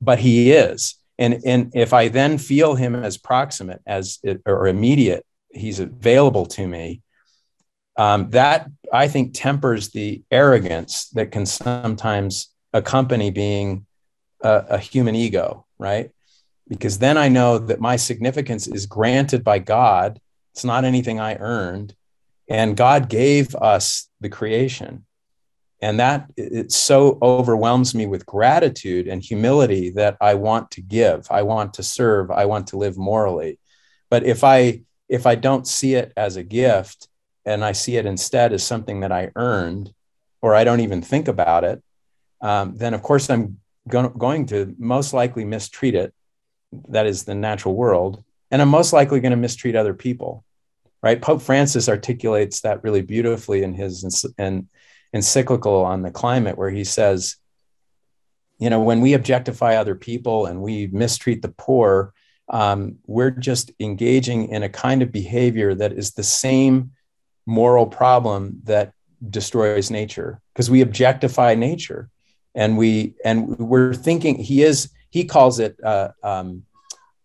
But 0.00 0.18
he 0.18 0.52
is. 0.52 0.94
And, 1.18 1.40
and 1.44 1.72
if 1.74 1.92
i 1.92 2.08
then 2.08 2.36
feel 2.36 2.74
him 2.74 2.94
as 2.94 3.16
proximate 3.16 3.80
as 3.86 4.18
or 4.44 4.66
immediate 4.66 5.24
he's 5.50 5.80
available 5.80 6.44
to 6.44 6.66
me 6.66 7.00
um, 7.96 8.28
that 8.30 8.70
I 8.92 9.08
think 9.08 9.32
tempers 9.34 9.90
the 9.90 10.22
arrogance 10.30 11.08
that 11.10 11.32
can 11.32 11.46
sometimes 11.46 12.48
accompany 12.72 13.30
being 13.30 13.86
a, 14.42 14.64
a 14.70 14.78
human 14.78 15.14
ego, 15.14 15.66
right? 15.78 16.10
Because 16.68 16.98
then 16.98 17.16
I 17.16 17.28
know 17.28 17.58
that 17.58 17.80
my 17.80 17.96
significance 17.96 18.66
is 18.66 18.86
granted 18.86 19.44
by 19.44 19.58
God. 19.58 20.20
It's 20.52 20.64
not 20.64 20.84
anything 20.84 21.20
I 21.20 21.36
earned. 21.36 21.94
And 22.48 22.76
God 22.76 23.08
gave 23.08 23.54
us 23.54 24.08
the 24.20 24.28
creation. 24.28 25.04
And 25.82 26.00
that 26.00 26.30
it 26.36 26.72
so 26.72 27.18
overwhelms 27.20 27.94
me 27.94 28.06
with 28.06 28.24
gratitude 28.24 29.06
and 29.06 29.22
humility 29.22 29.90
that 29.90 30.16
I 30.20 30.34
want 30.34 30.70
to 30.72 30.80
give, 30.80 31.26
I 31.30 31.42
want 31.42 31.74
to 31.74 31.82
serve, 31.82 32.30
I 32.30 32.46
want 32.46 32.68
to 32.68 32.78
live 32.78 32.96
morally. 32.96 33.58
But 34.08 34.24
if 34.24 34.42
I 34.42 34.82
if 35.08 35.26
I 35.26 35.34
don't 35.34 35.66
see 35.66 35.94
it 35.94 36.12
as 36.16 36.36
a 36.36 36.42
gift, 36.42 37.08
and 37.46 37.64
I 37.64 37.72
see 37.72 37.96
it 37.96 38.04
instead 38.04 38.52
as 38.52 38.64
something 38.64 39.00
that 39.00 39.12
I 39.12 39.30
earned, 39.36 39.94
or 40.42 40.54
I 40.54 40.64
don't 40.64 40.80
even 40.80 41.00
think 41.00 41.28
about 41.28 41.64
it, 41.64 41.82
um, 42.42 42.76
then 42.76 42.92
of 42.92 43.02
course 43.02 43.30
I'm 43.30 43.60
go- 43.88 44.08
going 44.10 44.46
to 44.46 44.74
most 44.78 45.12
likely 45.12 45.44
mistreat 45.44 45.94
it. 45.94 46.12
That 46.88 47.06
is 47.06 47.24
the 47.24 47.34
natural 47.34 47.74
world. 47.74 48.22
And 48.50 48.60
I'm 48.60 48.68
most 48.68 48.92
likely 48.92 49.20
going 49.20 49.30
to 49.30 49.36
mistreat 49.36 49.76
other 49.76 49.94
people, 49.94 50.44
right? 51.02 51.22
Pope 51.22 51.40
Francis 51.40 51.88
articulates 51.88 52.60
that 52.60 52.82
really 52.82 53.02
beautifully 53.02 53.62
in 53.62 53.72
his 53.74 54.26
en- 54.38 54.68
encyclical 55.12 55.84
on 55.84 56.02
the 56.02 56.10
climate, 56.10 56.58
where 56.58 56.70
he 56.70 56.84
says, 56.84 57.36
you 58.58 58.70
know, 58.70 58.80
when 58.80 59.00
we 59.00 59.14
objectify 59.14 59.76
other 59.76 59.94
people 59.94 60.46
and 60.46 60.62
we 60.62 60.88
mistreat 60.88 61.42
the 61.42 61.54
poor, 61.56 62.12
um, 62.48 62.96
we're 63.06 63.30
just 63.30 63.70
engaging 63.80 64.48
in 64.48 64.62
a 64.62 64.68
kind 64.68 65.02
of 65.02 65.12
behavior 65.12 65.74
that 65.74 65.92
is 65.92 66.12
the 66.12 66.22
same 66.22 66.92
moral 67.46 67.86
problem 67.86 68.60
that 68.64 68.92
destroys 69.30 69.90
nature 69.90 70.40
because 70.52 70.70
we 70.70 70.80
objectify 70.80 71.54
nature 71.54 72.10
and 72.54 72.76
we 72.76 73.14
and 73.24 73.58
we're 73.58 73.94
thinking 73.94 74.36
he 74.36 74.62
is 74.62 74.90
he 75.10 75.24
calls 75.24 75.58
it 75.58 75.76
uh, 75.82 76.08
um, 76.22 76.64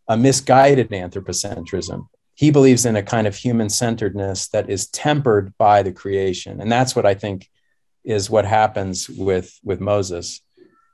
a 0.08 0.16
misguided 0.16 0.90
anthropocentrism 0.90 2.08
he 2.36 2.50
believes 2.50 2.86
in 2.86 2.96
a 2.96 3.04
kind 3.04 3.28
of 3.28 3.36
human 3.36 3.70
centeredness 3.70 4.48
that 4.50 4.70
is 4.70 4.88
tempered 4.88 5.54
by 5.58 5.84
the 5.84 5.92
creation 5.92 6.62
and 6.62 6.72
that's 6.72 6.96
what 6.96 7.06
i 7.06 7.14
think 7.14 7.50
is 8.04 8.30
what 8.30 8.46
happens 8.46 9.10
with 9.10 9.60
with 9.64 9.82
moses 9.82 10.42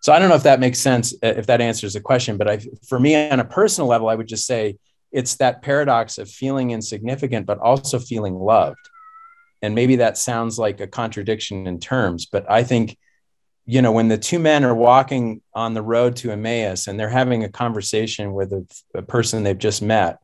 so 0.01 0.13
I 0.13 0.19
don't 0.19 0.29
know 0.29 0.35
if 0.35 0.43
that 0.43 0.59
makes 0.59 0.79
sense, 0.79 1.13
uh, 1.15 1.33
if 1.35 1.47
that 1.47 1.59
answers 1.61 1.93
the 1.93 2.01
question. 2.01 2.37
But 2.37 2.47
I, 2.47 2.59
for 2.87 2.99
me, 2.99 3.29
on 3.29 3.39
a 3.39 3.45
personal 3.45 3.89
level, 3.89 4.09
I 4.09 4.15
would 4.15 4.27
just 4.27 4.45
say 4.45 4.77
it's 5.11 5.35
that 5.35 5.61
paradox 5.61 6.17
of 6.17 6.29
feeling 6.29 6.71
insignificant, 6.71 7.45
but 7.45 7.59
also 7.59 7.99
feeling 7.99 8.35
loved. 8.35 8.77
And 9.61 9.75
maybe 9.75 9.97
that 9.97 10.17
sounds 10.17 10.59
like 10.59 10.79
a 10.79 10.87
contradiction 10.87 11.67
in 11.67 11.79
terms, 11.79 12.25
but 12.25 12.49
I 12.49 12.63
think, 12.63 12.97
you 13.65 13.81
know, 13.81 13.91
when 13.91 14.07
the 14.07 14.17
two 14.17 14.39
men 14.39 14.63
are 14.63 14.75
walking 14.75 15.41
on 15.53 15.73
the 15.73 15.81
road 15.81 16.15
to 16.17 16.31
Emmaus 16.31 16.87
and 16.87 16.99
they're 16.99 17.09
having 17.09 17.43
a 17.43 17.49
conversation 17.49 18.33
with 18.33 18.53
a, 18.53 18.65
a 18.93 19.01
person 19.01 19.43
they've 19.43 19.57
just 19.57 19.81
met, 19.81 20.19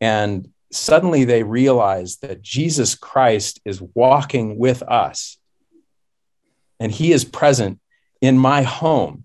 and 0.00 0.48
suddenly 0.70 1.24
they 1.24 1.42
realize 1.42 2.16
that 2.18 2.42
Jesus 2.42 2.94
Christ 2.94 3.60
is 3.64 3.82
walking 3.94 4.58
with 4.58 4.82
us 4.82 5.38
and 6.78 6.92
he 6.92 7.12
is 7.12 7.24
present 7.24 7.80
in 8.20 8.38
my 8.38 8.62
home 8.62 9.24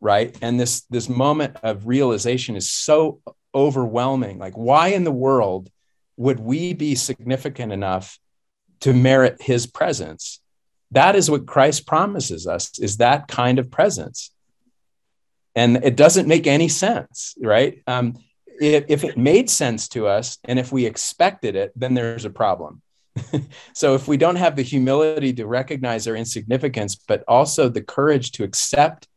right? 0.00 0.36
And 0.40 0.58
this 0.58 0.82
this 0.90 1.08
moment 1.08 1.56
of 1.62 1.86
realization 1.86 2.56
is 2.56 2.68
so 2.68 3.20
overwhelming. 3.54 4.38
Like 4.38 4.54
why 4.54 4.88
in 4.88 5.04
the 5.04 5.12
world 5.12 5.70
would 6.16 6.40
we 6.40 6.72
be 6.74 6.94
significant 6.94 7.72
enough 7.72 8.18
to 8.80 8.92
merit 8.92 9.40
his 9.40 9.66
presence. 9.66 10.40
That 10.90 11.16
is 11.16 11.30
what 11.30 11.46
christ 11.46 11.86
promises 11.86 12.46
us 12.46 12.78
is 12.78 12.96
that 12.96 13.28
kind 13.28 13.58
of 13.58 13.70
presence. 13.70 14.30
And 15.54 15.84
it 15.84 15.96
doesn't 15.96 16.28
make 16.28 16.46
any 16.46 16.68
sense 16.68 17.34
right? 17.40 17.82
Um, 17.86 18.16
if, 18.60 18.84
if 18.88 19.04
it 19.04 19.16
made 19.16 19.48
sense 19.48 19.88
to 19.88 20.06
us 20.06 20.38
and 20.44 20.58
if 20.58 20.72
we 20.72 20.86
expected 20.86 21.56
it 21.56 21.72
then 21.76 21.94
there's 21.94 22.24
a 22.24 22.30
problem. 22.30 22.82
So 23.74 23.94
if 23.94 24.08
we 24.08 24.16
don't 24.16 24.36
have 24.36 24.56
the 24.56 24.62
humility 24.62 25.32
to 25.34 25.46
recognize 25.46 26.06
our 26.06 26.16
insignificance, 26.16 26.94
but 26.96 27.24
also 27.26 27.68
the 27.68 27.82
courage 27.82 28.32
to 28.32 28.44
accept 28.44 29.08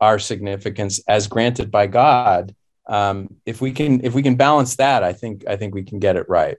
our 0.00 0.18
significance 0.18 1.00
as 1.08 1.26
granted 1.26 1.70
by 1.70 1.86
God, 1.86 2.54
um, 2.88 3.36
if 3.44 3.60
we 3.60 3.72
can 3.72 4.04
if 4.04 4.14
we 4.14 4.22
can 4.22 4.36
balance 4.36 4.76
that, 4.76 5.02
I 5.02 5.12
think 5.12 5.44
I 5.46 5.56
think 5.56 5.74
we 5.74 5.82
can 5.82 5.98
get 5.98 6.16
it 6.16 6.28
right. 6.28 6.56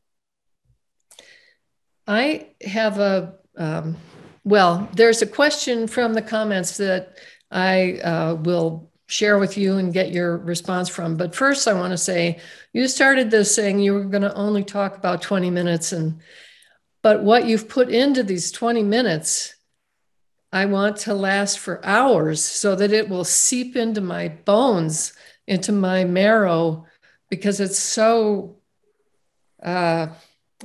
I 2.10 2.48
have 2.66 2.98
a 2.98 3.36
um, 3.56 3.96
well. 4.44 4.90
There's 4.94 5.22
a 5.22 5.28
question 5.28 5.86
from 5.86 6.16
the 6.16 6.24
comments 6.24 6.76
that 6.78 7.20
I 7.52 8.00
uh, 8.00 8.34
will 8.34 8.90
share 9.06 9.38
with 9.38 9.60
you 9.60 9.78
and 9.78 9.94
get 9.94 10.12
your 10.12 10.38
response 10.38 10.90
from. 10.90 11.18
But 11.18 11.36
first, 11.36 11.68
I 11.68 11.74
want 11.74 11.92
to 11.92 11.98
say 11.98 12.40
you 12.74 12.88
started 12.88 13.30
this 13.30 13.54
saying 13.54 13.80
you 13.80 13.94
were 13.94 14.06
going 14.06 14.24
to 14.24 14.34
only 14.34 14.64
talk 14.64 14.98
about 14.98 15.22
20 15.22 15.52
minutes, 15.52 15.92
and 15.92 16.20
but 17.04 17.22
what 17.22 17.46
you've 17.46 17.70
put 17.70 17.90
into 17.90 18.24
these 18.24 18.52
20 18.52 18.82
minutes, 18.82 19.54
I 20.52 20.66
want 20.66 20.98
to 20.98 21.14
last 21.14 21.60
for 21.60 21.86
hours 21.86 22.44
so 22.44 22.76
that 22.76 22.92
it 22.92 23.08
will 23.08 23.24
seep 23.24 23.76
into 23.76 24.02
my 24.02 24.30
bones, 24.30 25.14
into 25.46 25.72
my 25.72 26.06
marrow, 26.06 26.88
because 27.30 27.60
it's 27.60 27.78
so, 27.78 28.58
uh, 29.62 30.08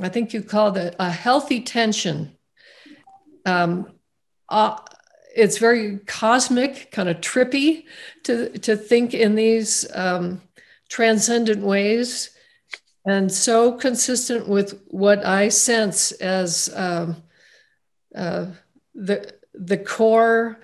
I 0.00 0.08
think 0.08 0.32
you 0.32 0.42
called 0.42 0.76
it 0.76 0.96
a 0.98 1.10
healthy 1.10 1.60
tension. 1.60 2.36
Um, 3.46 3.92
uh, 4.48 4.78
it's 5.36 5.58
very 5.58 5.98
cosmic, 5.98 6.90
kind 6.90 7.08
of 7.08 7.20
trippy 7.20 7.84
to, 8.24 8.50
to 8.58 8.76
think 8.76 9.14
in 9.14 9.34
these 9.34 9.86
um, 9.94 10.40
transcendent 10.88 11.62
ways 11.62 12.34
and 13.04 13.30
so 13.30 13.72
consistent 13.72 14.48
with 14.48 14.80
what 14.88 15.24
I 15.24 15.48
sense 15.48 16.12
as 16.12 16.72
um, 16.74 17.22
uh, 18.14 18.46
the 18.94 19.34
the 19.52 19.78
core 19.78 20.58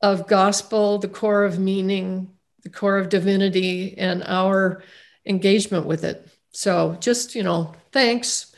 of 0.00 0.26
gospel, 0.26 0.98
the 0.98 1.08
core 1.08 1.44
of 1.44 1.58
meaning, 1.58 2.30
the 2.62 2.70
core 2.70 2.98
of 2.98 3.08
divinity, 3.08 3.96
and 3.98 4.22
our 4.24 4.82
engagement 5.26 5.86
with 5.86 6.04
it. 6.04 6.28
So, 6.52 6.96
just 7.00 7.34
you 7.34 7.42
know, 7.42 7.74
thanks. 7.90 8.53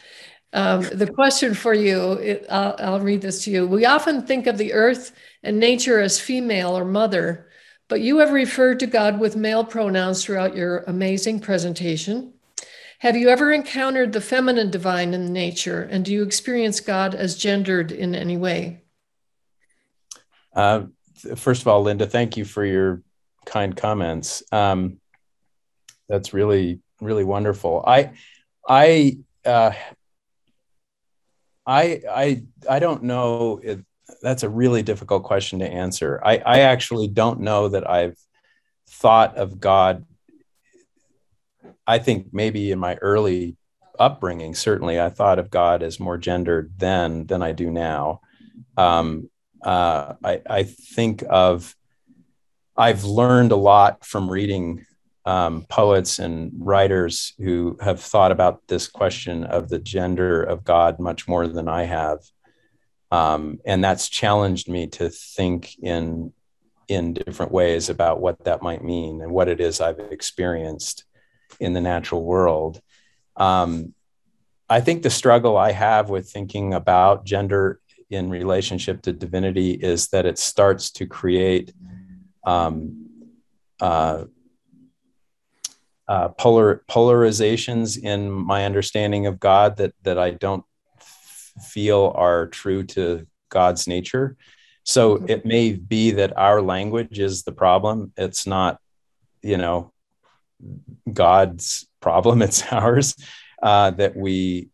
Um, 0.53 0.83
the 0.93 1.07
question 1.07 1.55
for 1.55 1.75
you, 1.75 2.13
it, 2.13 2.47
I'll, 2.49 2.77
I'll 2.79 3.01
read 3.01 3.21
this 3.21 3.45
to 3.45 3.51
you. 3.51 3.67
We 3.67 3.85
often 3.85 4.27
think 4.27 4.47
of 4.47 4.59
the 4.59 4.73
earth 4.73 5.13
and 5.43 5.59
nature 5.59 6.01
as 6.01 6.21
female 6.21 6.77
or 6.77 6.85
mother, 6.85 7.49
but 7.89 8.01
you 8.01 8.19
have 8.19 8.31
referred 8.31 8.81
to 8.81 8.87
God 8.87 9.21
with 9.21 9.37
male 9.37 9.65
pronouns 9.65 10.25
throughout 10.25 10.57
your 10.57 10.79
amazing 10.87 11.41
presentation. 11.41 12.33
Have 13.01 13.17
you 13.17 13.29
ever 13.29 13.53
encountered 13.53 14.13
the 14.13 14.21
feminine 14.23 14.71
divine 14.71 15.13
in 15.13 15.33
nature, 15.33 15.83
and 15.83 16.05
do 16.05 16.13
you 16.13 16.23
experience 16.23 16.81
God 16.81 17.15
as 17.15 17.37
gendered 17.37 17.93
in 17.93 18.15
any 18.15 18.39
way? 18.39 18.83
Uh, 20.55 20.85
first 21.37 21.61
of 21.61 21.69
all, 21.69 21.83
Linda, 21.83 22.07
thank 22.07 22.39
you 22.39 22.47
for 22.47 22.65
your 22.65 23.03
kind 23.45 23.77
comments. 23.77 24.43
Um, 24.51 24.99
that's 26.09 26.33
really, 26.33 26.81
really 27.01 27.25
wonderful. 27.25 27.85
I, 27.87 28.13
I, 28.67 29.19
uh, 29.45 29.73
I, 31.67 32.01
I, 32.11 32.43
I 32.69 32.79
don't 32.79 33.03
know. 33.05 33.61
If, 33.63 33.81
that's 34.23 34.45
a 34.45 34.49
really 34.49 34.83
difficult 34.83 35.25
question 35.25 35.59
to 35.59 35.69
answer. 35.69 36.21
I, 36.25 36.39
I 36.39 36.61
actually 36.61 37.09
don't 37.09 37.41
know 37.41 37.69
that 37.69 37.89
I've 37.91 38.17
thought 38.89 39.37
of 39.37 39.61
God 39.61 40.05
I 41.87 41.99
think 41.99 42.29
maybe 42.33 42.73
in 42.73 42.79
my 42.79 42.97
early 42.97 43.57
upbringing, 43.99 44.55
certainly 44.55 45.01
I 45.01 45.09
thought 45.09 45.39
of 45.39 45.51
God 45.51 45.83
as 45.83 46.01
more 46.01 46.19
gendered 46.19 46.73
then 46.77 47.27
than 47.27 47.43
I 47.43 47.53
do 47.53 47.71
now. 47.71 48.21
Um, 48.77 49.31
uh, 49.63 50.15
I, 50.23 50.43
I, 50.49 50.63
think 50.65 51.23
of, 51.29 51.75
I've 52.77 53.05
learned 53.05 53.53
a 53.53 53.57
lot 53.57 54.05
from 54.05 54.31
reading 54.31 54.85
um, 55.27 55.67
poets 55.69 56.21
and 56.21 56.53
writers 56.57 57.35
who 57.39 57.77
have 57.81 58.01
thought 58.01 58.31
about 58.31 58.63
this 58.69 58.89
question 58.89 59.45
of 59.45 59.69
the 59.69 59.81
gender 59.81 60.43
of 60.43 60.65
God 60.65 61.01
much 61.01 61.27
more 61.27 61.49
than 61.49 61.69
I 61.69 61.83
have. 61.83 62.21
Um, 63.11 63.59
and 63.67 63.83
that's 63.83 64.09
challenged 64.09 64.69
me 64.69 64.87
to 64.89 65.11
think 65.11 65.77
in 65.83 66.33
in 66.89 67.13
different 67.13 67.51
ways 67.51 67.89
about 67.89 68.21
what 68.21 68.45
that 68.45 68.63
might 68.63 68.85
mean 68.85 69.21
and 69.21 69.33
what 69.33 69.49
it 69.49 69.61
is 69.61 69.81
I've 69.81 69.99
experienced 69.99 71.05
in 71.59 71.73
the 71.73 71.81
natural 71.81 72.23
world. 72.23 72.81
Um, 73.37 73.93
I 74.69 74.81
think 74.81 75.03
the 75.03 75.11
struggle 75.11 75.57
I 75.57 75.73
have 75.73 76.11
with 76.11 76.31
thinking 76.31 76.75
about 76.75 77.25
gender 77.25 77.81
in 78.09 78.31
relationship 78.31 79.03
to 79.03 79.13
divinity 79.13 79.73
is 79.73 80.09
that 80.09 80.27
it 80.27 80.39
starts 80.39 80.93
to 80.93 81.07
create 81.07 81.73
um, 82.45 83.09
uh, 83.81 84.25
uh, 86.09 86.29
polar 86.29 86.85
polarizations 86.89 87.99
in 87.99 88.31
my 88.31 88.65
understanding 88.65 89.27
of 89.27 89.41
God 89.41 89.77
that 89.77 89.95
that 90.03 90.19
I 90.19 90.31
don't 90.31 90.65
f- 90.99 91.53
feel 91.69 92.13
are 92.15 92.47
true 92.47 92.85
to 92.85 93.27
God's 93.49 93.87
nature. 93.87 94.37
So 94.85 95.17
it 95.27 95.45
may 95.45 95.73
be 95.73 96.13
that 96.13 96.37
our 96.39 96.63
language 96.63 97.19
is 97.19 97.43
the 97.43 97.51
problem. 97.51 98.13
It's 98.17 98.47
not, 98.47 98.79
you 99.43 99.57
know, 99.57 99.93
God's 101.13 101.89
problem; 102.01 102.43
it's 102.47 102.63
ours. 102.73 103.17
Uh, 103.63 103.91
that 103.91 104.15
we 104.15 104.69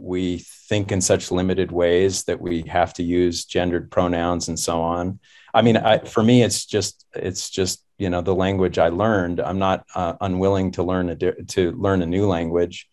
we 0.00 0.38
think 0.68 0.92
in 0.92 1.00
such 1.00 1.30
limited 1.30 1.72
ways 1.72 2.24
that 2.24 2.40
we 2.40 2.62
have 2.62 2.92
to 2.94 3.02
use 3.02 3.44
gendered 3.44 3.90
pronouns 3.90 4.48
and 4.48 4.58
so 4.58 4.80
on. 4.80 5.18
I 5.52 5.62
mean, 5.62 5.76
I, 5.76 5.98
for 5.98 6.22
me, 6.22 6.42
it's 6.42 6.64
just 6.66 7.06
it's 7.14 7.50
just 7.50 7.84
you 7.98 8.10
know 8.10 8.20
the 8.20 8.34
language 8.34 8.78
I 8.78 8.88
learned. 8.88 9.40
I'm 9.40 9.58
not 9.58 9.84
uh, 9.94 10.14
unwilling 10.20 10.72
to 10.72 10.82
learn 10.82 11.08
a 11.10 11.16
to 11.16 11.72
learn 11.72 12.02
a 12.02 12.06
new 12.06 12.26
language, 12.26 12.88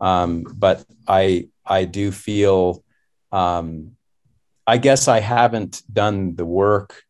um, 0.00 0.44
but 0.54 0.84
I 1.06 1.48
I 1.64 1.84
do 1.84 2.10
feel. 2.12 2.84
Um, 3.32 3.96
I 4.66 4.76
guess 4.78 5.08
I 5.08 5.20
haven't 5.20 5.82
done 5.92 6.36
the 6.36 6.46
work 6.46 7.02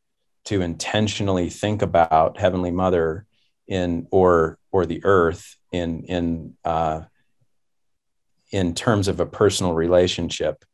to 0.47 0.62
intentionally 0.62 1.51
think 1.51 1.82
about 1.82 2.38
Heavenly 2.38 2.70
Mother 2.70 3.26
in 3.68 4.07
or 4.11 4.59
or 4.72 4.86
the 4.86 5.03
earth 5.05 5.57
in 5.72 6.05
in 6.05 6.57
uh, 6.64 7.03
in 8.51 8.74
terms 8.74 9.09
of 9.09 9.20
a 9.20 9.26
personal 9.26 9.74
relationship. 9.74 10.64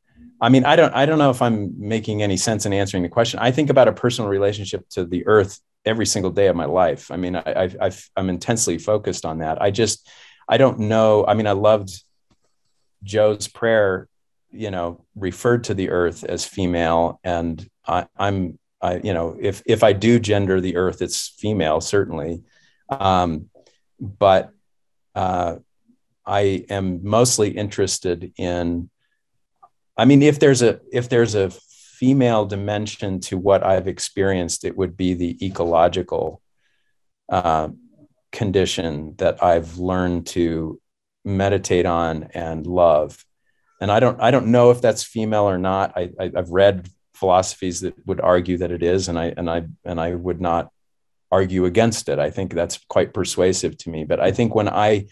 I 0.40 0.48
mean, 0.48 0.64
I 0.64 0.76
don't 0.76 0.94
I 0.94 1.06
don't 1.06 1.18
know 1.18 1.30
if 1.30 1.40
I'm 1.40 1.74
making 1.78 2.22
any 2.22 2.36
sense 2.36 2.66
in 2.66 2.72
answering 2.72 3.02
the 3.02 3.08
question. 3.08 3.40
I 3.40 3.50
think 3.50 3.70
about 3.70 3.88
a 3.88 3.92
personal 3.92 4.30
relationship 4.30 4.88
to 4.90 5.04
the 5.04 5.26
earth 5.26 5.60
every 5.84 6.06
single 6.06 6.30
day 6.30 6.48
of 6.48 6.56
my 6.56 6.66
life. 6.66 7.10
I 7.10 7.16
mean, 7.16 7.36
I, 7.36 7.70
I 7.80 7.90
I'm 8.16 8.28
intensely 8.28 8.78
focused 8.78 9.24
on 9.24 9.38
that. 9.38 9.62
I 9.62 9.70
just 9.70 10.08
I 10.48 10.58
don't 10.58 10.80
know. 10.80 11.24
I 11.26 11.34
mean, 11.34 11.46
I 11.46 11.52
loved 11.52 12.02
Joe's 13.02 13.48
prayer. 13.48 14.08
You 14.52 14.70
know, 14.70 15.04
referred 15.14 15.64
to 15.64 15.74
the 15.74 15.90
earth 15.90 16.24
as 16.24 16.46
female, 16.46 17.20
and 17.24 17.68
I, 17.86 18.06
I'm 18.16 18.58
I, 18.80 18.98
you 18.98 19.12
know, 19.12 19.36
if 19.40 19.62
if 19.66 19.82
I 19.82 19.92
do 19.92 20.18
gender 20.18 20.60
the 20.60 20.76
earth, 20.76 21.02
it's 21.02 21.28
female 21.28 21.80
certainly. 21.80 22.42
Um, 22.88 23.50
but 24.00 24.52
uh, 25.14 25.56
I 26.26 26.64
am 26.68 27.00
mostly 27.02 27.50
interested 27.50 28.32
in. 28.36 28.90
I 29.96 30.04
mean, 30.04 30.22
if 30.22 30.38
there's 30.38 30.62
a 30.62 30.80
if 30.92 31.08
there's 31.08 31.34
a 31.34 31.50
female 31.50 32.44
dimension 32.44 33.20
to 33.20 33.38
what 33.38 33.64
I've 33.64 33.88
experienced, 33.88 34.64
it 34.64 34.76
would 34.76 34.96
be 34.96 35.14
the 35.14 35.44
ecological 35.44 36.42
uh, 37.30 37.68
condition 38.32 39.14
that 39.16 39.42
I've 39.42 39.78
learned 39.78 40.26
to 40.28 40.80
meditate 41.24 41.86
on 41.86 42.24
and 42.34 42.66
love. 42.66 43.24
And 43.80 43.90
I 43.90 44.00
don't 44.00 44.20
I 44.20 44.30
don't 44.30 44.48
know 44.48 44.70
if 44.70 44.80
that's 44.80 45.02
female 45.02 45.48
or 45.48 45.58
not. 45.58 45.92
I, 45.96 46.10
I 46.20 46.32
I've 46.36 46.50
read 46.50 46.88
philosophies 47.14 47.80
that 47.80 47.94
would 48.06 48.20
argue 48.20 48.58
that 48.58 48.70
it 48.70 48.82
is, 48.82 49.08
and 49.08 49.18
I 49.18 49.32
and 49.36 49.48
I 49.48 49.66
and 49.84 50.00
I 50.00 50.14
would 50.14 50.40
not 50.40 50.70
argue 51.30 51.64
against 51.64 52.08
it. 52.08 52.18
I 52.18 52.30
think 52.30 52.52
that's 52.52 52.78
quite 52.88 53.12
persuasive 53.12 53.76
to 53.78 53.90
me. 53.90 54.04
But 54.04 54.20
I 54.20 54.32
think 54.32 54.54
when 54.54 54.68
I 54.68 55.06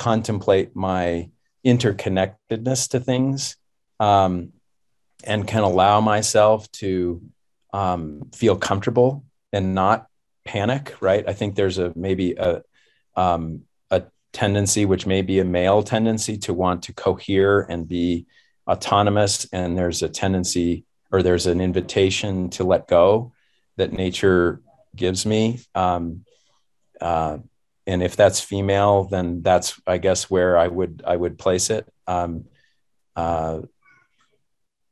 contemplate 0.00 0.74
my 0.74 1.28
interconnectedness 1.64 2.88
to 2.88 2.98
things 2.98 3.56
um, 4.00 4.54
and 5.24 5.46
can 5.46 5.62
allow 5.62 6.00
myself 6.00 6.72
to 6.72 7.20
um, 7.74 8.30
feel 8.34 8.56
comfortable 8.56 9.26
and 9.52 9.74
not 9.74 10.06
panic, 10.46 10.94
right? 11.02 11.28
I 11.28 11.34
think 11.34 11.54
there's 11.54 11.76
a 11.76 11.92
maybe 11.94 12.32
a 12.32 12.62
um, 13.14 13.64
a 13.90 14.04
tendency, 14.32 14.86
which 14.86 15.06
may 15.06 15.20
be 15.20 15.38
a 15.38 15.44
male 15.44 15.82
tendency, 15.82 16.38
to 16.38 16.54
want 16.54 16.84
to 16.84 16.94
cohere 16.94 17.60
and 17.60 17.86
be 17.86 18.26
autonomous, 18.66 19.46
and 19.52 19.76
there's 19.76 20.02
a 20.02 20.08
tendency 20.08 20.86
or 21.12 21.22
there's 21.22 21.46
an 21.46 21.60
invitation 21.60 22.48
to 22.50 22.64
let 22.64 22.88
go 22.88 23.32
that 23.76 23.92
nature 23.92 24.62
gives 24.96 25.26
me. 25.26 25.60
Um, 25.74 26.24
uh, 27.02 27.38
and 27.86 28.02
if 28.02 28.16
that's 28.16 28.40
female, 28.40 29.04
then 29.04 29.42
that's 29.42 29.80
I 29.86 29.98
guess 29.98 30.30
where 30.30 30.56
I 30.56 30.68
would 30.68 31.02
I 31.06 31.16
would 31.16 31.38
place 31.38 31.70
it. 31.70 31.88
Um, 32.06 32.44
uh, 33.16 33.60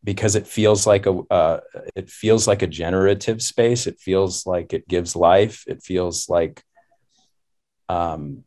because 0.04 0.36
it 0.36 0.46
feels 0.46 0.86
like 0.86 1.06
a 1.06 1.12
uh, 1.30 1.60
it 1.94 2.08
feels 2.08 2.46
like 2.46 2.62
a 2.62 2.66
generative 2.66 3.42
space. 3.42 3.86
It 3.86 3.98
feels 4.00 4.46
like 4.46 4.72
it 4.72 4.88
gives 4.88 5.16
life. 5.16 5.64
It 5.66 5.82
feels 5.82 6.28
like 6.28 6.64
um, 7.88 8.44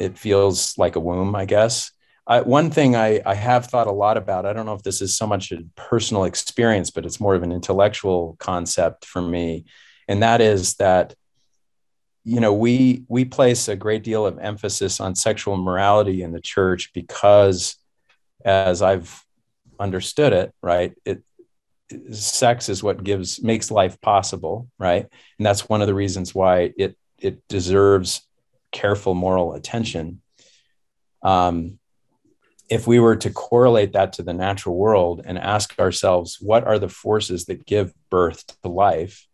it 0.00 0.18
feels 0.18 0.76
like 0.78 0.96
a 0.96 1.00
womb, 1.00 1.34
I 1.34 1.44
guess. 1.44 1.90
I, 2.26 2.40
one 2.40 2.70
thing 2.70 2.96
I, 2.96 3.20
I 3.24 3.34
have 3.34 3.66
thought 3.66 3.86
a 3.86 3.92
lot 3.92 4.16
about, 4.16 4.46
I 4.46 4.52
don't 4.52 4.66
know 4.66 4.74
if 4.74 4.82
this 4.82 5.00
is 5.00 5.16
so 5.16 5.26
much 5.26 5.52
a 5.52 5.62
personal 5.76 6.24
experience, 6.24 6.90
but 6.90 7.06
it's 7.06 7.20
more 7.20 7.34
of 7.34 7.42
an 7.42 7.52
intellectual 7.52 8.36
concept 8.40 9.04
for 9.04 9.22
me. 9.22 9.64
And 10.08 10.22
that 10.22 10.40
is 10.40 10.74
that, 10.74 11.14
you 12.26 12.40
know, 12.40 12.52
we, 12.52 13.04
we 13.08 13.24
place 13.24 13.68
a 13.68 13.76
great 13.76 14.02
deal 14.02 14.26
of 14.26 14.38
emphasis 14.38 14.98
on 14.98 15.14
sexual 15.14 15.56
morality 15.56 16.22
in 16.22 16.32
the 16.32 16.40
church 16.40 16.92
because, 16.92 17.76
as 18.44 18.82
I've 18.82 19.24
understood 19.78 20.32
it, 20.32 20.52
right, 20.60 20.92
it, 21.04 21.22
sex 22.10 22.68
is 22.68 22.82
what 22.82 23.04
gives 23.04 23.40
makes 23.42 23.70
life 23.70 24.00
possible 24.00 24.68
right? 24.78 25.06
And 25.38 25.46
that's 25.46 25.68
one 25.68 25.80
of 25.80 25.86
the 25.86 25.94
reasons 25.94 26.34
why 26.34 26.72
it 26.76 26.96
it 27.18 27.46
deserves 27.48 28.26
careful 28.72 29.14
moral 29.14 29.54
attention. 29.54 30.20
Um, 31.22 31.78
if 32.68 32.86
we 32.86 32.98
were 32.98 33.16
to 33.16 33.30
correlate 33.30 33.92
that 33.92 34.14
to 34.14 34.22
the 34.22 34.32
natural 34.32 34.76
world 34.76 35.22
and 35.24 35.38
ask 35.38 35.78
ourselves 35.78 36.38
what 36.40 36.64
are 36.64 36.78
the 36.78 36.88
forces 36.88 37.46
that 37.46 37.64
give 37.64 37.94
birth 38.10 38.44
to 38.62 38.68
life? 38.68 39.26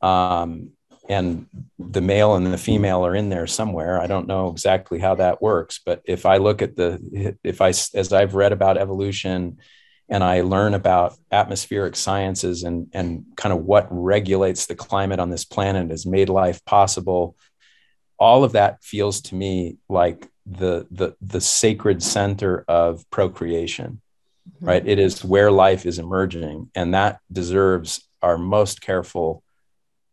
Um, 0.00 0.70
and 1.08 1.46
the 1.78 2.00
male 2.00 2.34
and 2.34 2.46
the 2.46 2.58
female 2.58 3.04
are 3.04 3.14
in 3.14 3.28
there 3.28 3.46
somewhere 3.46 4.00
i 4.00 4.06
don't 4.06 4.28
know 4.28 4.48
exactly 4.48 4.98
how 4.98 5.14
that 5.14 5.42
works 5.42 5.80
but 5.84 6.02
if 6.04 6.26
i 6.26 6.36
look 6.36 6.62
at 6.62 6.76
the 6.76 7.36
if 7.44 7.60
i 7.60 7.68
as 7.68 8.12
i've 8.12 8.34
read 8.34 8.52
about 8.52 8.78
evolution 8.78 9.58
and 10.08 10.24
i 10.24 10.40
learn 10.40 10.74
about 10.74 11.16
atmospheric 11.30 11.96
sciences 11.96 12.62
and 12.62 12.88
and 12.92 13.24
kind 13.36 13.52
of 13.52 13.64
what 13.64 13.86
regulates 13.90 14.66
the 14.66 14.74
climate 14.74 15.20
on 15.20 15.30
this 15.30 15.44
planet 15.44 15.90
has 15.90 16.06
made 16.06 16.28
life 16.28 16.64
possible 16.64 17.36
all 18.18 18.44
of 18.44 18.52
that 18.52 18.82
feels 18.82 19.20
to 19.20 19.34
me 19.34 19.76
like 19.88 20.28
the 20.46 20.86
the 20.90 21.14
the 21.20 21.40
sacred 21.40 22.02
center 22.02 22.64
of 22.68 23.08
procreation 23.10 24.00
mm-hmm. 24.48 24.66
right 24.66 24.86
it 24.86 24.98
is 24.98 25.24
where 25.24 25.50
life 25.50 25.84
is 25.84 25.98
emerging 25.98 26.70
and 26.74 26.94
that 26.94 27.20
deserves 27.30 28.06
our 28.22 28.38
most 28.38 28.80
careful 28.80 29.42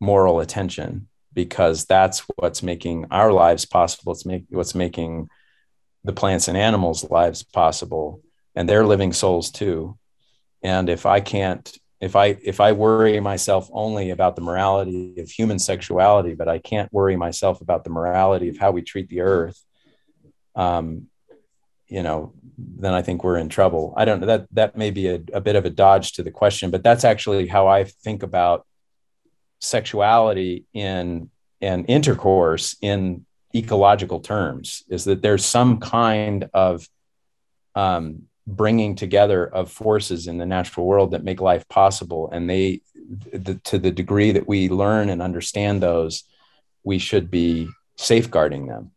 moral 0.02 0.40
attention 0.42 1.08
because 1.34 1.86
that's 1.86 2.20
what's 2.36 2.62
making 2.62 3.06
our 3.12 3.32
lives 3.32 3.66
possible 3.66 4.12
it's 4.12 4.26
make, 4.26 4.44
what's 4.50 4.76
making 4.76 5.30
the 6.04 6.12
plants 6.12 6.48
and 6.48 6.58
animals 6.58 7.10
lives 7.10 7.44
possible 7.44 8.22
and 8.56 8.68
they're 8.68 8.86
living 8.86 9.14
souls 9.14 9.52
too 9.52 9.98
and 10.62 10.90
if 10.90 11.06
i 11.06 11.22
can't 11.22 11.78
if 12.02 12.16
i 12.16 12.38
if 12.44 12.60
i 12.60 12.72
worry 12.72 13.20
myself 13.20 13.70
only 13.72 14.10
about 14.10 14.36
the 14.36 14.42
morality 14.42 15.14
of 15.20 15.30
human 15.30 15.60
sexuality 15.60 16.34
but 16.34 16.50
i 16.50 16.58
can't 16.58 16.92
worry 16.92 17.16
myself 17.16 17.62
about 17.62 17.84
the 17.84 17.90
morality 17.90 18.50
of 18.50 18.58
how 18.58 18.72
we 18.72 18.82
treat 18.82 19.08
the 19.08 19.22
earth 19.22 19.64
um, 20.56 21.08
you 21.88 22.04
know, 22.04 22.34
then 22.58 22.94
I 22.94 23.02
think 23.02 23.24
we're 23.24 23.38
in 23.38 23.50
trouble. 23.50 23.94
I 23.98 24.06
don't 24.06 24.22
know 24.22 24.28
that 24.28 24.48
that 24.54 24.78
may 24.78 24.92
be 24.92 25.08
a, 25.08 25.22
a 25.34 25.42
bit 25.42 25.58
of 25.58 25.66
a 25.66 25.70
dodge 25.70 26.14
to 26.14 26.24
the 26.24 26.32
question, 26.32 26.72
but 26.72 26.84
that's 26.84 27.04
actually 27.04 27.48
how 27.48 27.68
I 27.68 27.84
think 27.84 28.24
about 28.24 28.66
sexuality 29.62 30.66
in 30.74 31.30
and 31.62 31.86
intercourse 31.88 32.76
in 32.82 33.26
ecological 33.56 34.20
terms 34.20 34.84
is 34.90 35.06
that 35.06 35.22
there's 35.22 35.46
some 35.46 35.80
kind 35.80 36.50
of 36.54 36.88
um, 37.76 38.24
bringing 38.48 38.96
together 38.96 39.46
of 39.46 39.72
forces 39.72 40.28
in 40.28 40.38
the 40.38 40.46
natural 40.46 40.86
world 40.86 41.12
that 41.12 41.24
make 41.24 41.40
life 41.40 41.68
possible. 41.70 42.30
And 42.32 42.50
they 42.50 42.82
the, 43.32 43.56
to 43.66 43.78
the 43.78 43.92
degree 43.92 44.32
that 44.32 44.48
we 44.48 44.70
learn 44.70 45.10
and 45.10 45.22
understand 45.22 45.82
those 45.82 46.24
we 46.84 46.98
should 46.98 47.30
be 47.30 47.70
safeguarding 47.98 48.66
them. 48.68 48.92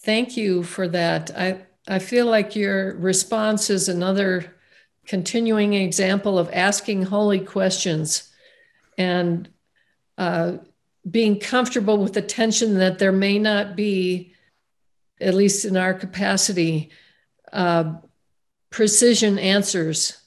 Thank 0.00 0.36
you 0.36 0.62
for 0.62 0.86
that. 0.88 1.30
I, 1.36 1.62
I 1.88 1.98
feel 1.98 2.26
like 2.26 2.54
your 2.54 2.94
response 2.96 3.68
is 3.68 3.88
another 3.88 4.54
continuing 5.06 5.74
example 5.74 6.38
of 6.38 6.50
asking 6.52 7.04
holy 7.04 7.40
questions 7.40 8.27
and 8.98 9.48
uh, 10.18 10.58
being 11.08 11.40
comfortable 11.40 11.96
with 11.96 12.12
the 12.12 12.20
tension 12.20 12.78
that 12.78 12.98
there 12.98 13.12
may 13.12 13.38
not 13.38 13.76
be, 13.76 14.34
at 15.20 15.34
least 15.34 15.64
in 15.64 15.76
our 15.76 15.94
capacity, 15.94 16.90
uh, 17.52 17.94
precision 18.70 19.38
answers 19.38 20.20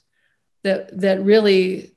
that 0.64 1.00
that 1.00 1.22
really 1.22 1.94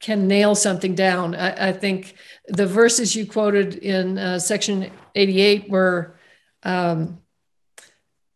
can 0.00 0.26
nail 0.26 0.54
something 0.54 0.94
down. 0.94 1.34
I, 1.34 1.68
I 1.68 1.72
think 1.72 2.14
the 2.48 2.66
verses 2.66 3.14
you 3.14 3.26
quoted 3.26 3.74
in 3.76 4.18
uh, 4.18 4.38
section 4.38 4.90
88 5.14 5.70
were 5.70 6.18
um, 6.62 7.20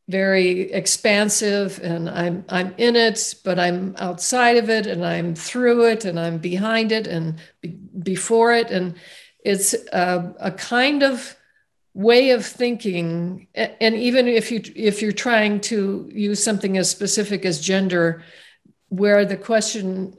very 0.09 0.72
expansive 0.72 1.80
and 1.82 2.11
I'm 2.11 2.44
I'm 2.48 2.74
in 2.76 2.94
it, 2.94 3.34
but 3.44 3.59
I'm 3.59 3.94
outside 3.98 4.59
of 4.59 4.68
it 4.68 4.86
and 4.86 5.05
I'm 5.05 5.34
through 5.34 5.86
it 5.86 6.05
and 6.05 6.20
I'm 6.20 6.38
behind 6.38 6.92
it 6.92 7.07
and 7.07 7.38
be, 7.61 7.68
before 8.02 8.52
it. 8.52 8.70
And 8.70 8.96
it's 9.44 9.74
a, 9.92 10.34
a, 10.40 10.50
kind 10.50 11.02
of 11.02 11.36
way 11.94 12.30
of 12.30 12.44
thinking. 12.44 13.46
And 13.55 13.94
even 13.94 14.28
if 14.28 14.50
you 14.50 14.61
if 14.74 15.00
you're 15.00 15.12
trying 15.12 15.61
to 15.62 16.11
use 16.12 16.42
something 16.42 16.76
as 16.76 16.90
specific 16.90 17.46
as 17.46 17.61
gender, 17.61 18.22
where 18.88 19.24
the 19.24 19.38
question 19.38 20.18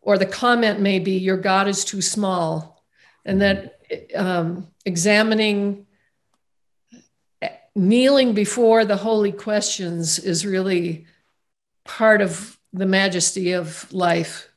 or 0.00 0.16
the 0.16 0.26
comment 0.26 0.80
may 0.80 0.98
be 0.98 1.12
your 1.12 1.36
God 1.36 1.68
is 1.68 1.84
too 1.84 2.00
small, 2.00 2.82
and 3.26 3.42
that 3.42 3.80
um, 4.14 4.68
examining 4.86 5.86
kneeling 7.74 8.34
before 8.34 8.84
the 8.84 8.96
holy 8.96 9.32
questions 9.32 10.18
is 10.18 10.46
really 10.46 11.06
part 11.84 12.20
of 12.20 12.58
the 12.72 12.86
majesty 12.86 13.52
of 13.52 13.92
life, 13.92 14.48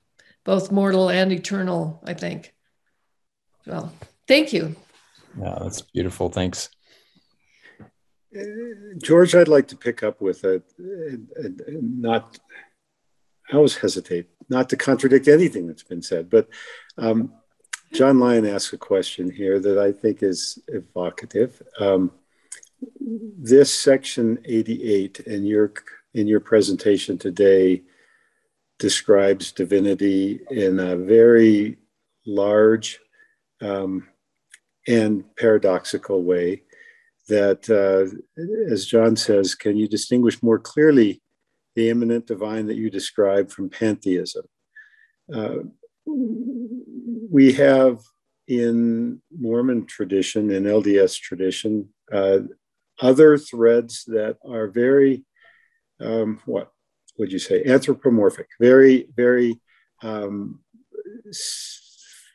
both 0.44 0.72
mortal 0.72 1.10
and 1.10 1.32
eternal, 1.32 2.02
I 2.06 2.14
think. 2.14 2.54
Well, 3.66 3.94
thank 4.28 4.54
you. 4.54 4.76
Yeah, 5.40 5.58
that's 5.62 5.82
beautiful. 5.82 6.30
Thanks. 6.30 6.70
George, 8.98 9.36
I'd 9.36 9.48
like 9.48 9.68
to 9.68 9.78
pick 9.78 10.04
up 10.04 10.22
with 10.22 10.44
a, 10.44 10.62
a, 10.80 11.46
a, 11.46 11.72
not, 11.82 12.40
I 13.52 13.56
always 13.56 13.78
hesitate 13.78 14.28
not 14.50 14.70
to 14.70 14.78
contradict 14.78 15.28
anything 15.28 15.68
that's 15.68 15.84
been 15.84 16.02
said, 16.02 16.30
but 16.30 16.50
um, 16.98 17.34
John 17.94 18.20
Lyon 18.20 18.48
asked 18.48 18.74
a 18.74 18.78
question 18.78 19.30
here 19.30 19.60
that 19.60 19.78
I 19.78 19.92
think 19.92 20.24
is 20.24 20.58
evocative. 20.68 21.62
Um, 21.80 22.12
this 23.00 23.74
section 23.74 24.40
88 24.46 25.22
in 25.22 25.46
your 25.46 25.74
in 26.14 26.28
your 26.28 26.40
presentation 26.40 27.18
today 27.18 27.82
describes 28.80 29.52
divinity 29.52 30.40
in 30.50 30.80
a 30.80 30.96
very 30.96 31.78
large 32.26 33.00
um, 33.62 34.08
and 34.88 35.24
paradoxical 35.36 36.24
way 36.24 36.64
that 37.30 37.70
uh, 37.70 38.14
as 38.72 38.86
john 38.86 39.16
says 39.16 39.56
can 39.56 39.78
you 39.78 39.88
distinguish 39.88 40.42
more 40.44 40.60
clearly 40.60 41.22
the 41.76 41.90
immanent 41.90 42.28
divine 42.28 42.68
that 42.68 42.78
you 42.78 42.90
describe 42.90 43.50
from 43.50 43.70
pantheism. 43.70 44.46
Uh, 45.34 45.56
we 46.06 47.54
have 47.54 48.00
in 48.48 49.22
Mormon 49.36 49.86
tradition 49.86 50.52
and 50.52 50.66
LDS 50.66 51.20
tradition 51.20 51.90
uh, 52.12 52.40
other 53.02 53.38
threads 53.38 54.04
that 54.08 54.38
are 54.48 54.68
very, 54.68 55.24
um, 56.00 56.40
what 56.46 56.72
would 57.18 57.32
you 57.32 57.40
say, 57.40 57.64
anthropomorphic, 57.66 58.48
very, 58.60 59.08
very 59.16 59.60
um, 60.02 60.60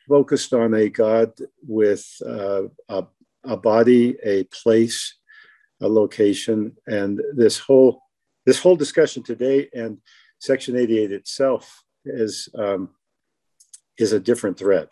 focused 0.07 0.53
on 0.53 0.73
a 0.73 0.89
God 0.89 1.31
with 1.67 2.05
uh, 2.25 2.63
a, 2.87 3.05
a 3.43 3.57
body, 3.57 4.17
a 4.23 4.43
place, 4.45 5.15
a 5.81 5.87
location, 5.87 6.75
and 6.87 7.21
this 7.35 7.57
whole 7.57 8.01
this 8.45 8.59
whole 8.59 8.75
discussion 8.75 9.21
today 9.21 9.69
and 9.73 9.99
Section 10.39 10.75
88 10.75 11.11
itself 11.11 11.83
is 12.05 12.49
um, 12.57 12.89
is 13.97 14.13
a 14.13 14.19
different 14.19 14.57
thread, 14.57 14.89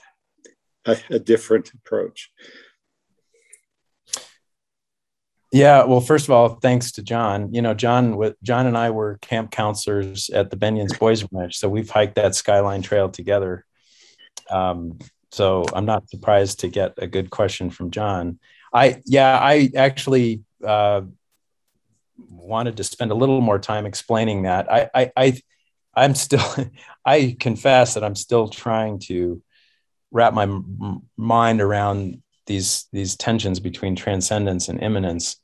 a, 0.86 0.98
a 1.10 1.20
different 1.20 1.72
approach. 1.74 2.32
Yeah, 5.52 5.86
well, 5.86 6.02
first 6.02 6.26
of 6.26 6.32
all, 6.32 6.56
thanks 6.56 6.92
to 6.94 7.04
John. 7.04 7.54
You 7.54 7.62
know, 7.62 7.74
John, 7.74 8.22
John 8.44 8.68
and 8.68 8.78
I 8.78 8.90
were 8.90 9.18
camp 9.22 9.52
counselors 9.52 10.30
at 10.30 10.50
the 10.50 10.58
Bennion's 10.58 10.98
Boys 10.98 11.26
Ranch, 11.32 11.58
so 11.58 11.70
we've 11.70 11.90
hiked 11.90 12.16
that 12.16 12.36
Skyline 12.36 12.82
Trail 12.82 13.10
together. 13.10 13.66
Um, 14.50 15.00
so 15.32 15.66
I'm 15.74 15.86
not 15.86 16.10
surprised 16.10 16.62
to 16.62 16.68
get 16.68 16.94
a 16.98 17.08
good 17.08 17.30
question 17.30 17.70
from 17.70 17.92
John. 17.92 18.40
I 18.74 19.02
yeah, 19.06 19.38
I 19.38 19.70
actually 19.76 20.42
uh, 20.66 21.02
wanted 22.18 22.78
to 22.78 22.84
spend 22.84 23.12
a 23.12 23.16
little 23.16 23.40
more 23.42 23.60
time 23.60 23.86
explaining 23.86 24.44
that. 24.44 24.72
I 24.72 24.90
I, 24.94 25.12
I 25.16 25.42
I'm 25.96 26.16
still 26.16 26.46
I 27.06 27.38
confess 27.40 27.94
that 27.94 28.04
I'm 28.04 28.16
still 28.16 28.50
trying 28.50 29.00
to 29.08 29.42
wrap 30.12 30.34
my 30.34 30.48
mind 31.18 31.62
around 31.62 32.22
these 32.48 32.88
these 32.92 33.16
tensions 33.16 33.60
between 33.60 33.96
transcendence 33.96 34.70
and 34.70 34.82
immanence. 34.82 35.38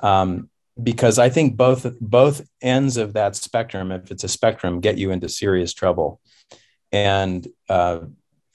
Um, 0.00 0.48
because 0.80 1.18
I 1.18 1.28
think 1.28 1.56
both 1.56 1.86
both 2.00 2.42
ends 2.62 2.96
of 2.96 3.12
that 3.14 3.36
spectrum, 3.36 3.92
if 3.92 4.10
it's 4.10 4.24
a 4.24 4.28
spectrum, 4.28 4.80
get 4.80 4.98
you 4.98 5.10
into 5.10 5.28
serious 5.28 5.74
trouble. 5.74 6.20
And 6.92 7.46
uh, 7.68 8.00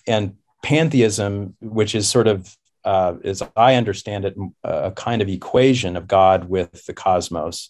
and 0.07 0.35
pantheism, 0.63 1.55
which 1.61 1.93
is 1.93 2.09
sort 2.09 2.27
of, 2.27 2.55
uh, 2.83 3.15
as 3.23 3.43
I 3.55 3.75
understand 3.75 4.25
it, 4.25 4.35
a 4.63 4.91
kind 4.91 5.21
of 5.21 5.29
equation 5.29 5.95
of 5.95 6.07
God 6.07 6.49
with 6.49 6.85
the 6.85 6.93
cosmos, 6.93 7.69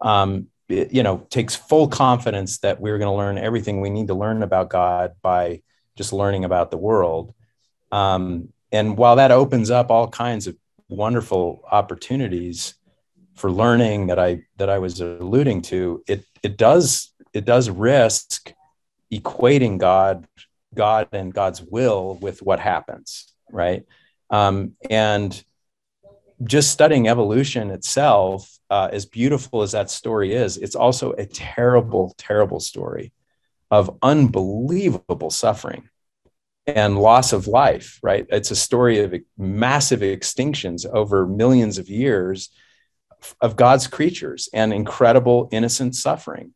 um, 0.00 0.46
it, 0.68 0.92
you 0.92 1.02
know, 1.02 1.26
takes 1.30 1.56
full 1.56 1.88
confidence 1.88 2.58
that 2.58 2.80
we're 2.80 2.98
going 2.98 3.10
to 3.10 3.16
learn 3.16 3.38
everything 3.38 3.80
we 3.80 3.90
need 3.90 4.06
to 4.08 4.14
learn 4.14 4.42
about 4.42 4.70
God 4.70 5.14
by 5.20 5.62
just 5.96 6.12
learning 6.12 6.44
about 6.44 6.70
the 6.70 6.78
world. 6.78 7.34
Um, 7.90 8.48
and 8.72 8.96
while 8.96 9.16
that 9.16 9.30
opens 9.30 9.70
up 9.70 9.90
all 9.90 10.08
kinds 10.08 10.46
of 10.46 10.56
wonderful 10.88 11.62
opportunities 11.70 12.74
for 13.34 13.50
learning 13.50 14.06
that 14.08 14.18
I 14.18 14.42
that 14.56 14.70
I 14.70 14.78
was 14.78 15.00
alluding 15.00 15.62
to, 15.62 16.02
it 16.08 16.24
it 16.42 16.56
does 16.56 17.12
it 17.32 17.44
does 17.44 17.68
risk 17.70 18.52
equating 19.12 19.78
God 19.78 20.26
God 20.74 21.08
and 21.12 21.32
God's 21.34 21.62
will 21.62 22.14
with 22.20 22.42
what 22.42 22.58
happens, 22.58 23.32
right? 23.50 23.84
Um, 24.30 24.72
and 24.88 25.44
just 26.44 26.70
studying 26.70 27.08
evolution 27.08 27.70
itself, 27.70 28.58
uh, 28.70 28.88
as 28.90 29.04
beautiful 29.04 29.62
as 29.62 29.72
that 29.72 29.90
story 29.90 30.34
is, 30.34 30.56
it's 30.56 30.74
also 30.74 31.12
a 31.12 31.26
terrible, 31.26 32.14
terrible 32.16 32.58
story 32.58 33.12
of 33.70 33.98
unbelievable 34.02 35.30
suffering 35.30 35.88
and 36.66 36.98
loss 36.98 37.32
of 37.32 37.46
life, 37.46 37.98
right? 38.02 38.26
It's 38.28 38.50
a 38.50 38.56
story 38.56 39.00
of 39.00 39.14
massive 39.36 40.00
extinctions 40.00 40.86
over 40.86 41.26
millions 41.26 41.78
of 41.78 41.88
years 41.88 42.50
of 43.40 43.56
God's 43.56 43.86
creatures 43.86 44.48
and 44.52 44.72
incredible 44.72 45.48
innocent 45.52 45.94
suffering. 45.94 46.52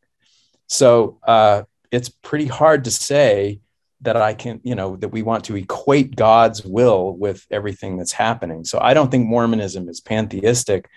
So 0.67 1.19
uh, 1.25 1.63
it's 1.91 2.09
pretty 2.09 2.47
hard 2.47 2.85
to 2.85 2.91
say 2.91 3.59
that 4.01 4.15
I 4.15 4.33
can, 4.33 4.61
you 4.63 4.75
know, 4.75 4.95
that 4.97 5.09
we 5.09 5.23
want 5.23 5.45
to 5.45 5.55
equate 5.55 6.15
God's 6.15 6.63
will 6.63 7.15
with 7.15 7.45
everything 7.49 7.97
that's 7.97 8.11
happening. 8.11 8.63
So 8.63 8.79
I 8.79 8.93
don't 8.93 9.09
think 9.09 9.25
Mormonism 9.27 9.89
is 9.89 10.01
pantheistic. 10.01 10.89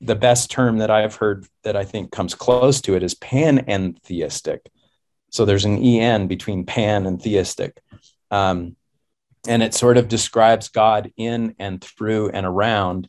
The 0.00 0.14
best 0.14 0.50
term 0.50 0.78
that 0.78 0.90
I've 0.90 1.16
heard 1.16 1.46
that 1.64 1.76
I 1.76 1.84
think 1.84 2.12
comes 2.12 2.34
close 2.34 2.80
to 2.82 2.94
it 2.94 3.02
is 3.02 3.14
panentheistic. 3.14 4.60
So 5.30 5.44
there's 5.44 5.64
an 5.64 5.78
en 5.78 6.28
between 6.28 6.64
pan 6.64 7.06
and 7.06 7.20
theistic. 7.20 7.82
Um, 8.34 8.76
and 9.46 9.62
it 9.62 9.74
sort 9.74 9.96
of 9.96 10.08
describes 10.08 10.68
God 10.68 11.12
in 11.16 11.54
and 11.58 11.82
through 11.82 12.30
and 12.30 12.46
around 12.46 13.08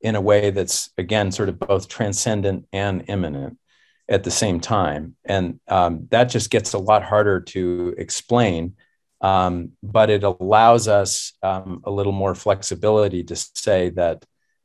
in 0.00 0.16
a 0.16 0.20
way 0.20 0.50
that's, 0.50 0.90
again, 0.98 1.30
sort 1.30 1.48
of 1.48 1.58
both 1.58 1.88
transcendent 1.88 2.66
and 2.72 3.04
immanent 3.08 3.58
at 4.08 4.24
the 4.24 4.30
same 4.30 4.60
time. 4.60 5.16
And 5.24 5.60
um, 5.68 6.08
that 6.10 6.24
just 6.24 6.50
gets 6.50 6.72
a 6.72 6.78
lot 6.78 7.02
harder 7.02 7.40
to 7.40 7.94
explain 7.96 8.76
um, 9.24 9.72
but 9.82 10.10
it 10.10 10.22
allows 10.22 10.86
us 10.86 11.32
um, 11.42 11.80
a 11.84 11.90
little 11.90 12.12
more 12.12 12.34
flexibility 12.34 13.24
to 13.24 13.34
say 13.34 13.88
that 13.90 14.22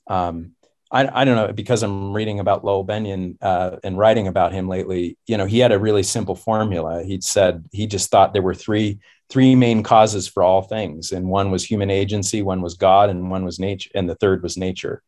um, 0.08 0.52
I, 0.92 1.22
I, 1.22 1.24
don't 1.24 1.38
know 1.38 1.54
because 1.54 1.82
I'm 1.82 2.12
reading 2.12 2.42
about 2.42 2.66
Lowell 2.66 2.86
Bennion 2.86 3.38
uh, 3.42 3.78
and 3.86 3.98
writing 3.98 4.28
about 4.28 4.52
him 4.52 4.68
lately. 4.68 5.18
You 5.28 5.38
know, 5.38 5.46
he 5.46 5.60
had 5.60 5.72
a 5.72 5.80
really 5.80 6.04
simple 6.04 6.36
formula. 6.36 7.04
He 7.04 7.22
said 7.22 7.70
he 7.72 7.88
just 7.88 8.12
thought 8.12 8.34
there 8.34 8.42
were 8.42 8.54
three 8.54 9.00
three 9.30 9.56
main 9.56 9.84
causes 9.84 10.28
for 10.28 10.44
all 10.44 10.62
things, 10.62 11.12
and 11.12 11.28
one 11.28 11.52
was 11.52 11.64
human 11.64 11.90
agency, 11.90 12.42
one 12.42 12.62
was 12.62 12.76
God, 12.76 13.10
and 13.10 13.30
one 13.30 13.46
was 13.46 13.60
nature, 13.60 13.90
and 13.94 14.10
the 14.10 14.16
third 14.16 14.42
was 14.44 14.58
nature. 14.58 15.04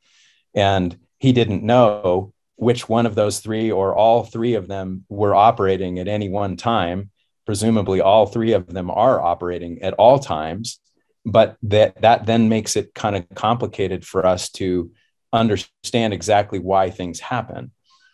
And 0.53 0.97
he 1.17 1.34
didn't 1.34 1.63
know 1.63 2.34
which 2.55 2.88
one 2.88 3.05
of 3.05 3.15
those 3.15 3.39
three 3.39 3.72
or 3.72 3.95
all 3.95 4.24
three 4.24 4.53
of 4.53 4.67
them 4.67 5.05
were 5.09 5.34
operating 5.34 5.99
at 5.99 6.07
any 6.07 6.30
one 6.30 6.57
time. 6.57 7.09
Presumably 7.45 8.01
all 8.01 8.28
three 8.28 8.53
of 8.53 8.67
them 8.67 8.91
are 8.91 9.19
operating 9.19 9.82
at 9.82 9.93
all 9.93 10.19
times 10.19 10.80
but 11.26 11.57
that 11.63 12.01
that 12.01 12.26
then 12.26 12.49
makes 12.49 12.76
it 12.76 12.93
kind 12.93 13.15
of 13.15 13.28
complicated 13.36 14.05
for 14.05 14.26
us 14.26 14.49
to 14.49 14.91
understand 15.34 16.13
exactly 16.13 16.59
why 16.59 16.89
things 16.89 17.19
happen. 17.19 17.72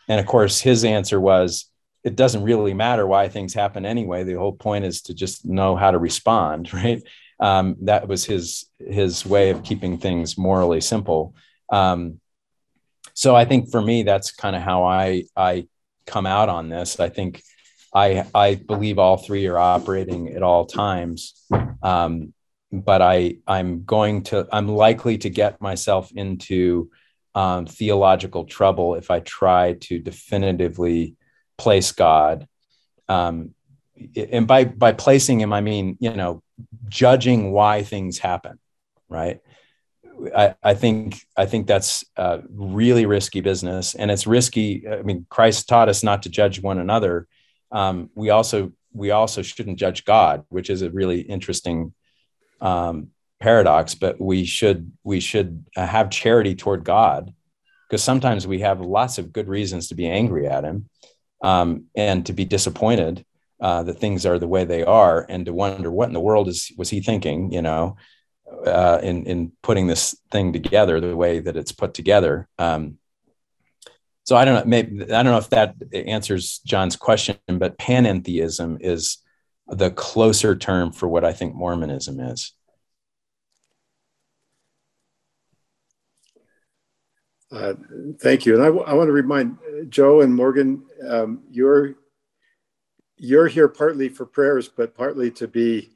And 0.07 0.19
of 0.19 0.25
course 0.25 0.61
his 0.61 0.83
answer 0.83 1.19
was 1.19 1.65
it 2.07 2.15
doesn't 2.15 2.43
really 2.43 2.73
matter 2.73 3.05
why 3.05 3.27
things 3.27 3.53
happen 3.53 3.85
anyway. 3.85 4.23
The 4.23 4.33
whole 4.33 4.53
point 4.53 4.85
is 4.85 5.01
to 5.03 5.13
just 5.13 5.45
know 5.45 5.75
how 5.75 5.91
to 5.91 5.99
respond 5.99 6.73
right? 6.81 7.01
Um, 7.39 7.75
that 7.81 8.07
was 8.07 8.25
his 8.25 8.65
his 8.79 9.25
way 9.25 9.51
of 9.51 9.63
keeping 9.63 9.97
things 9.97 10.37
morally 10.37 10.81
simple. 10.81 11.35
Um, 11.71 12.19
so 13.13 13.35
i 13.35 13.45
think 13.45 13.71
for 13.71 13.81
me 13.81 14.03
that's 14.03 14.29
kind 14.31 14.55
of 14.55 14.61
how 14.61 14.83
i 14.83 15.23
i 15.35 15.67
come 16.07 16.25
out 16.25 16.49
on 16.49 16.69
this. 16.69 16.99
I 16.99 17.09
think 17.09 17.43
I 17.93 18.25
I 18.33 18.55
believe 18.55 18.97
all 18.97 19.17
three 19.17 19.45
are 19.45 19.59
operating 19.59 20.29
at 20.29 20.41
all 20.41 20.65
times. 20.65 21.45
Um, 21.83 22.33
but 22.71 23.01
I 23.01 23.37
I'm 23.45 23.83
going 23.83 24.23
to 24.23 24.47
I'm 24.51 24.67
likely 24.67 25.19
to 25.19 25.29
get 25.29 25.61
myself 25.61 26.11
into 26.15 26.89
um, 27.35 27.67
theological 27.67 28.45
trouble 28.45 28.95
if 28.95 29.11
I 29.11 29.19
try 29.19 29.73
to 29.81 29.99
definitively 29.99 31.15
place 31.57 31.91
God. 31.91 32.47
Um, 33.07 33.53
and 34.15 34.47
by 34.47 34.65
by 34.65 34.91
placing 34.91 35.41
him, 35.41 35.53
I 35.53 35.61
mean 35.61 35.97
you 35.99 36.13
know 36.13 36.43
judging 36.87 37.51
why 37.51 37.83
things 37.83 38.19
happen, 38.19 38.59
right? 39.09 39.39
I, 40.35 40.55
I 40.63 40.73
think 40.73 41.19
I 41.35 41.45
think 41.45 41.67
that's 41.67 42.03
a 42.15 42.41
really 42.49 43.05
risky 43.05 43.41
business, 43.41 43.95
and 43.95 44.09
it's 44.11 44.27
risky. 44.27 44.87
I 44.87 45.01
mean, 45.01 45.25
Christ 45.29 45.67
taught 45.67 45.89
us 45.89 46.03
not 46.03 46.23
to 46.23 46.29
judge 46.29 46.61
one 46.61 46.79
another, 46.79 47.27
um, 47.71 48.09
we 48.15 48.29
also 48.29 48.71
we 48.93 49.11
also 49.11 49.41
shouldn't 49.41 49.79
judge 49.79 50.05
God, 50.05 50.43
which 50.49 50.69
is 50.69 50.81
a 50.81 50.89
really 50.89 51.21
interesting 51.21 51.93
um, 52.61 53.09
paradox. 53.39 53.95
But 53.95 54.19
we 54.19 54.45
should 54.45 54.91
we 55.03 55.19
should 55.19 55.65
uh, 55.75 55.85
have 55.85 56.09
charity 56.09 56.55
toward 56.55 56.83
God 56.83 57.33
because 57.87 58.03
sometimes 58.03 58.47
we 58.47 58.59
have 58.59 58.81
lots 58.81 59.17
of 59.17 59.31
good 59.31 59.47
reasons 59.47 59.87
to 59.89 59.95
be 59.95 60.07
angry 60.07 60.47
at 60.47 60.63
Him 60.63 60.89
um, 61.41 61.85
and 61.95 62.25
to 62.25 62.33
be 62.33 62.45
disappointed 62.45 63.25
uh, 63.61 63.83
that 63.83 63.99
things 63.99 64.25
are 64.25 64.39
the 64.39 64.47
way 64.47 64.65
they 64.65 64.83
are, 64.83 65.25
and 65.29 65.45
to 65.45 65.53
wonder 65.53 65.91
what 65.91 66.07
in 66.07 66.13
the 66.13 66.19
world 66.19 66.47
is 66.47 66.71
was 66.77 66.89
He 66.89 67.01
thinking, 67.01 67.51
you 67.51 67.61
know, 67.61 67.97
uh, 68.65 68.99
in 69.03 69.25
in 69.25 69.51
putting 69.61 69.87
this 69.87 70.15
thing 70.31 70.53
together 70.53 70.99
the 70.99 71.15
way 71.15 71.39
that 71.39 71.57
it's 71.57 71.71
put 71.71 71.93
together. 71.93 72.47
Um, 72.57 72.97
so 74.23 74.35
I 74.35 74.45
don't 74.45 74.55
know. 74.55 74.69
Maybe 74.69 75.03
I 75.03 75.23
don't 75.23 75.31
know 75.31 75.37
if 75.37 75.49
that 75.51 75.75
answers 75.93 76.59
John's 76.65 76.95
question, 76.95 77.37
but 77.47 77.77
panentheism 77.77 78.77
is 78.81 79.19
the 79.67 79.91
closer 79.91 80.55
term 80.55 80.91
for 80.91 81.07
what 81.07 81.23
I 81.23 81.33
think 81.33 81.55
Mormonism 81.55 82.19
is. 82.19 82.53
Uh, 87.51 87.73
thank 88.19 88.45
you. 88.45 88.55
And 88.55 88.63
I, 88.63 88.67
I 88.67 88.93
want 88.93 89.07
to 89.07 89.13
remind 89.13 89.57
Joe 89.89 90.21
and 90.21 90.35
Morgan, 90.35 90.83
um, 91.07 91.43
your 91.49 91.95
you're 93.17 93.47
here 93.47 93.67
partly 93.67 94.09
for 94.09 94.25
prayers, 94.25 94.67
but 94.67 94.95
partly 94.95 95.31
to 95.31 95.47
be 95.47 95.91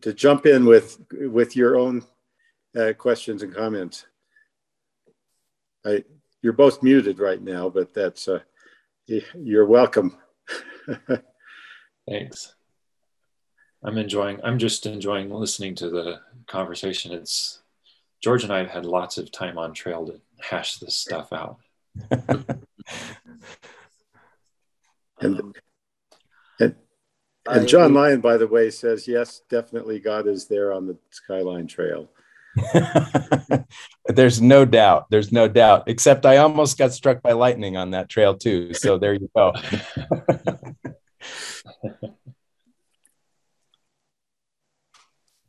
to 0.00 0.12
jump 0.12 0.46
in 0.46 0.64
with 0.64 0.98
with 1.12 1.56
your 1.56 1.76
own 1.76 2.04
uh, 2.78 2.92
questions 2.96 3.42
and 3.42 3.54
comments. 3.54 4.06
I, 5.84 6.04
you're 6.42 6.52
both 6.52 6.82
muted 6.82 7.18
right 7.18 7.42
now, 7.42 7.68
but 7.68 7.92
that's 7.92 8.28
uh, 8.28 8.40
you're 9.06 9.66
welcome. 9.66 10.16
Thanks. 12.08 12.54
I'm 13.84 13.98
enjoying. 13.98 14.40
I'm 14.44 14.58
just 14.58 14.86
enjoying 14.86 15.30
listening 15.30 15.74
to 15.76 15.90
the 15.90 16.20
conversation. 16.46 17.12
It's 17.12 17.62
George 18.22 18.44
and 18.44 18.52
I 18.52 18.58
have 18.58 18.70
had 18.70 18.84
lots 18.86 19.18
of 19.18 19.32
time 19.32 19.58
on 19.58 19.72
trail 19.72 20.06
to 20.06 20.20
hash 20.40 20.76
this 20.76 20.96
stuff 20.96 21.32
out. 21.32 21.58
and, 25.22 25.56
and 26.60 26.74
and 27.48 27.66
John 27.66 27.92
Lyon, 27.94 28.20
by 28.20 28.36
the 28.36 28.46
way, 28.46 28.70
says 28.70 29.08
yes, 29.08 29.42
definitely 29.50 29.98
God 29.98 30.28
is 30.28 30.46
there 30.46 30.72
on 30.72 30.86
the 30.86 30.96
Skyline 31.10 31.66
Trail. 31.66 32.08
There's 34.06 34.40
no 34.40 34.64
doubt. 34.64 35.06
There's 35.10 35.32
no 35.32 35.48
doubt. 35.48 35.84
Except 35.88 36.24
I 36.26 36.36
almost 36.36 36.78
got 36.78 36.92
struck 36.92 37.20
by 37.22 37.32
lightning 37.32 37.76
on 37.76 37.90
that 37.92 38.08
trail 38.08 38.36
too. 38.36 38.74
So 38.74 38.98
there 38.98 39.14
you 39.14 39.28
go. 39.34 39.52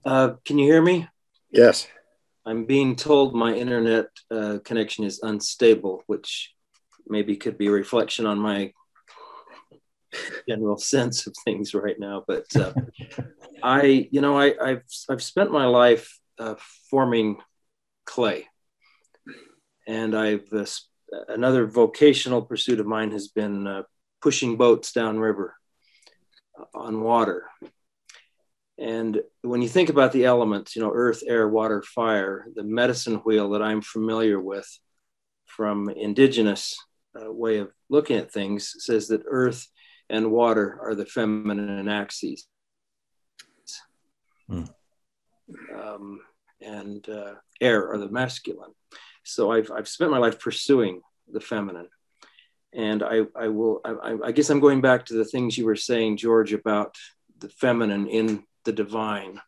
uh, 0.06 0.34
can 0.46 0.58
you 0.58 0.66
hear 0.66 0.82
me? 0.82 1.08
Yes. 1.52 1.88
I'm 2.46 2.66
being 2.66 2.96
told 2.96 3.36
my 3.36 3.54
internet 3.54 4.08
uh, 4.32 4.60
connection 4.64 5.06
is 5.06 5.22
unstable, 5.22 6.04
which 6.08 6.54
maybe 7.08 7.36
could 7.36 7.58
be 7.58 7.68
a 7.68 7.72
reflection 7.72 8.26
on 8.26 8.40
my 8.40 8.74
general 10.48 10.78
sense 10.80 11.28
of 11.28 11.36
things 11.46 11.74
right 11.74 12.00
now. 12.00 12.24
But 12.28 12.46
uh, 12.56 12.74
I, 13.62 14.08
you 14.12 14.22
know, 14.22 14.38
I, 14.38 14.54
have 14.66 14.84
I've 15.10 15.24
spent 15.24 15.52
my 15.52 15.66
life 15.66 16.20
uh, 16.40 16.56
forming 16.90 17.38
clay, 18.06 18.48
and 19.88 20.16
I've 20.16 20.52
uh, 20.52 20.66
another 21.30 21.66
vocational 21.66 22.42
pursuit 22.42 22.80
of 22.80 22.86
mine 22.86 23.12
has 23.12 23.28
been 23.28 23.68
uh, 23.68 23.84
pushing 24.22 24.58
boats 24.58 24.92
downriver 24.92 25.56
uh, 26.60 26.78
on 26.78 27.02
water. 27.02 27.46
And 28.80 29.22
when 29.44 29.62
you 29.62 29.70
think 29.70 29.90
about 29.90 30.14
the 30.14 30.26
elements, 30.26 30.76
you 30.76 30.82
know, 30.82 30.92
earth, 30.94 31.22
air, 31.28 31.48
water, 31.48 31.84
fire, 31.84 32.48
the 32.56 32.64
medicine 32.64 33.16
wheel 33.18 33.52
that 33.52 33.62
I'm 33.62 33.82
familiar 33.82 34.40
with 34.40 34.68
from 35.46 35.90
indigenous 35.90 36.76
uh, 37.16 37.32
way 37.32 37.60
of 37.60 37.72
looking 37.90 38.18
at 38.18 38.32
things 38.32 38.74
says 38.80 39.08
that 39.10 39.22
earth 39.28 39.68
and 40.10 40.32
water 40.32 40.80
are 40.82 40.96
the 40.96 41.06
feminine 41.06 41.88
axes. 41.88 42.48
Hmm. 44.48 44.64
Um, 45.76 46.20
and 46.62 47.08
uh, 47.10 47.34
air 47.62 47.90
are 47.92 47.98
the 47.98 48.10
masculine. 48.10 48.74
So 49.24 49.52
I've, 49.52 49.72
I've 49.72 49.88
spent 49.88 50.12
my 50.12 50.18
life 50.18 50.40
pursuing 50.40 51.02
the 51.32 51.40
feminine. 51.40 51.88
And 52.74 53.04
I, 53.04 53.22
I 53.36 53.50
will, 53.50 53.82
I, 53.86 54.18
I 54.26 54.32
guess 54.32 54.50
I'm 54.50 54.60
going 54.60 54.82
back 54.82 55.06
to 55.06 55.14
the 55.14 55.26
things 55.26 55.58
you 55.58 55.66
were 55.66 55.76
saying, 55.76 56.18
George, 56.18 56.54
about 56.54 56.96
the 57.38 57.50
feminine 57.50 58.08
in 58.08 58.44
the 58.66 58.74
divine. 58.74 59.42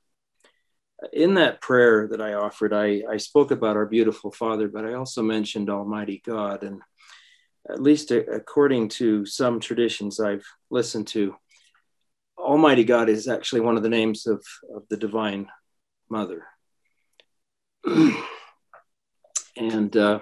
In 1.11 1.33
that 1.35 1.59
prayer 1.59 2.07
that 2.07 2.21
I 2.21 2.33
offered, 2.33 2.73
I, 2.73 3.03
I 3.09 3.17
spoke 3.17 3.51
about 3.51 3.75
our 3.75 3.85
beautiful 3.85 4.31
Father, 4.31 4.67
but 4.67 4.85
I 4.85 4.93
also 4.93 5.21
mentioned 5.21 5.69
Almighty 5.69 6.21
God. 6.25 6.63
And 6.63 6.81
at 7.69 7.81
least 7.81 8.11
according 8.11 8.89
to 8.89 9.25
some 9.25 9.59
traditions 9.59 10.19
I've 10.19 10.45
listened 10.69 11.07
to, 11.07 11.35
Almighty 12.37 12.83
God 12.83 13.09
is 13.09 13.27
actually 13.27 13.61
one 13.61 13.77
of 13.77 13.83
the 13.83 13.89
names 13.89 14.27
of, 14.27 14.45
of 14.73 14.83
the 14.89 14.97
Divine 14.97 15.47
Mother. 16.09 16.45
and 19.57 19.97
uh, 19.97 20.19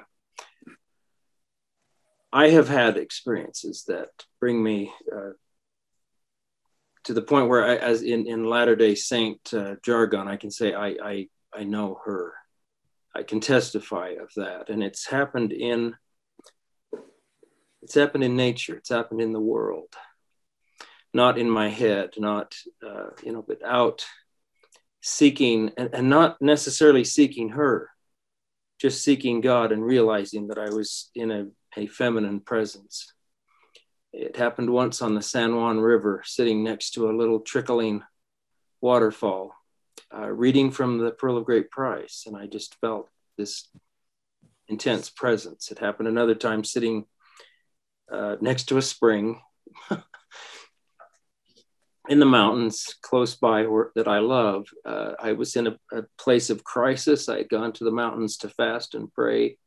I 2.32 2.50
have 2.50 2.70
had 2.70 2.98
experiences 2.98 3.84
that 3.88 4.10
bring 4.40 4.64
me 4.64 4.92
uh, 5.14 5.32
to 7.06 7.14
the 7.14 7.22
point 7.22 7.50
where, 7.50 7.66
I, 7.66 7.76
as 7.76 8.02
in, 8.02 8.28
in 8.28 8.46
Latter 8.46 8.76
day 8.76 8.96
Saint 8.96 9.54
uh, 9.54 9.76
jargon, 9.84 10.28
I 10.28 10.38
can 10.38 10.52
say 10.52 10.74
I, 10.74 10.96
I, 11.04 11.28
I 11.54 11.64
know 11.64 12.00
her. 12.06 12.34
I 13.16 13.24
can 13.24 13.40
testify 13.40 14.16
of 14.20 14.32
that. 14.38 14.70
And 14.70 14.82
it's 14.82 15.06
happened 15.06 15.52
in 15.52 15.96
it's 17.84 17.96
happened 17.96 18.24
in 18.24 18.36
nature. 18.36 18.76
It's 18.76 18.90
happened 18.90 19.22
in 19.22 19.34
the 19.34 19.40
world. 19.40 19.90
Not 21.14 21.38
in 21.38 21.50
my 21.50 21.70
head, 21.70 22.12
not, 22.18 22.56
uh, 22.86 23.10
you 23.24 23.32
know, 23.34 23.44
but 23.48 23.64
out 23.64 24.06
seeking 25.02 25.72
and, 25.78 25.90
and 25.94 26.10
not 26.10 26.42
necessarily 26.42 27.04
seeking 27.04 27.50
her, 27.50 27.90
just 28.80 29.04
seeking 29.04 29.42
God 29.42 29.72
and 29.72 29.86
realizing 29.86 30.48
that 30.48 30.58
I 30.58 30.70
was 30.70 31.12
in 31.14 31.30
a, 31.30 31.48
a 31.78 31.88
feminine 31.88 32.40
presence. 32.40 33.14
It 34.14 34.38
happened 34.38 34.70
once 34.70 35.02
on 35.02 35.14
the 35.14 35.22
San 35.22 35.56
Juan 35.56 35.80
River, 35.80 36.24
sitting 36.26 36.64
next 36.64 36.92
to 36.92 37.10
a 37.10 37.18
little 37.18 37.42
trickling 37.42 38.02
waterfall, 38.80 39.56
uh, 40.16 40.30
reading 40.30 40.72
from 40.72 41.00
the 41.00 41.12
Pearl 41.12 41.38
of 41.38 41.46
Great 41.46 41.70
Price. 41.70 42.24
And 42.26 42.38
I 42.38 42.48
just 42.48 42.76
felt 42.80 43.10
this 43.38 43.68
intense 44.68 45.10
presence. 45.10 45.70
It 45.70 45.80
happened 45.80 46.08
another 46.08 46.36
time 46.36 46.64
sitting 46.64 47.06
uh, 48.14 48.38
next 48.42 48.66
to 48.66 48.78
a 48.78 48.82
spring 48.82 49.42
in 52.10 52.20
the 52.20 52.26
mountains 52.26 52.96
close 53.02 53.36
by 53.36 53.66
where, 53.66 53.92
that 53.96 54.08
I 54.08 54.20
love. 54.20 54.68
Uh, 54.86 55.14
I 55.20 55.34
was 55.34 55.56
in 55.56 55.68
a, 55.68 55.78
a, 55.92 56.04
place 56.18 56.50
of 56.50 56.64
crisis. 56.64 57.28
I 57.28 57.38
had 57.38 57.50
gone 57.50 57.74
to 57.74 57.84
the 57.84 57.92
mountains 57.92 58.38
to 58.38 58.50
fast 58.50 58.94
and 58.94 59.12
pray. 59.12 59.58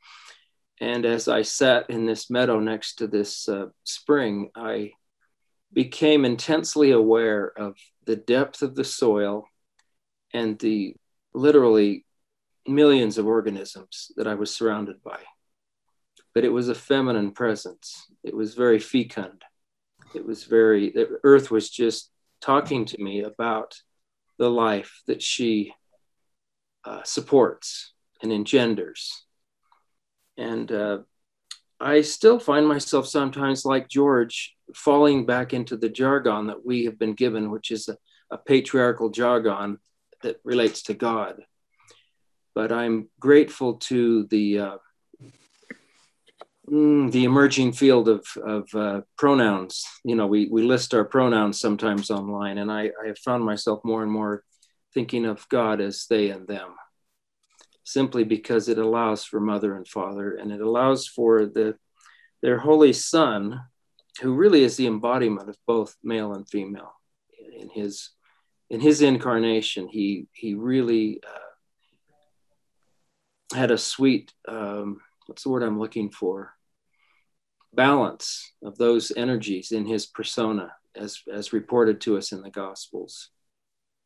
And 0.80 1.05
as 1.05 1.26
I 1.26 1.42
sat 1.42 1.90
in 1.90 2.07
this 2.07 2.30
meadow 2.30 2.61
next 2.61 2.97
to 2.97 3.07
this 3.07 3.49
uh, 3.49 3.66
spring, 3.84 4.51
I 4.55 4.92
became 5.72 6.24
intensely 6.24 6.92
aware 6.92 7.53
of 7.59 7.76
the 8.05 8.16
depth 8.16 8.62
of 8.62 8.74
the 8.74 8.84
soil 8.84 9.49
and 10.32 10.59
the 10.59 10.94
literally 11.34 12.05
millions 12.66 13.18
of 13.18 13.26
organisms 13.26 14.12
that 14.16 14.26
I 14.26 14.34
was 14.34 14.55
surrounded 14.55 15.03
by 15.03 15.18
but 16.37 16.45
it 16.45 16.53
was 16.53 16.68
a 16.68 16.74
feminine 16.74 17.30
presence. 17.30 18.12
It 18.22 18.37
was 18.37 18.55
very 18.55 18.78
fecund. 18.78 19.43
It 20.14 20.26
was 20.26 20.45
very, 20.45 20.91
the 20.91 21.18
earth 21.24 21.51
was 21.51 21.70
just 21.70 22.11
talking 22.43 22.84
to 22.84 23.03
me 23.03 23.22
about 23.22 23.80
the 24.37 24.51
life 24.51 25.01
that 25.07 25.22
she 25.22 25.72
uh, 26.84 27.03
supports 27.05 27.95
and 28.22 28.30
engenders. 28.30 29.24
And 30.37 30.70
uh, 30.70 30.99
I 31.80 32.03
still 32.03 32.39
find 32.39 32.68
myself 32.68 33.07
sometimes, 33.07 33.64
like 33.64 33.89
George, 33.89 34.55
falling 34.74 35.24
back 35.24 35.55
into 35.55 35.74
the 35.78 35.89
jargon 35.89 36.49
that 36.49 36.66
we 36.66 36.84
have 36.84 36.99
been 36.99 37.14
given, 37.14 37.51
which 37.51 37.70
is 37.70 37.89
a, 37.89 37.97
a 38.30 38.37
patriarchal 38.37 39.09
jargon 39.09 39.78
that 40.22 40.37
relates 40.45 40.82
to 40.82 40.93
God. 40.93 41.41
But 42.55 42.72
I'm 42.72 43.09
grateful 43.18 43.76
to 43.89 44.24
the 44.24 44.59
uh, 44.59 44.76
Mm, 46.71 47.11
the 47.12 47.25
emerging 47.25 47.73
field 47.73 48.09
of, 48.09 48.27
of 48.45 48.75
uh, 48.75 49.01
pronouns. 49.17 49.85
You 50.05 50.17
know, 50.17 50.27
we, 50.27 50.49
we 50.51 50.62
list 50.62 50.95
our 50.95 51.05
pronouns 51.05 51.61
sometimes 51.61 52.11
online, 52.11 52.59
and 52.59 52.73
I, 52.73 52.91
I 53.03 53.07
have 53.07 53.19
found 53.19 53.45
myself 53.45 53.81
more 53.85 54.03
and 54.03 54.11
more 54.11 54.43
thinking 54.93 55.27
of 55.27 55.49
God 55.49 55.81
as 55.81 56.07
they 56.11 56.31
and 56.31 56.49
them, 56.49 56.75
simply 57.85 58.25
because 58.25 58.69
it 58.69 58.79
allows 58.79 59.25
for 59.25 59.39
mother 59.39 59.77
and 59.77 59.87
father, 59.87 60.35
and 60.35 60.51
it 60.51 60.61
allows 60.61 61.07
for 61.07 61.47
the 61.47 61.77
their 62.43 62.59
holy 62.59 62.93
son, 62.93 63.61
who 64.21 64.35
really 64.35 64.62
is 64.62 64.77
the 64.77 64.87
embodiment 64.87 65.49
of 65.49 65.57
both 65.67 65.97
male 66.03 66.35
and 66.35 66.47
female. 66.49 66.93
In 67.59 67.71
his 67.71 68.11
in 68.71 68.81
his 68.81 69.03
incarnation, 69.03 69.89
he 69.89 70.27
he 70.33 70.55
really 70.55 71.21
uh, 71.25 71.55
had 73.57 73.71
a 73.71 73.79
sweet 73.79 74.33
um, 74.49 75.01
what's 75.27 75.45
the 75.45 75.51
word 75.51 75.62
I'm 75.62 75.79
looking 75.79 76.11
for? 76.11 76.55
Balance 77.77 78.53
of 78.64 78.79
those 78.79 79.12
energies 79.16 79.70
in 79.70 79.87
his 79.87 80.07
persona 80.07 80.72
as, 80.97 81.20
as 81.33 81.53
reported 81.53 82.01
to 82.03 82.16
us 82.16 82.33
in 82.33 82.43
the 82.43 82.51
Gospels. 82.51 83.31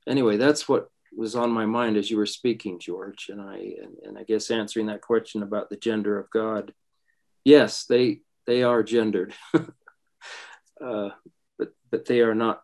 Anyway, 0.06 0.36
that's 0.36 0.68
what 0.68 0.90
was 1.16 1.34
on 1.34 1.50
my 1.50 1.66
mind 1.66 1.96
as 1.96 2.10
you 2.10 2.16
were 2.16 2.26
speaking, 2.26 2.78
George, 2.78 3.28
and 3.28 3.40
I 3.40 3.56
and, 3.56 3.96
and 4.04 4.18
I 4.18 4.24
guess 4.24 4.50
answering 4.50 4.86
that 4.86 5.02
question 5.02 5.42
about 5.42 5.70
the 5.70 5.76
gender 5.76 6.18
of 6.18 6.30
God. 6.30 6.72
Yes, 7.44 7.84
they 7.84 8.20
they 8.46 8.62
are 8.62 8.82
gendered, 8.82 9.34
uh, 9.54 11.10
but 11.58 11.72
but 11.90 12.06
they 12.06 12.20
are 12.20 12.34
not 12.34 12.62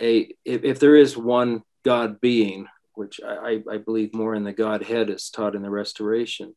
a. 0.00 0.34
If, 0.44 0.64
if 0.64 0.80
there 0.80 0.96
is 0.96 1.16
one 1.16 1.62
God 1.84 2.20
being, 2.20 2.66
which 2.94 3.20
I, 3.24 3.62
I 3.70 3.78
believe 3.78 4.14
more 4.14 4.34
in 4.34 4.44
the 4.44 4.52
Godhead 4.52 5.10
as 5.10 5.30
taught 5.30 5.54
in 5.54 5.62
the 5.62 5.70
Restoration, 5.70 6.54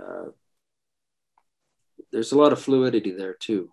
uh, 0.00 0.30
there's 2.14 2.30
a 2.30 2.38
lot 2.38 2.52
of 2.52 2.62
fluidity 2.62 3.10
there 3.10 3.34
too. 3.34 3.70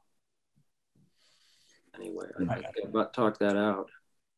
anyway. 1.96 2.26
I, 2.50 2.54
I 2.54 2.58
can 2.58 2.88
about 2.90 3.14
talk 3.14 3.38
that 3.38 3.56
out. 3.56 3.90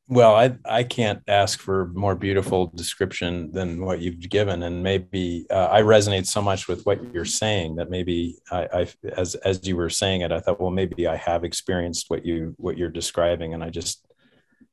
Well, 0.10 0.36
I 0.36 0.58
I 0.66 0.84
can't 0.84 1.22
ask 1.30 1.62
for 1.62 1.88
more 1.93 2.14
beautiful 2.14 2.68
description 2.76 3.49
than 3.54 3.86
what 3.86 4.01
you've 4.01 4.20
given, 4.20 4.64
and 4.64 4.84
maybe 4.84 5.47
uh, 5.49 5.70
I 5.72 5.82
resonate 5.82 6.28
so 6.28 6.41
much 6.41 6.68
with 6.68 6.86
what 6.86 7.14
you're 7.14 7.24
saying 7.24 7.78
that 7.78 7.89
maybe 7.89 8.36
I, 8.51 8.68
I, 8.74 8.88
as 9.16 9.36
as 9.36 9.66
you 9.66 9.78
were 9.78 9.89
saying 9.89 10.20
it, 10.20 10.34
I 10.34 10.41
thought, 10.41 10.60
well, 10.60 10.72
maybe 10.72 11.08
I 11.08 11.16
have 11.16 11.45
experienced 11.45 12.10
what 12.10 12.26
you 12.26 12.54
what 12.58 12.78
you're 12.78 12.89
describing, 12.89 13.54
and 13.54 13.64
I 13.64 13.70
just 13.70 14.06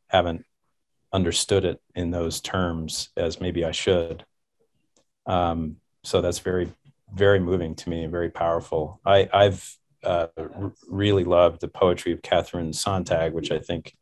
haven't 0.09 0.45
understood 1.13 1.65
it 1.65 1.81
in 1.95 2.11
those 2.11 2.41
terms 2.41 3.11
as 3.17 3.41
maybe 3.41 3.65
I 3.65 3.71
should. 3.71 4.25
Um, 5.27 5.77
so 6.03 6.21
that's 6.21 6.41
very 6.41 6.73
very 7.15 7.41
moving 7.41 7.75
to 7.77 7.91
me, 7.91 8.03
and 8.03 8.11
very 8.11 8.31
powerful. 8.31 9.01
I 9.05 9.29
I've 9.33 9.77
uh, 10.03 10.29
r- 10.37 10.73
really 10.89 11.25
loved 11.25 11.61
the 11.61 11.69
poetry 11.69 12.13
of 12.13 12.23
Kathryn 12.23 12.71
Sonntag, 12.71 13.33
which 13.33 13.51
I 13.51 13.59
think 13.59 13.95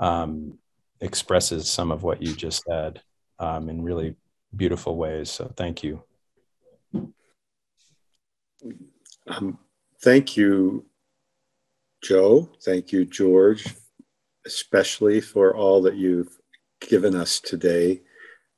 um, 0.00 0.58
expresses 1.00 1.70
some 1.70 1.90
of 1.90 2.02
what 2.02 2.22
you 2.22 2.34
just 2.34 2.62
said 2.64 3.00
um, 3.38 3.68
in 3.68 3.82
really 3.82 4.16
beautiful 4.54 4.96
ways. 4.96 5.30
So 5.30 5.52
thank 5.56 5.82
you. 5.82 6.02
Um, 9.26 9.58
thank 10.02 10.36
you, 10.36 10.84
Joe. 12.02 12.50
Thank 12.62 12.92
you, 12.92 13.04
George, 13.04 13.66
especially 14.46 15.20
for 15.20 15.56
all 15.56 15.82
that 15.82 15.96
you've 15.96 16.38
given 16.80 17.14
us 17.14 17.40
today. 17.40 18.02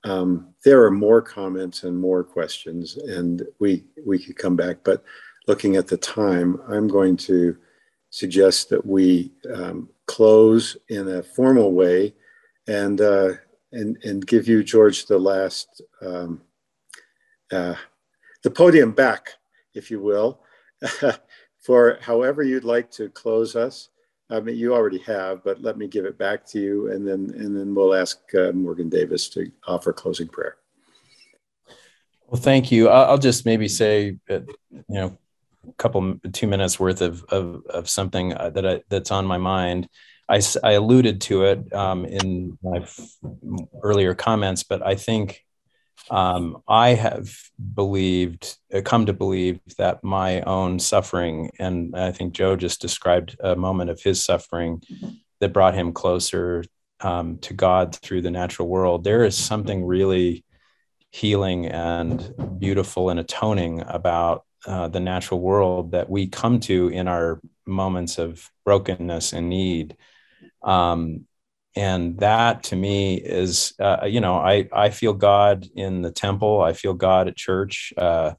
Um, 0.05 0.55
there 0.67 0.83
are 0.83 0.91
more 0.91 1.23
comments 1.23 1.85
and 1.85 1.97
more 1.97 2.25
questions, 2.25 2.97
and 2.97 3.47
we 3.61 3.85
we 4.05 4.19
could 4.19 4.37
come 4.37 4.57
back. 4.57 4.79
But 4.83 5.05
looking 5.47 5.77
at 5.77 5.87
the 5.87 5.97
time, 5.97 6.61
I'm 6.69 6.89
going 6.89 7.17
to 7.19 7.57
suggest 8.11 8.69
that 8.71 8.85
we 8.85 9.31
um, 9.55 9.89
close 10.07 10.77
in 10.89 11.07
a 11.07 11.23
formal 11.23 11.73
way 11.73 12.14
and 12.67 13.01
uh, 13.01 13.35
and 13.71 13.97
and 14.03 14.27
give 14.27 14.49
you 14.49 14.64
George 14.64 15.07
the 15.07 15.17
last 15.17 15.83
um, 16.03 16.43
uh, 17.53 17.77
the 18.43 18.51
podium 18.51 18.91
back, 18.91 19.35
if 19.75 19.89
you 19.89 20.01
will, 20.01 20.41
for 21.61 21.99
however 22.01 22.43
you'd 22.43 22.64
like 22.64 22.91
to 22.91 23.09
close 23.11 23.55
us. 23.55 23.91
I 24.29 24.41
mean, 24.41 24.57
you 24.57 24.74
already 24.74 24.99
have, 24.99 25.45
but 25.45 25.62
let 25.62 25.79
me 25.79 25.87
give 25.87 26.05
it 26.05 26.18
back 26.18 26.45
to 26.47 26.61
you, 26.61 26.91
and 26.91 27.07
then 27.07 27.31
and 27.37 27.57
then 27.57 27.74
we'll 27.74 27.95
ask 27.95 28.18
uh, 28.35 28.51
Morgan 28.53 28.89
Davis 28.89 29.29
to 29.31 29.51
offer 29.66 29.93
closing 29.93 30.27
prayer. 30.27 30.57
Well, 32.27 32.41
thank 32.41 32.72
you. 32.72 32.89
I'll 32.89 33.18
just 33.18 33.47
maybe 33.47 33.68
say, 33.68 34.18
you 34.29 34.47
know, 34.89 35.16
a 35.68 35.72
couple 35.74 36.18
two 36.33 36.49
minutes 36.49 36.81
worth 36.81 37.03
of 37.03 37.22
of, 37.29 37.62
of 37.70 37.89
something 37.89 38.35
uh, 38.35 38.51
that 38.51 38.66
I, 38.66 38.83
that's 38.89 39.12
on 39.12 39.27
my 39.27 39.39
mind. 39.39 39.89
I, 40.29 40.43
I 40.64 40.72
alluded 40.72 41.20
to 41.22 41.45
it 41.45 41.72
um, 41.72 42.05
in 42.05 42.59
my 42.62 42.85
earlier 43.81 44.12
comments, 44.12 44.64
but 44.64 44.85
I 44.85 44.97
think 44.97 45.46
um, 46.11 46.63
I 46.69 46.91
have 46.91 47.35
believed, 47.75 48.57
uh, 48.73 48.81
come 48.83 49.07
to 49.07 49.13
believe 49.13 49.61
that 49.79 50.05
my 50.05 50.41
own 50.43 50.79
suffering, 50.79 51.51
and 51.59 51.97
I 51.97 52.13
think 52.13 52.33
Joe 52.33 52.57
just 52.57 52.81
described 52.81 53.37
a 53.41 53.57
moment 53.57 53.91
of 53.91 54.01
his 54.01 54.25
suffering 54.25 54.83
that 55.41 55.53
brought 55.53 55.75
him 55.75 55.93
closer 55.93 56.65
um, 57.01 57.39
to 57.39 57.55
God 57.55 57.95
through 57.95 58.23
the 58.23 58.31
natural 58.31 58.69
world. 58.69 59.05
There 59.05 59.25
is 59.25 59.37
something 59.37 59.85
really 59.85 60.45
healing 61.11 61.67
and 61.67 62.33
beautiful 62.59 63.11
and 63.11 63.21
atoning 63.21 63.83
about 63.87 64.45
uh, 64.67 64.89
the 64.89 65.01
natural 65.01 65.41
world 65.41 65.93
that 65.93 66.11
we 66.11 66.27
come 66.27 66.61
to 66.61 66.89
in 66.89 67.09
our 67.09 67.41
moments 67.67 68.19
of 68.19 68.51
brokenness 68.65 69.33
and 69.33 69.49
need. 69.49 69.97
Um, 70.63 71.27
and 71.77 72.18
that 72.18 72.64
to 72.64 72.77
me 72.77 73.16
is, 73.16 73.74
uh, 73.79 74.07
you 74.07 74.20
know, 74.20 74.37
I, 74.37 74.68
I 74.72 74.91
feel 74.91 75.12
God 75.12 75.66
in 75.77 76.03
the 76.03 76.11
temple, 76.11 76.62
I 76.62 76.72
feel 76.72 76.95
God 76.95 77.29
at 77.29 77.37
church. 77.37 77.93
Uh, 77.97 78.33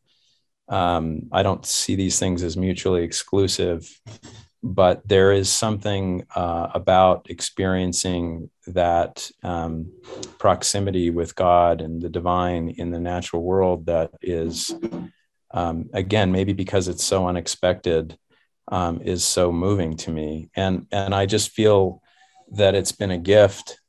um, 0.68 1.30
I 1.32 1.44
don't 1.44 1.66
see 1.66 1.96
these 1.96 2.20
things 2.20 2.44
as 2.44 2.58
mutually 2.58 3.04
exclusive, 3.04 3.88
but 4.64 5.08
there 5.08 5.32
is 5.32 5.50
something 5.50 6.26
uh, 6.36 6.72
about 6.74 7.28
experiencing 7.30 8.50
that 8.66 9.30
um, 9.44 9.94
proximity 10.40 11.12
with 11.12 11.36
God 11.36 11.80
and 11.80 12.02
the 12.02 12.10
divine 12.10 12.70
in 12.78 12.92
the 12.92 13.00
natural 13.00 13.44
world 13.44 13.86
that 13.86 14.12
is 14.22 14.76
um, 15.52 15.90
again, 15.94 16.32
maybe 16.32 16.54
because 16.54 16.88
it's 16.88 17.04
so 17.04 17.28
unexpected, 17.28 18.18
um, 18.68 19.02
is 19.02 19.24
so 19.24 19.52
moving 19.52 19.96
to 19.98 20.12
me. 20.12 20.50
And, 20.56 20.88
and 20.92 21.16
I 21.16 21.26
just 21.26 21.52
feel 21.52 22.02
that 22.52 22.76
it's 22.76 22.92
been 22.92 23.12
a 23.12 23.18
gift 23.18 23.80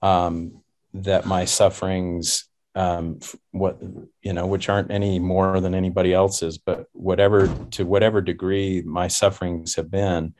um, 0.00 0.62
that 0.94 1.26
my 1.26 1.44
sufferings, 1.44 2.48
um, 2.74 3.20
what, 3.50 3.80
you 4.22 4.32
know, 4.32 4.46
which 4.46 4.68
aren't 4.68 4.90
any 4.90 5.18
more 5.18 5.60
than 5.60 5.74
anybody 5.74 6.12
else's, 6.12 6.58
but 6.58 6.86
whatever, 6.92 7.48
to 7.70 7.84
whatever 7.86 8.20
degree 8.20 8.82
my 8.82 9.08
sufferings 9.08 9.76
have 9.76 9.90
been, 9.90 10.34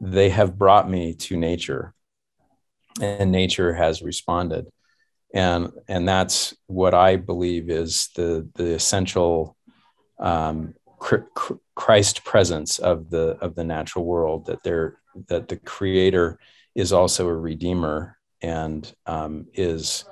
they 0.00 0.30
have 0.30 0.58
brought 0.58 0.90
me 0.90 1.14
to 1.14 1.36
nature 1.36 1.94
and 3.00 3.30
nature 3.30 3.74
has 3.74 4.02
responded. 4.02 4.66
And, 5.34 5.70
and 5.88 6.08
that's 6.08 6.54
what 6.66 6.94
I 6.94 7.16
believe 7.16 7.70
is 7.70 8.08
the, 8.16 8.48
the 8.54 8.74
essential 8.74 9.56
um, 10.18 10.74
Christ 11.74 12.24
presence 12.24 12.78
of 12.78 13.10
the 13.10 13.36
of 13.40 13.54
the 13.54 13.64
natural 13.64 14.04
world 14.04 14.46
that 14.46 14.62
there 14.62 14.98
that 15.28 15.48
the 15.48 15.56
Creator 15.56 16.38
is 16.76 16.92
also 16.92 17.26
a 17.26 17.34
redeemer 17.34 18.16
and 18.42 18.94
um, 19.06 19.46
is 19.54 20.04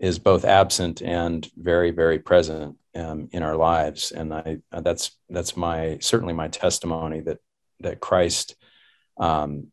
is 0.00 0.18
both 0.18 0.44
absent 0.44 1.00
and 1.00 1.48
very 1.56 1.92
very 1.92 2.18
present 2.18 2.76
um, 2.96 3.28
in 3.32 3.42
our 3.42 3.56
lives 3.56 4.10
and 4.10 4.34
I 4.34 4.58
that's 4.70 5.12
that's 5.30 5.56
my 5.56 5.98
certainly 6.00 6.34
my 6.34 6.48
testimony 6.48 7.20
that 7.20 7.38
that 7.80 8.00
Christ 8.00 8.56
um, 9.18 9.68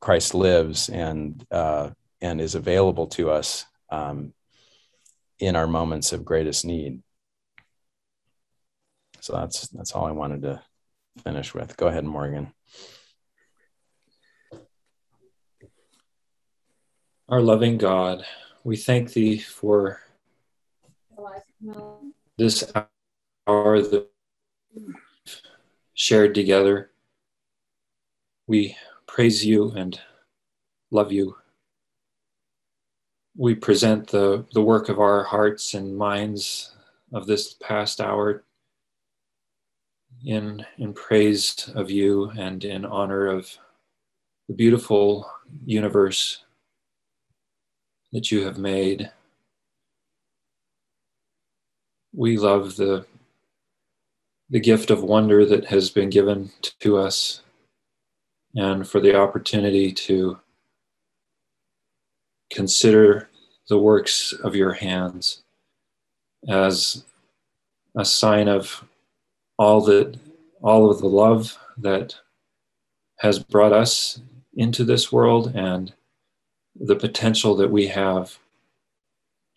Christ 0.00 0.34
lives 0.34 0.88
and 0.88 1.44
uh, 1.50 1.90
and 2.20 2.40
is 2.40 2.54
available 2.54 3.08
to 3.08 3.30
us 3.30 3.64
um, 3.90 4.32
in 5.38 5.56
our 5.56 5.66
moments 5.66 6.12
of 6.12 6.24
greatest 6.24 6.64
need. 6.64 7.02
So 9.20 9.32
that's 9.32 9.68
that's 9.68 9.92
all 9.92 10.06
I 10.06 10.12
wanted 10.12 10.42
to 10.42 10.62
finish 11.24 11.54
with. 11.54 11.76
Go 11.76 11.88
ahead, 11.88 12.04
Morgan. 12.04 12.52
Our 17.28 17.40
loving 17.40 17.76
God, 17.76 18.24
we 18.62 18.76
thank 18.76 19.12
thee 19.12 19.38
for 19.38 20.00
this 22.38 22.72
hour 23.48 23.82
that 23.82 24.08
shared 25.92 26.36
together. 26.36 26.92
We 28.46 28.76
praise 29.08 29.44
you 29.44 29.72
and 29.72 29.98
love 30.92 31.10
you. 31.10 31.36
We 33.36 33.56
present 33.56 34.06
the, 34.06 34.46
the 34.52 34.62
work 34.62 34.88
of 34.88 35.00
our 35.00 35.24
hearts 35.24 35.74
and 35.74 35.98
minds 35.98 36.76
of 37.12 37.26
this 37.26 37.54
past 37.54 38.00
hour 38.00 38.44
in, 40.24 40.64
in 40.78 40.92
praise 40.92 41.68
of 41.74 41.90
you 41.90 42.30
and 42.38 42.62
in 42.64 42.84
honor 42.84 43.26
of 43.26 43.58
the 44.46 44.54
beautiful 44.54 45.28
universe 45.64 46.44
that 48.12 48.30
you 48.30 48.44
have 48.44 48.58
made. 48.58 49.10
We 52.12 52.38
love 52.38 52.76
the, 52.76 53.06
the 54.50 54.60
gift 54.60 54.90
of 54.90 55.02
wonder 55.02 55.44
that 55.44 55.66
has 55.66 55.90
been 55.90 56.10
given 56.10 56.50
to 56.80 56.98
us 56.98 57.42
and 58.54 58.88
for 58.88 59.00
the 59.00 59.16
opportunity 59.16 59.92
to 59.92 60.38
consider 62.50 63.28
the 63.68 63.78
works 63.78 64.32
of 64.32 64.54
your 64.54 64.72
hands 64.72 65.42
as 66.48 67.04
a 67.96 68.04
sign 68.04 68.48
of 68.48 68.84
all 69.58 69.80
that 69.80 70.16
all 70.62 70.90
of 70.90 71.00
the 71.00 71.08
love 71.08 71.58
that 71.78 72.14
has 73.18 73.38
brought 73.38 73.72
us 73.72 74.20
into 74.54 74.84
this 74.84 75.12
world 75.12 75.52
and 75.54 75.92
the 76.80 76.96
potential 76.96 77.56
that 77.56 77.70
we 77.70 77.86
have 77.88 78.38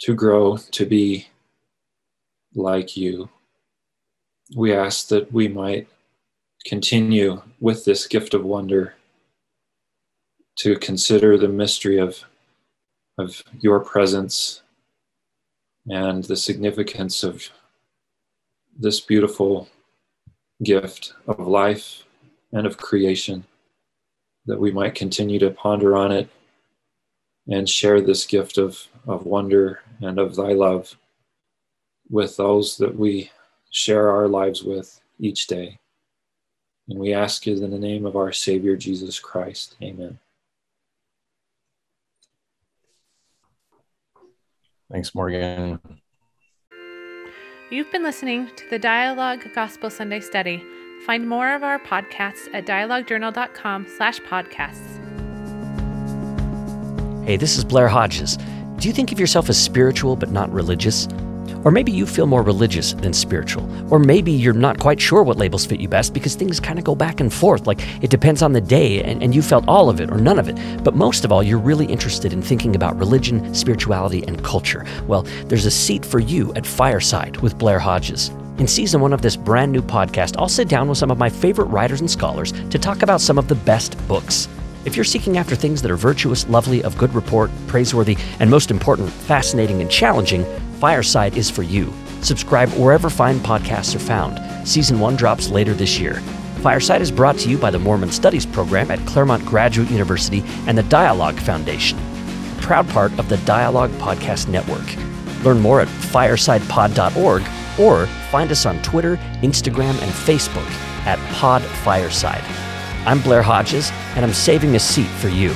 to 0.01 0.13
grow 0.13 0.57
to 0.57 0.85
be 0.85 1.27
like 2.55 2.95
you. 2.97 3.29
We 4.55 4.73
ask 4.73 5.09
that 5.09 5.31
we 5.31 5.47
might 5.47 5.87
continue 6.65 7.41
with 7.59 7.85
this 7.85 8.07
gift 8.07 8.33
of 8.33 8.43
wonder 8.43 8.95
to 10.59 10.77
consider 10.77 11.37
the 11.37 11.47
mystery 11.47 11.97
of, 11.97 12.25
of 13.17 13.43
your 13.59 13.79
presence 13.79 14.61
and 15.87 16.23
the 16.25 16.35
significance 16.35 17.23
of 17.23 17.49
this 18.77 18.99
beautiful 18.99 19.69
gift 20.63 21.13
of 21.27 21.39
life 21.39 22.03
and 22.51 22.65
of 22.67 22.77
creation. 22.77 23.45
that 24.45 24.59
we 24.59 24.71
might 24.71 24.95
continue 24.95 25.39
to 25.39 25.51
ponder 25.51 25.95
on 25.95 26.11
it 26.11 26.29
and 27.49 27.67
share 27.67 27.99
this 27.99 28.25
gift 28.25 28.57
of, 28.57 28.87
of 29.07 29.25
wonder 29.25 29.81
and 30.01 30.19
of 30.19 30.35
thy 30.35 30.53
love 30.53 30.95
with 32.09 32.37
those 32.37 32.77
that 32.77 32.95
we 32.95 33.31
share 33.71 34.09
our 34.09 34.27
lives 34.27 34.63
with 34.63 35.01
each 35.19 35.47
day. 35.47 35.79
And 36.87 36.99
we 36.99 37.13
ask 37.13 37.47
it 37.47 37.59
in 37.59 37.71
the 37.71 37.79
name 37.79 38.05
of 38.05 38.15
our 38.15 38.31
Savior 38.31 38.75
Jesus 38.75 39.19
Christ. 39.19 39.75
Amen. 39.81 40.17
Thanks, 44.91 45.13
Morgan. 45.13 45.79
You've 47.69 47.91
been 47.91 48.01
listening 48.01 48.49
to 48.55 48.69
the 48.71 48.79
Dialogue 48.79 49.45
Gospel 49.53 49.91
Sunday 49.91 50.19
Study. 50.19 50.63
Find 51.05 51.29
more 51.29 51.53
of 51.53 51.63
our 51.63 51.77
podcasts 51.77 52.51
at 52.53 52.65
dialoguejournal.com 52.65 53.87
slash 53.95 54.19
podcasts. 54.21 55.08
Hey, 57.25 57.37
this 57.37 57.57
is 57.57 57.63
Blair 57.63 57.87
Hodges. 57.87 58.37
Do 58.77 58.87
you 58.87 58.93
think 58.93 59.11
of 59.11 59.19
yourself 59.19 59.49
as 59.49 59.61
spiritual 59.61 60.15
but 60.15 60.31
not 60.31 60.51
religious? 60.51 61.07
Or 61.63 61.69
maybe 61.69 61.91
you 61.91 62.05
feel 62.05 62.25
more 62.25 62.41
religious 62.41 62.93
than 62.93 63.13
spiritual. 63.13 63.69
Or 63.93 63.99
maybe 63.99 64.31
you're 64.31 64.53
not 64.53 64.79
quite 64.79 64.99
sure 64.99 65.21
what 65.21 65.37
labels 65.37 65.65
fit 65.65 65.79
you 65.79 65.87
best 65.87 66.13
because 66.13 66.33
things 66.33 66.59
kind 66.59 66.79
of 66.79 66.85
go 66.85 66.95
back 66.95 67.19
and 67.19 67.31
forth. 67.31 67.67
Like 67.67 67.81
it 68.01 68.09
depends 68.09 68.41
on 68.41 68.53
the 68.53 68.61
day 68.61 69.03
and, 69.03 69.21
and 69.21 69.35
you 69.35 69.41
felt 69.41 69.67
all 69.67 69.89
of 69.89 69.99
it 69.99 70.09
or 70.09 70.17
none 70.17 70.39
of 70.39 70.47
it. 70.47 70.83
But 70.83 70.95
most 70.95 71.23
of 71.23 71.31
all, 71.31 71.43
you're 71.43 71.59
really 71.59 71.85
interested 71.85 72.33
in 72.33 72.41
thinking 72.41 72.75
about 72.75 72.97
religion, 72.97 73.53
spirituality, 73.53 74.23
and 74.25 74.43
culture. 74.43 74.85
Well, 75.05 75.23
there's 75.47 75.65
a 75.65 75.71
seat 75.71 76.05
for 76.05 76.19
you 76.19 76.53
at 76.55 76.65
Fireside 76.65 77.37
with 77.37 77.57
Blair 77.57 77.79
Hodges. 77.79 78.29
In 78.57 78.67
season 78.67 79.01
one 79.01 79.13
of 79.13 79.21
this 79.21 79.35
brand 79.35 79.71
new 79.71 79.81
podcast, 79.81 80.35
I'll 80.39 80.49
sit 80.49 80.67
down 80.67 80.87
with 80.87 80.97
some 80.97 81.11
of 81.11 81.17
my 81.17 81.29
favorite 81.29 81.65
writers 81.65 81.99
and 81.99 82.09
scholars 82.09 82.53
to 82.69 82.79
talk 82.79 83.03
about 83.03 83.21
some 83.21 83.37
of 83.37 83.47
the 83.47 83.55
best 83.55 83.95
books. 84.07 84.47
If 84.89 84.95
you're 84.95 85.05
seeking 85.05 85.37
after 85.37 85.55
things 85.55 85.83
that 85.83 85.91
are 85.91 85.95
virtuous, 85.95 86.49
lovely, 86.49 86.81
of 86.81 86.97
good 86.97 87.13
report, 87.13 87.51
praiseworthy, 87.67 88.17
and 88.39 88.49
most 88.49 88.71
important, 88.71 89.11
fascinating 89.11 89.81
and 89.81 89.91
challenging, 89.91 90.43
Fireside 90.79 91.37
is 91.37 91.47
for 91.47 91.61
you. 91.61 91.93
Subscribe 92.21 92.69
wherever 92.69 93.07
fine 93.07 93.37
podcasts 93.37 93.95
are 93.95 93.99
found. 93.99 94.67
Season 94.67 94.99
1 94.99 95.15
drops 95.15 95.49
later 95.49 95.75
this 95.75 95.99
year. 95.99 96.15
Fireside 96.63 97.03
is 97.03 97.11
brought 97.11 97.37
to 97.37 97.49
you 97.49 97.55
by 97.59 97.69
the 97.69 97.77
Mormon 97.77 98.09
Studies 98.09 98.47
program 98.47 98.89
at 98.89 98.97
Claremont 99.05 99.45
Graduate 99.45 99.91
University 99.91 100.43
and 100.65 100.75
the 100.75 100.81
Dialogue 100.81 101.39
Foundation, 101.39 101.99
a 101.99 102.59
proud 102.59 102.89
part 102.89 103.11
of 103.19 103.29
the 103.29 103.37
Dialogue 103.45 103.91
Podcast 103.99 104.47
Network. 104.47 104.95
Learn 105.45 105.59
more 105.59 105.81
at 105.81 105.87
firesidepod.org 105.87 107.43
or 107.79 108.07
find 108.31 108.51
us 108.51 108.65
on 108.65 108.81
Twitter, 108.81 109.17
Instagram, 109.43 110.01
and 110.01 110.11
Facebook 110.11 110.67
at 111.05 111.19
Pod 111.35 111.61
Fireside. 111.61 112.68
I'm 113.05 113.21
Blair 113.21 113.41
Hodges, 113.41 113.91
and 114.15 114.25
I'm 114.25 114.33
saving 114.33 114.75
a 114.75 114.79
seat 114.79 115.07
for 115.07 115.29
you. 115.29 115.53